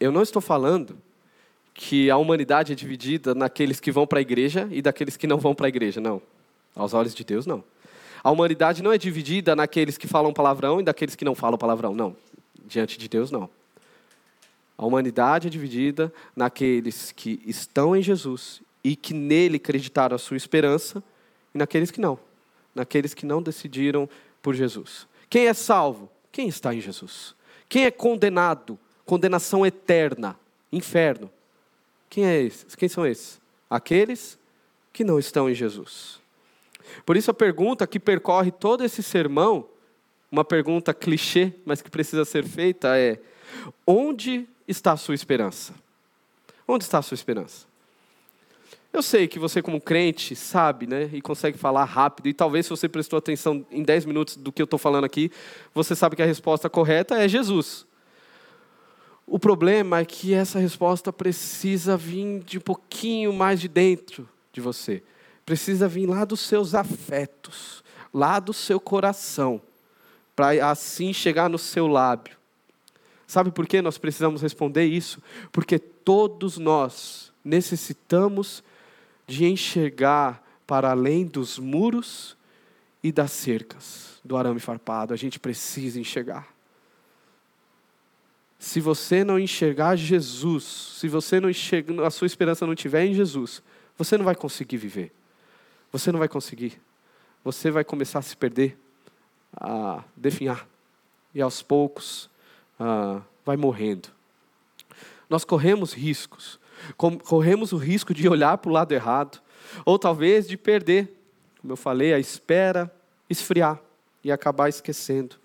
Eu 0.00 0.10
não 0.10 0.22
estou 0.22 0.42
falando 0.42 0.98
que 1.72 2.10
a 2.10 2.16
humanidade 2.16 2.72
é 2.72 2.74
dividida 2.74 3.34
naqueles 3.34 3.78
que 3.78 3.92
vão 3.92 4.06
para 4.06 4.18
a 4.18 4.22
igreja 4.22 4.68
e 4.70 4.82
daqueles 4.82 5.16
que 5.16 5.26
não 5.26 5.38
vão 5.38 5.54
para 5.54 5.66
a 5.66 5.68
igreja, 5.68 6.00
não. 6.00 6.20
Aos 6.74 6.92
olhos 6.92 7.14
de 7.14 7.24
Deus, 7.24 7.46
não. 7.46 7.62
A 8.22 8.30
humanidade 8.30 8.82
não 8.82 8.92
é 8.92 8.98
dividida 8.98 9.54
naqueles 9.54 9.96
que 9.96 10.06
falam 10.06 10.32
palavrão 10.32 10.80
e 10.80 10.84
daqueles 10.84 11.14
que 11.14 11.24
não 11.24 11.34
falam 11.34 11.58
palavrão, 11.58 11.94
não. 11.94 12.16
Diante 12.66 12.98
de 12.98 13.08
Deus, 13.08 13.30
não. 13.30 13.48
A 14.76 14.84
humanidade 14.84 15.46
é 15.46 15.50
dividida 15.50 16.12
naqueles 16.34 17.12
que 17.12 17.40
estão 17.46 17.94
em 17.94 18.02
Jesus 18.02 18.60
e 18.82 18.96
que 18.96 19.14
nele 19.14 19.56
acreditaram 19.56 20.16
a 20.16 20.18
sua 20.18 20.36
esperança, 20.36 21.02
e 21.54 21.58
naqueles 21.58 21.90
que 21.90 22.00
não. 22.00 22.18
Naqueles 22.74 23.14
que 23.14 23.24
não 23.24 23.40
decidiram 23.40 24.08
por 24.42 24.54
Jesus. 24.54 25.06
Quem 25.30 25.46
é 25.46 25.54
salvo? 25.54 26.10
Quem 26.32 26.48
está 26.48 26.74
em 26.74 26.80
Jesus. 26.80 27.34
Quem 27.72 27.86
é 27.86 27.90
condenado? 27.90 28.78
Condenação 29.06 29.64
eterna, 29.64 30.38
inferno. 30.70 31.30
Quem 32.10 32.26
é 32.26 32.38
esses? 32.38 32.74
Quem 32.74 32.86
são 32.86 33.06
esses? 33.06 33.40
Aqueles 33.70 34.38
que 34.92 35.02
não 35.02 35.18
estão 35.18 35.48
em 35.48 35.54
Jesus. 35.54 36.20
Por 37.06 37.16
isso 37.16 37.30
a 37.30 37.34
pergunta 37.34 37.86
que 37.86 37.98
percorre 37.98 38.50
todo 38.50 38.84
esse 38.84 39.02
sermão, 39.02 39.66
uma 40.30 40.44
pergunta 40.44 40.92
clichê, 40.92 41.50
mas 41.64 41.80
que 41.80 41.90
precisa 41.90 42.26
ser 42.26 42.44
feita 42.44 42.98
é: 42.98 43.18
onde 43.86 44.46
está 44.68 44.92
a 44.92 44.98
sua 44.98 45.14
esperança? 45.14 45.72
Onde 46.68 46.84
está 46.84 46.98
a 46.98 47.02
sua 47.02 47.14
esperança? 47.14 47.66
Eu 48.92 49.02
sei 49.02 49.26
que 49.26 49.38
você, 49.38 49.62
como 49.62 49.80
crente, 49.80 50.36
sabe 50.36 50.86
né, 50.86 51.08
e 51.12 51.22
consegue 51.22 51.56
falar 51.56 51.84
rápido, 51.84 52.28
e 52.28 52.34
talvez 52.34 52.66
se 52.66 52.70
você 52.70 52.88
prestou 52.88 53.18
atenção 53.18 53.64
em 53.70 53.82
10 53.82 54.04
minutos 54.04 54.36
do 54.36 54.52
que 54.52 54.60
eu 54.60 54.64
estou 54.64 54.78
falando 54.78 55.04
aqui, 55.04 55.30
você 55.74 55.96
sabe 55.96 56.14
que 56.14 56.22
a 56.22 56.26
resposta 56.26 56.68
correta 56.68 57.16
é 57.16 57.26
Jesus. 57.26 57.86
O 59.26 59.38
problema 59.38 60.00
é 60.00 60.04
que 60.04 60.34
essa 60.34 60.58
resposta 60.58 61.10
precisa 61.10 61.96
vir 61.96 62.40
de 62.40 62.58
um 62.58 62.60
pouquinho 62.60 63.32
mais 63.32 63.60
de 63.60 63.68
dentro 63.68 64.28
de 64.52 64.60
você. 64.60 65.02
Precisa 65.46 65.88
vir 65.88 66.06
lá 66.06 66.26
dos 66.26 66.40
seus 66.40 66.74
afetos, 66.74 67.82
lá 68.12 68.38
do 68.38 68.52
seu 68.52 68.78
coração, 68.78 69.60
para 70.36 70.70
assim 70.70 71.14
chegar 71.14 71.48
no 71.48 71.58
seu 71.58 71.86
lábio. 71.86 72.36
Sabe 73.26 73.50
por 73.50 73.66
que 73.66 73.80
nós 73.80 73.96
precisamos 73.96 74.42
responder 74.42 74.84
isso? 74.84 75.22
Porque 75.50 75.78
todos 75.78 76.58
nós 76.58 77.32
necessitamos 77.42 78.62
de 79.32 79.46
enxergar 79.46 80.46
para 80.66 80.90
além 80.90 81.24
dos 81.24 81.58
muros 81.58 82.36
e 83.02 83.10
das 83.10 83.32
cercas 83.32 84.20
do 84.22 84.36
arame 84.36 84.60
farpado. 84.60 85.14
A 85.14 85.16
gente 85.16 85.40
precisa 85.40 85.98
enxergar. 85.98 86.52
Se 88.58 88.78
você 88.78 89.24
não 89.24 89.38
enxergar 89.38 89.96
Jesus, 89.96 90.64
se 91.00 91.08
você 91.08 91.40
não 91.40 91.48
enxergar, 91.48 92.06
a 92.06 92.10
sua 92.10 92.26
esperança 92.26 92.66
não 92.66 92.74
estiver 92.74 93.06
em 93.06 93.14
Jesus, 93.14 93.62
você 93.96 94.18
não 94.18 94.24
vai 94.26 94.34
conseguir 94.34 94.76
viver. 94.76 95.10
Você 95.90 96.12
não 96.12 96.18
vai 96.18 96.28
conseguir. 96.28 96.78
Você 97.42 97.70
vai 97.70 97.84
começar 97.84 98.18
a 98.18 98.22
se 98.22 98.36
perder, 98.36 98.78
a 99.56 100.04
definhar. 100.14 100.68
E 101.34 101.40
aos 101.40 101.62
poucos, 101.62 102.28
ah, 102.78 103.22
vai 103.46 103.56
morrendo. 103.56 104.10
Nós 105.26 105.42
corremos 105.42 105.94
riscos. 105.94 106.60
Corremos 106.96 107.72
o 107.72 107.76
risco 107.76 108.12
de 108.12 108.28
olhar 108.28 108.58
para 108.58 108.70
o 108.70 108.72
lado 108.72 108.92
errado, 108.92 109.40
ou 109.84 109.98
talvez 109.98 110.48
de 110.48 110.56
perder, 110.56 111.16
como 111.60 111.72
eu 111.72 111.76
falei, 111.76 112.12
a 112.12 112.18
espera 112.18 112.92
esfriar 113.28 113.80
e 114.22 114.30
acabar 114.30 114.68
esquecendo. 114.68 115.36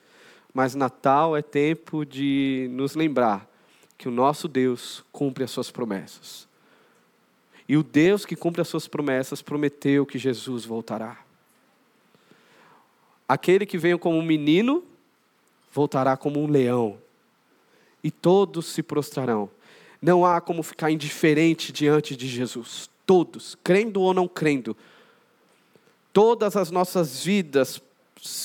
Mas 0.54 0.76
Natal 0.76 1.38
é 1.38 1.42
tempo 1.42 2.06
de 2.06 2.68
nos 2.72 2.96
lembrar 2.96 3.48
que 3.98 4.08
o 4.08 4.12
nosso 4.12 4.48
Deus 4.48 5.04
cumpre 5.12 5.44
as 5.44 5.52
suas 5.52 5.72
promessas. 5.72 6.48
E 7.68 7.76
o 7.76 7.84
Deus 7.84 8.26
que 8.26 8.36
cumpre 8.36 8.62
as 8.62 8.68
suas 8.68 8.88
promessas 8.88 9.42
prometeu 9.42 10.06
que 10.06 10.18
Jesus 10.18 10.66
voltará. 10.66 11.20
Aquele 13.28 13.66
que 13.66 13.78
veio 13.78 14.00
como 14.00 14.18
um 14.18 14.24
menino 14.24 14.84
voltará 15.72 16.16
como 16.16 16.40
um 16.40 16.48
leão 16.48 16.98
e 18.04 18.10
todos 18.10 18.68
se 18.68 18.82
prostrarão. 18.82 19.50
Não 20.02 20.26
há 20.26 20.39
como 20.39 20.62
ficar 20.64 20.91
indiferente 20.91 21.72
diante 21.72 22.16
de 22.16 22.28
Jesus. 22.28 22.89
Todos, 23.06 23.58
crendo 23.64 24.02
ou 24.02 24.14
não 24.14 24.28
crendo, 24.28 24.76
todas 26.12 26.56
as 26.56 26.70
nossas 26.72 27.24
vidas 27.24 27.82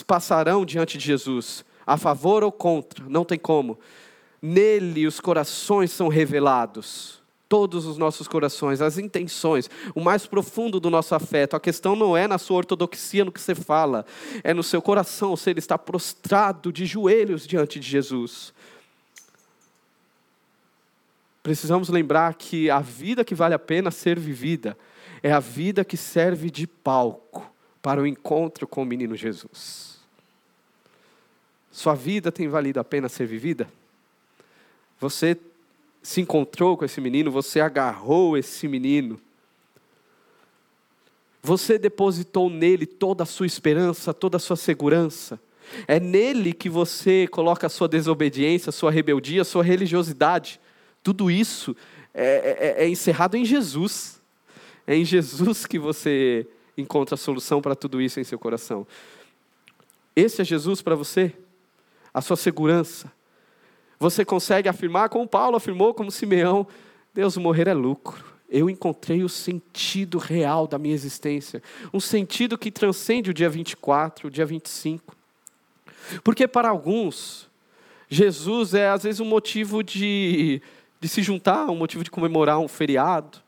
passarão 0.07 0.64
diante 0.64 0.96
de 0.98 1.05
Jesus, 1.05 1.64
a 1.86 1.96
favor 1.96 2.44
ou 2.44 2.53
contra, 2.53 3.05
não 3.09 3.24
tem 3.24 3.38
como. 3.38 3.78
Nele 4.40 5.07
os 5.07 5.18
corações 5.20 5.90
são 5.90 6.09
revelados. 6.09 7.22
todos 7.53 7.84
os 7.84 7.98
nossos 7.98 8.26
corações, 8.26 8.80
as 8.80 8.96
intenções, 8.96 9.68
o 9.94 10.00
mais 10.00 10.24
profundo 10.24 10.80
do 10.80 10.88
nosso 10.88 11.14
afeto. 11.14 11.55
A 11.55 11.61
questão 11.61 11.94
não 11.94 12.16
é 12.16 12.26
na 12.26 12.38
sua 12.38 12.57
ortodoxia, 12.57 13.26
no 13.26 13.30
que 13.30 13.38
você 13.38 13.55
fala, 13.55 14.07
é 14.42 14.55
no 14.55 14.62
seu 14.62 14.80
coração, 14.80 15.36
se 15.36 15.50
ele 15.50 15.59
está 15.59 15.76
prostrado 15.76 16.72
de 16.72 16.86
joelhos 16.86 17.46
diante 17.46 17.78
de 17.78 17.86
Jesus. 17.86 18.55
Precisamos 21.43 21.88
lembrar 21.88 22.34
que 22.34 22.70
a 22.70 22.80
vida 22.80 23.24
que 23.24 23.34
vale 23.34 23.55
a 23.55 23.59
pena 23.59 23.90
ser 23.90 24.18
vivida 24.18 24.76
é 25.22 25.32
a 25.32 25.40
vida 25.40 25.84
que 25.84 25.97
serve 25.97 26.51
de 26.51 26.66
palco 26.66 27.51
para 27.80 28.01
o 28.01 28.07
encontro 28.07 28.66
com 28.66 28.82
o 28.82 28.86
menino 28.86 29.16
Jesus. 29.16 29.99
Sua 31.70 31.95
vida 31.95 32.30
tem 32.30 32.49
valido 32.49 32.78
a 32.78 32.84
pena 32.84 33.09
ser 33.09 33.26
vivida? 33.26 33.68
Você 35.01 35.36
se 36.03 36.20
encontrou 36.20 36.76
com 36.76 36.84
esse 36.84 37.01
menino, 37.01 37.30
você 37.30 37.61
agarrou 37.61 38.36
esse 38.36 38.68
menino. 38.68 39.20
Você 41.43 41.78
depositou 41.78 42.49
nele 42.49 42.86
toda 42.86 43.24
a 43.24 43.26
sua 43.26 43.47
esperança, 43.47 44.14
toda 44.14 44.36
a 44.36 44.40
sua 44.40 44.57
segurança. 44.57 45.40
É 45.88 45.99
nele 45.99 46.53
que 46.53 46.68
você 46.68 47.26
coloca 47.26 47.66
a 47.66 47.70
sua 47.70 47.88
desobediência, 47.88 48.70
a 48.70 48.72
sua 48.72 48.90
rebeldia, 48.90 49.43
a 49.43 49.45
sua 49.45 49.64
religiosidade. 49.64 50.61
Tudo 51.03 51.30
isso 51.30 51.76
é, 52.14 52.76
é, 52.78 52.84
é 52.84 52.88
encerrado 52.88 53.36
em 53.36 53.44
Jesus. 53.44 54.20
É 54.86 54.96
em 54.96 55.05
Jesus 55.05 55.66
que 55.66 55.78
você 55.78 56.46
encontra 56.76 57.14
a 57.14 57.18
solução 57.18 57.61
para 57.61 57.74
tudo 57.74 58.00
isso 58.00 58.20
em 58.20 58.24
seu 58.24 58.38
coração. 58.38 58.86
Esse 60.14 60.42
é 60.42 60.44
Jesus 60.44 60.82
para 60.82 60.94
você? 60.94 61.32
A 62.12 62.20
sua 62.20 62.36
segurança, 62.36 63.11
você 63.98 64.24
consegue 64.24 64.68
afirmar, 64.68 65.09
como 65.09 65.26
Paulo 65.26 65.57
afirmou, 65.57 65.94
como 65.94 66.11
Simeão: 66.11 66.66
Deus, 67.14 67.36
morrer 67.36 67.68
é 67.68 67.74
lucro. 67.74 68.32
Eu 68.50 68.68
encontrei 68.68 69.22
o 69.22 69.28
sentido 69.28 70.18
real 70.18 70.66
da 70.66 70.78
minha 70.78 70.94
existência. 70.94 71.62
Um 71.94 72.00
sentido 72.00 72.59
que 72.59 72.70
transcende 72.70 73.30
o 73.30 73.34
dia 73.34 73.48
24, 73.48 74.28
o 74.28 74.30
dia 74.30 74.44
25. 74.44 75.16
Porque 76.22 76.46
para 76.46 76.68
alguns, 76.68 77.48
Jesus 78.11 78.74
é 78.74 78.90
às 78.90 79.05
vezes 79.05 79.20
um 79.20 79.24
motivo 79.24 79.82
de, 79.82 80.61
de 81.03 81.09
se 81.09 81.20
juntar, 81.20 81.68
um 81.68 81.74
motivo 81.74 82.05
de 82.05 82.12
comemorar 82.12 82.61
um 82.61 82.68
feriado. 82.68 83.38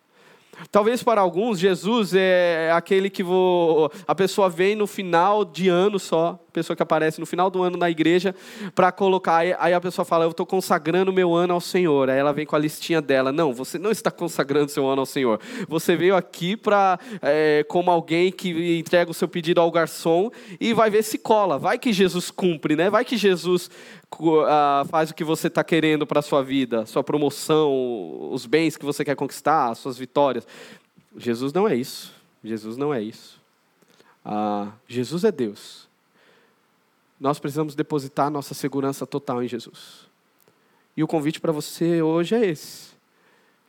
Talvez 0.72 1.02
para 1.04 1.20
alguns, 1.20 1.58
Jesus 1.58 2.14
é 2.14 2.70
aquele 2.72 3.08
que 3.08 3.22
vou, 3.22 3.90
a 4.06 4.14
pessoa 4.14 4.48
vem 4.48 4.74
no 4.74 4.86
final 4.86 5.44
de 5.44 5.68
ano 5.68 5.98
só, 5.98 6.38
a 6.48 6.52
pessoa 6.52 6.76
que 6.76 6.82
aparece 6.82 7.18
no 7.18 7.26
final 7.26 7.50
do 7.50 7.62
ano 7.62 7.76
na 7.76 7.90
igreja, 7.90 8.34
para 8.74 8.92
colocar. 8.92 9.38
Aí 9.58 9.72
a 9.72 9.80
pessoa 9.80 10.04
fala: 10.04 10.24
Eu 10.24 10.30
estou 10.30 10.46
consagrando 10.46 11.12
meu 11.12 11.34
ano 11.34 11.54
ao 11.54 11.60
Senhor. 11.60 12.08
Aí 12.08 12.18
ela 12.18 12.32
vem 12.32 12.46
com 12.46 12.54
a 12.54 12.58
listinha 12.58 13.02
dela. 13.02 13.32
Não, 13.32 13.52
você 13.52 13.78
não 13.78 13.90
está 13.90 14.10
consagrando 14.10 14.70
seu 14.70 14.86
ano 14.86 15.02
ao 15.02 15.06
Senhor. 15.06 15.40
Você 15.68 15.96
veio 15.96 16.16
aqui 16.16 16.56
para, 16.56 16.98
é, 17.22 17.64
como 17.68 17.90
alguém 17.90 18.30
que 18.30 18.78
entrega 18.78 19.10
o 19.10 19.14
seu 19.14 19.28
pedido 19.28 19.60
ao 19.60 19.70
garçom 19.70 20.30
e 20.60 20.72
vai 20.72 20.90
ver 20.90 21.02
se 21.02 21.18
cola. 21.18 21.58
Vai 21.58 21.78
que 21.78 21.92
Jesus 21.92 22.30
cumpre, 22.30 22.76
né? 22.76 22.88
Vai 22.88 23.04
que 23.04 23.16
Jesus 23.16 23.68
faz 24.88 25.10
o 25.10 25.14
que 25.14 25.24
você 25.24 25.48
está 25.48 25.64
querendo 25.64 26.06
para 26.06 26.20
a 26.20 26.22
sua 26.22 26.42
vida, 26.42 26.86
sua 26.86 27.02
promoção, 27.02 28.30
os 28.32 28.46
bens 28.46 28.76
que 28.76 28.84
você 28.84 29.04
quer 29.04 29.14
conquistar, 29.14 29.70
as 29.70 29.78
suas 29.78 29.96
vitórias. 29.98 30.46
Jesus 31.16 31.52
não 31.52 31.68
é 31.68 31.74
isso. 31.74 32.12
Jesus 32.42 32.76
não 32.76 32.92
é 32.92 33.02
isso. 33.02 33.40
Uh, 34.24 34.70
Jesus 34.86 35.24
é 35.24 35.32
Deus. 35.32 35.88
Nós 37.18 37.38
precisamos 37.38 37.74
depositar 37.74 38.30
nossa 38.30 38.54
segurança 38.54 39.06
total 39.06 39.42
em 39.42 39.48
Jesus. 39.48 40.06
E 40.96 41.02
o 41.02 41.06
convite 41.06 41.40
para 41.40 41.52
você 41.52 42.02
hoje 42.02 42.34
é 42.34 42.46
esse: 42.46 42.90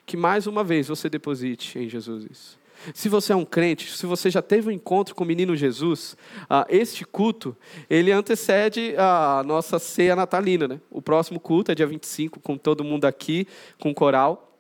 que 0.05 0.17
mais 0.17 0.47
uma 0.47 0.63
vez 0.63 0.87
você 0.87 1.09
deposite 1.09 1.79
em 1.79 1.89
Jesus 1.89 2.25
isso. 2.29 2.64
Se 2.93 3.09
você 3.09 3.33
é 3.33 3.35
um 3.35 3.45
crente, 3.45 3.91
se 3.91 4.05
você 4.05 4.29
já 4.29 4.41
teve 4.41 4.69
um 4.69 4.71
encontro 4.71 5.15
com 5.15 5.23
o 5.23 5.27
menino 5.27 5.55
Jesus, 5.55 6.15
ah, 6.49 6.65
este 6.69 7.05
culto, 7.05 7.55
ele 7.89 8.11
antecede 8.11 8.95
a 8.97 9.43
nossa 9.45 9.79
ceia 9.79 10.15
natalina. 10.15 10.67
Né? 10.67 10.79
O 10.89 11.01
próximo 11.01 11.39
culto 11.39 11.71
é 11.71 11.75
dia 11.75 11.87
25, 11.87 12.39
com 12.39 12.57
todo 12.57 12.83
mundo 12.83 13.05
aqui, 13.05 13.47
com 13.79 13.93
coral. 13.93 14.51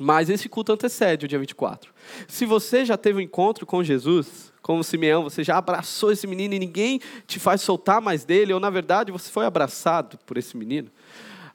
Mas 0.00 0.30
esse 0.30 0.48
culto 0.48 0.72
antecede 0.72 1.26
o 1.26 1.28
dia 1.28 1.40
24. 1.40 1.92
Se 2.28 2.46
você 2.46 2.84
já 2.84 2.96
teve 2.96 3.18
um 3.18 3.20
encontro 3.20 3.66
com 3.66 3.82
Jesus, 3.82 4.52
como 4.62 4.84
Simeão, 4.84 5.24
você 5.24 5.42
já 5.42 5.58
abraçou 5.58 6.12
esse 6.12 6.26
menino 6.26 6.54
e 6.54 6.58
ninguém 6.58 7.00
te 7.26 7.40
faz 7.40 7.62
soltar 7.62 8.00
mais 8.00 8.24
dele, 8.24 8.52
ou 8.52 8.60
na 8.60 8.70
verdade 8.70 9.10
você 9.10 9.30
foi 9.30 9.44
abraçado 9.44 10.16
por 10.24 10.38
esse 10.38 10.56
menino, 10.56 10.88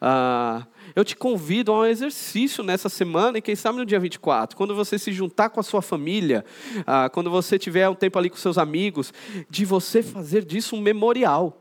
ah, 0.01 0.67
eu 0.95 1.03
te 1.03 1.15
convido 1.15 1.71
a 1.71 1.79
um 1.79 1.85
exercício 1.85 2.63
nessa 2.63 2.89
semana 2.89 3.37
e 3.37 3.41
quem 3.41 3.55
sabe 3.55 3.77
no 3.77 3.85
dia 3.85 3.99
24, 3.99 4.55
quando 4.55 4.75
você 4.75 4.99
se 4.99 5.11
juntar 5.11 5.49
com 5.49 5.59
a 5.59 5.63
sua 5.63 5.81
família, 5.81 6.45
ah, 6.85 7.09
quando 7.09 7.29
você 7.29 7.57
tiver 7.57 7.89
um 7.89 7.95
tempo 7.95 8.17
ali 8.19 8.29
com 8.29 8.37
seus 8.37 8.57
amigos, 8.57 9.13
de 9.49 9.65
você 9.65 10.03
fazer 10.03 10.43
disso 10.43 10.75
um 10.75 10.81
memorial. 10.81 11.59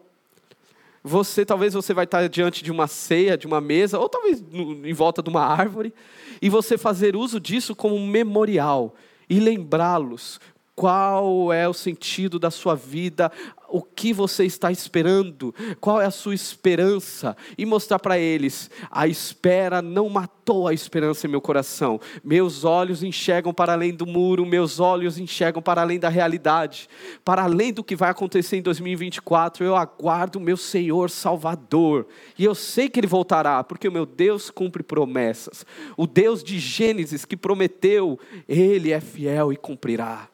Você 1.05 1.45
talvez 1.45 1.75
você 1.75 1.93
vai 1.93 2.05
estar 2.05 2.29
diante 2.29 2.63
de 2.63 2.71
uma 2.71 2.87
ceia, 2.87 3.37
de 3.37 3.47
uma 3.47 3.61
mesa, 3.61 3.99
ou 3.99 4.09
talvez 4.09 4.43
em 4.53 4.93
volta 4.93 5.23
de 5.23 5.31
uma 5.31 5.45
árvore, 5.45 5.93
e 6.41 6.49
você 6.49 6.79
fazer 6.79 7.17
uso 7.17 7.41
disso 7.41 7.75
como 7.75 7.97
um 7.97 8.07
memorial 8.07 8.95
e 9.29 9.41
lembrá-los 9.41 10.39
qual 10.83 11.53
é 11.53 11.69
o 11.69 11.73
sentido 11.73 12.41
da 12.41 12.51
sua 12.51 12.75
vida, 12.75 13.31
o 13.69 13.81
que 13.81 14.13
você 14.13 14.45
está 14.45 14.73
esperando, 14.73 15.55
qual 15.81 16.01
é 16.01 16.07
a 16.07 16.11
sua 16.11 16.35
esperança, 16.35 17.37
e 17.57 17.65
mostrar 17.65 18.01
para 18.01 18.19
eles: 18.19 18.69
a 18.91 19.07
espera 19.07 19.81
não 19.81 20.09
matou 20.09 20.67
a 20.67 20.75
esperança 20.75 21.25
em 21.25 21.31
meu 21.31 21.41
coração. 21.41 22.01
Meus 22.25 22.65
olhos 22.65 23.05
enxergam 23.05 23.55
para 23.55 23.75
além 23.75 23.95
do 23.95 24.05
muro, 24.05 24.45
meus 24.45 24.81
olhos 24.81 25.19
enxergam 25.19 25.63
para 25.63 25.83
além 25.83 26.01
da 26.01 26.09
realidade, 26.09 26.89
para 27.25 27.45
além 27.45 27.73
do 27.73 27.85
que 27.85 27.95
vai 27.95 28.11
acontecer 28.11 28.57
em 28.57 28.63
2024. 28.63 29.65
Eu 29.65 29.77
aguardo 29.77 30.41
o 30.41 30.43
meu 30.43 30.57
Senhor 30.57 31.11
Salvador, 31.11 32.09
e 32.37 32.45
eu 32.45 32.57
sei 32.57 32.89
que 32.89 32.99
Ele 32.99 33.07
voltará, 33.07 33.63
porque 33.63 33.87
o 33.87 33.93
meu 33.93 34.05
Deus 34.05 34.51
cumpre 34.51 34.83
promessas. 34.83 35.65
O 35.97 36.09
Deus 36.09 36.43
de 36.43 36.59
Gênesis 36.59 37.25
que 37.25 37.37
prometeu, 37.37 38.19
Ele 38.49 38.91
é 38.91 39.01
fiel 39.01 39.53
e 39.53 39.57
cumprirá. 39.57 40.32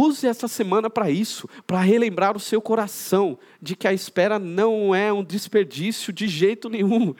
Use 0.00 0.28
essa 0.28 0.46
semana 0.46 0.88
para 0.88 1.10
isso, 1.10 1.48
para 1.66 1.80
relembrar 1.80 2.36
o 2.36 2.40
seu 2.40 2.62
coração 2.62 3.36
de 3.60 3.74
que 3.74 3.88
a 3.88 3.92
espera 3.92 4.38
não 4.38 4.94
é 4.94 5.12
um 5.12 5.24
desperdício 5.24 6.12
de 6.12 6.28
jeito 6.28 6.68
nenhum. 6.68 7.12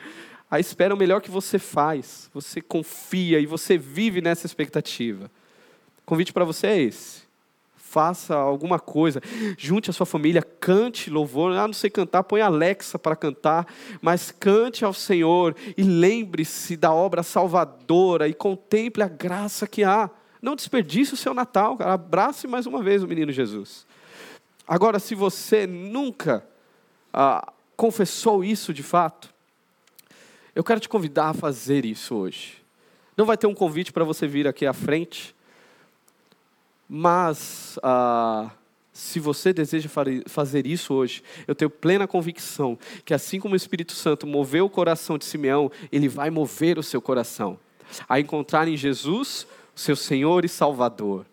A 0.49 0.61
espera 0.61 0.93
é 0.93 0.95
o 0.95 0.97
melhor 0.97 1.21
que 1.21 1.29
você 1.29 1.59
faz. 1.59 2.29
Você 2.33 2.61
confia 2.61 3.37
e 3.37 3.45
você 3.45 3.77
vive 3.77 4.21
nessa 4.21 4.45
expectativa. 4.45 5.29
O 6.03 6.05
convite 6.05 6.31
para 6.31 6.45
você 6.45 6.67
é 6.67 6.81
esse. 6.81 7.27
Faça 7.75 8.35
alguma 8.35 8.79
coisa, 8.79 9.19
junte 9.57 9.89
a 9.89 9.93
sua 9.93 10.05
família, 10.05 10.41
cante 10.41 11.09
louvor. 11.09 11.51
Ah, 11.57 11.67
não 11.67 11.73
sei 11.73 11.89
cantar, 11.89 12.23
põe 12.23 12.39
Alexa 12.39 12.97
para 12.97 13.15
cantar, 13.15 13.67
mas 14.01 14.31
cante 14.31 14.85
ao 14.85 14.93
Senhor 14.93 15.53
e 15.75 15.83
lembre-se 15.83 16.77
da 16.77 16.93
obra 16.93 17.23
salvadora 17.23 18.29
e 18.29 18.33
contemple 18.33 19.03
a 19.03 19.07
graça 19.07 19.67
que 19.67 19.83
há. 19.83 20.09
Não 20.41 20.55
desperdice 20.55 21.13
o 21.13 21.17
seu 21.17 21.33
Natal, 21.33 21.75
cara. 21.77 21.93
abrace 21.93 22.47
mais 22.47 22.65
uma 22.65 22.81
vez 22.81 23.03
o 23.03 23.07
menino 23.07 23.31
Jesus. 23.31 23.85
Agora, 24.67 24.99
se 24.99 25.15
você 25.15 25.65
nunca 25.65 26.45
ah, 27.13 27.51
confessou 27.75 28.43
isso 28.43 28.73
de 28.73 28.83
fato, 28.83 29.33
eu 30.55 30.63
quero 30.63 30.79
te 30.79 30.87
convidar 30.87 31.29
a 31.29 31.33
fazer 31.33 31.85
isso 31.85 32.15
hoje. 32.15 32.57
Não 33.17 33.25
vai 33.25 33.37
ter 33.37 33.47
um 33.47 33.53
convite 33.53 33.91
para 33.91 34.03
você 34.03 34.27
vir 34.27 34.47
aqui 34.47 34.65
à 34.65 34.73
frente, 34.73 35.35
mas 36.87 37.77
ah, 37.83 38.51
se 38.93 39.19
você 39.19 39.53
deseja 39.53 39.89
fazer 40.27 40.65
isso 40.65 40.93
hoje, 40.93 41.23
eu 41.47 41.55
tenho 41.55 41.69
plena 41.69 42.07
convicção 42.07 42.77
que 43.05 43.13
assim 43.13 43.39
como 43.39 43.53
o 43.53 43.57
Espírito 43.57 43.93
Santo 43.93 44.27
moveu 44.27 44.65
o 44.65 44.69
coração 44.69 45.17
de 45.17 45.25
Simeão, 45.25 45.71
ele 45.91 46.07
vai 46.07 46.29
mover 46.29 46.77
o 46.77 46.83
seu 46.83 47.01
coração 47.01 47.59
a 48.07 48.19
encontrar 48.19 48.67
em 48.67 48.77
Jesus 48.77 49.47
seu 49.79 49.95
Senhor 49.95 50.43
e 50.43 50.49
Salvador, 50.49 51.25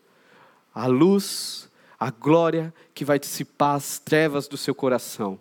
a 0.73 0.87
luz, 0.87 1.69
a 1.99 2.11
glória 2.11 2.73
que 2.95 3.05
vai 3.05 3.19
dissipar 3.19 3.75
as 3.75 3.99
trevas 3.99 4.47
do 4.47 4.57
seu 4.57 4.75
coração 4.75 5.39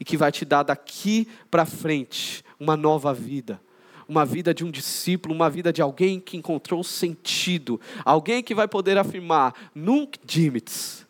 e 0.00 0.04
que 0.04 0.16
vai 0.16 0.32
te 0.32 0.44
dar 0.44 0.62
daqui 0.62 1.28
para 1.50 1.66
frente 1.66 2.42
uma 2.58 2.76
nova 2.76 3.12
vida. 3.12 3.60
Uma 4.08 4.24
vida 4.24 4.54
de 4.54 4.64
um 4.64 4.70
discípulo, 4.70 5.34
uma 5.34 5.50
vida 5.50 5.70
de 5.70 5.82
alguém 5.82 6.18
que 6.18 6.38
encontrou 6.38 6.82
sentido, 6.82 7.78
alguém 8.02 8.42
que 8.42 8.54
vai 8.54 8.66
poder 8.66 8.96
afirmar: 8.96 9.54
Nunc 9.74 10.18
dimittis, 10.24 11.06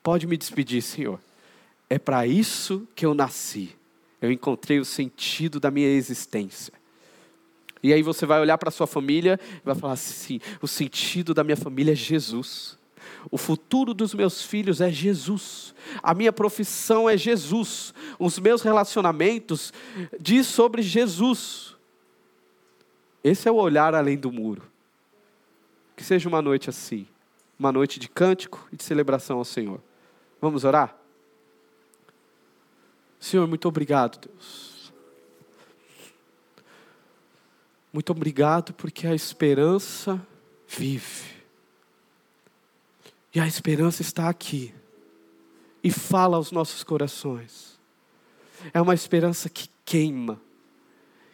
pode 0.00 0.28
me 0.28 0.36
despedir, 0.36 0.80
Senhor. 0.80 1.18
É 1.88 1.98
para 1.98 2.28
isso 2.28 2.86
que 2.94 3.04
eu 3.04 3.14
nasci. 3.14 3.74
Eu 4.22 4.30
encontrei 4.30 4.78
o 4.78 4.84
sentido 4.84 5.58
da 5.58 5.72
minha 5.72 5.88
existência. 5.88 6.79
E 7.82 7.92
aí 7.92 8.02
você 8.02 8.26
vai 8.26 8.40
olhar 8.40 8.58
para 8.58 8.70
sua 8.70 8.86
família 8.86 9.38
e 9.54 9.64
vai 9.64 9.74
falar 9.74 9.94
assim: 9.94 10.40
o 10.60 10.68
sentido 10.68 11.32
da 11.32 11.42
minha 11.42 11.56
família 11.56 11.92
é 11.92 11.96
Jesus. 11.96 12.78
O 13.30 13.36
futuro 13.36 13.92
dos 13.92 14.14
meus 14.14 14.42
filhos 14.42 14.80
é 14.80 14.90
Jesus. 14.90 15.74
A 16.02 16.14
minha 16.14 16.32
profissão 16.32 17.08
é 17.08 17.16
Jesus. 17.16 17.92
Os 18.18 18.38
meus 18.38 18.62
relacionamentos 18.62 19.72
diz 20.18 20.46
sobre 20.46 20.82
Jesus. 20.82 21.76
Esse 23.22 23.48
é 23.48 23.52
o 23.52 23.56
olhar 23.56 23.94
além 23.94 24.16
do 24.16 24.32
muro. 24.32 24.62
Que 25.96 26.04
seja 26.04 26.28
uma 26.28 26.40
noite 26.40 26.70
assim, 26.70 27.06
uma 27.58 27.70
noite 27.70 27.98
de 27.98 28.08
cântico 28.08 28.66
e 28.72 28.76
de 28.76 28.84
celebração 28.84 29.38
ao 29.38 29.44
Senhor. 29.44 29.80
Vamos 30.40 30.64
orar? 30.64 30.96
Senhor, 33.18 33.46
muito 33.46 33.68
obrigado, 33.68 34.18
Deus. 34.26 34.79
Muito 37.92 38.10
obrigado 38.10 38.72
porque 38.74 39.06
a 39.06 39.14
esperança 39.14 40.24
vive. 40.68 41.40
E 43.34 43.40
a 43.40 43.46
esperança 43.46 44.02
está 44.02 44.28
aqui. 44.28 44.74
E 45.82 45.90
fala 45.90 46.36
aos 46.36 46.52
nossos 46.52 46.84
corações. 46.84 47.78
É 48.72 48.80
uma 48.80 48.94
esperança 48.94 49.48
que 49.48 49.68
queima, 49.84 50.40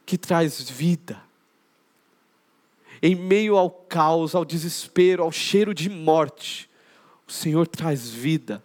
que 0.05 0.17
traz 0.17 0.71
vida. 0.71 1.23
Em 3.03 3.15
meio 3.15 3.57
ao 3.57 3.71
caos, 3.71 4.35
ao 4.35 4.45
desespero, 4.45 5.23
ao 5.23 5.33
cheiro 5.33 5.75
de 5.75 5.91
morte, 5.91 6.71
o 7.27 7.33
Senhor 7.33 7.67
traz 7.67 8.09
vida. 8.09 8.65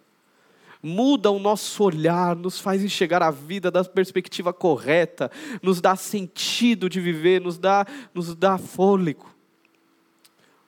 Muda 0.83 1.29
o 1.29 1.37
nosso 1.37 1.83
olhar, 1.83 2.35
nos 2.35 2.59
faz 2.59 2.83
enxergar 2.83 3.21
a 3.21 3.29
vida 3.29 3.69
da 3.69 3.83
perspectiva 3.83 4.51
correta, 4.51 5.29
nos 5.61 5.79
dá 5.79 5.95
sentido 5.95 6.89
de 6.89 6.99
viver, 6.99 7.39
nos 7.39 7.57
dá, 7.59 7.85
nos 8.13 8.35
dá 8.35 8.57
fôlego. 8.57 9.29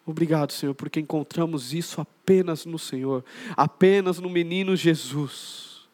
Obrigado, 0.05 0.51
Senhor, 0.51 0.76
porque 0.76 0.99
encontramos 0.99 1.74
isso 1.74 1.99
apenas 1.99 2.66
no 2.66 2.78
Senhor, 2.78 3.24
apenas 3.57 4.20
no 4.20 4.30
menino 4.30 4.76
Jesus. 4.76 5.88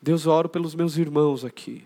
Deus, 0.00 0.26
oro 0.26 0.48
pelos 0.48 0.74
meus 0.74 0.96
irmãos 0.96 1.44
aqui. 1.44 1.84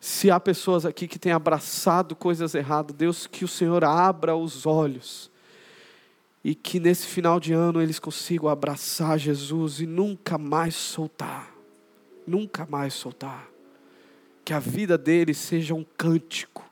Se 0.00 0.30
há 0.30 0.38
pessoas 0.40 0.86
aqui 0.86 1.06
que 1.06 1.18
têm 1.18 1.32
abraçado 1.32 2.16
coisas 2.16 2.54
erradas, 2.54 2.96
Deus, 2.96 3.26
que 3.26 3.44
o 3.44 3.48
Senhor 3.48 3.84
abra 3.84 4.36
os 4.36 4.64
olhos 4.64 5.30
e 6.44 6.54
que 6.54 6.78
nesse 6.78 7.06
final 7.06 7.40
de 7.40 7.54
ano 7.54 7.80
eles 7.80 7.98
consigam 7.98 8.50
abraçar 8.50 9.18
Jesus 9.18 9.80
e 9.80 9.86
nunca 9.86 10.36
mais 10.36 10.74
soltar. 10.74 11.50
Nunca 12.26 12.66
mais 12.66 12.92
soltar. 12.92 13.48
Que 14.44 14.52
a 14.52 14.58
vida 14.58 14.98
deles 14.98 15.38
seja 15.38 15.74
um 15.74 15.84
cântico, 15.96 16.70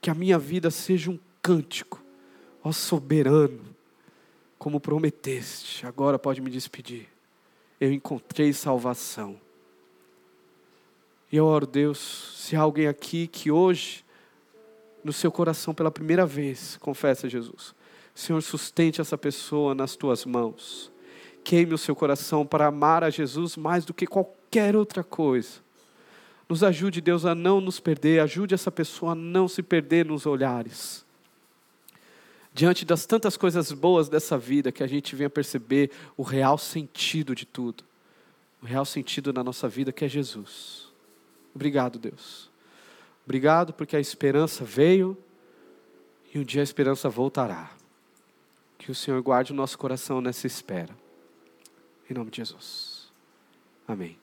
que 0.00 0.08
a 0.08 0.14
minha 0.14 0.38
vida 0.38 0.70
seja 0.70 1.10
um 1.10 1.18
cântico, 1.42 2.02
ó 2.64 2.72
soberano, 2.72 3.60
como 4.58 4.80
prometeste. 4.80 5.86
Agora 5.86 6.18
pode 6.18 6.40
me 6.40 6.50
despedir. 6.50 7.06
Eu 7.78 7.92
encontrei 7.92 8.50
salvação. 8.54 9.38
E 11.30 11.36
eu 11.36 11.44
oro, 11.44 11.66
Deus, 11.66 12.34
se 12.38 12.56
há 12.56 12.60
alguém 12.60 12.86
aqui 12.86 13.26
que 13.26 13.50
hoje, 13.50 14.04
no 15.04 15.12
seu 15.12 15.30
coração 15.30 15.74
pela 15.74 15.90
primeira 15.90 16.24
vez, 16.24 16.78
confessa 16.78 17.28
Jesus, 17.28 17.74
Senhor, 18.22 18.40
sustente 18.40 19.00
essa 19.00 19.18
pessoa 19.18 19.74
nas 19.74 19.96
tuas 19.96 20.24
mãos. 20.24 20.92
Queime 21.42 21.74
o 21.74 21.78
seu 21.78 21.94
coração 21.96 22.46
para 22.46 22.66
amar 22.68 23.02
a 23.02 23.10
Jesus 23.10 23.56
mais 23.56 23.84
do 23.84 23.92
que 23.92 24.06
qualquer 24.06 24.76
outra 24.76 25.02
coisa. 25.02 25.60
Nos 26.48 26.62
ajude, 26.62 27.00
Deus, 27.00 27.24
a 27.24 27.34
não 27.34 27.60
nos 27.60 27.80
perder, 27.80 28.20
ajude 28.20 28.54
essa 28.54 28.70
pessoa 28.70 29.10
a 29.10 29.14
não 29.16 29.48
se 29.48 29.60
perder 29.60 30.06
nos 30.06 30.24
olhares. 30.24 31.04
Diante 32.54 32.84
das 32.84 33.06
tantas 33.06 33.36
coisas 33.36 33.72
boas 33.72 34.08
dessa 34.08 34.38
vida, 34.38 34.70
que 34.70 34.84
a 34.84 34.86
gente 34.86 35.16
venha 35.16 35.28
perceber 35.28 35.90
o 36.16 36.22
real 36.22 36.56
sentido 36.56 37.34
de 37.34 37.44
tudo. 37.44 37.82
O 38.62 38.66
real 38.66 38.84
sentido 38.84 39.32
na 39.32 39.42
nossa 39.42 39.68
vida 39.68 39.90
que 39.90 40.04
é 40.04 40.08
Jesus. 40.08 40.86
Obrigado, 41.52 41.98
Deus. 41.98 42.48
Obrigado 43.24 43.72
porque 43.72 43.96
a 43.96 44.00
esperança 44.00 44.64
veio 44.64 45.18
e 46.32 46.38
um 46.38 46.44
dia 46.44 46.62
a 46.62 46.64
esperança 46.64 47.08
voltará. 47.08 47.81
Que 48.82 48.90
o 48.90 48.94
Senhor 48.96 49.22
guarde 49.22 49.52
o 49.52 49.54
nosso 49.54 49.78
coração 49.78 50.20
nessa 50.20 50.44
espera. 50.44 50.92
Em 52.10 52.14
nome 52.14 52.32
de 52.32 52.38
Jesus. 52.38 53.12
Amém. 53.86 54.18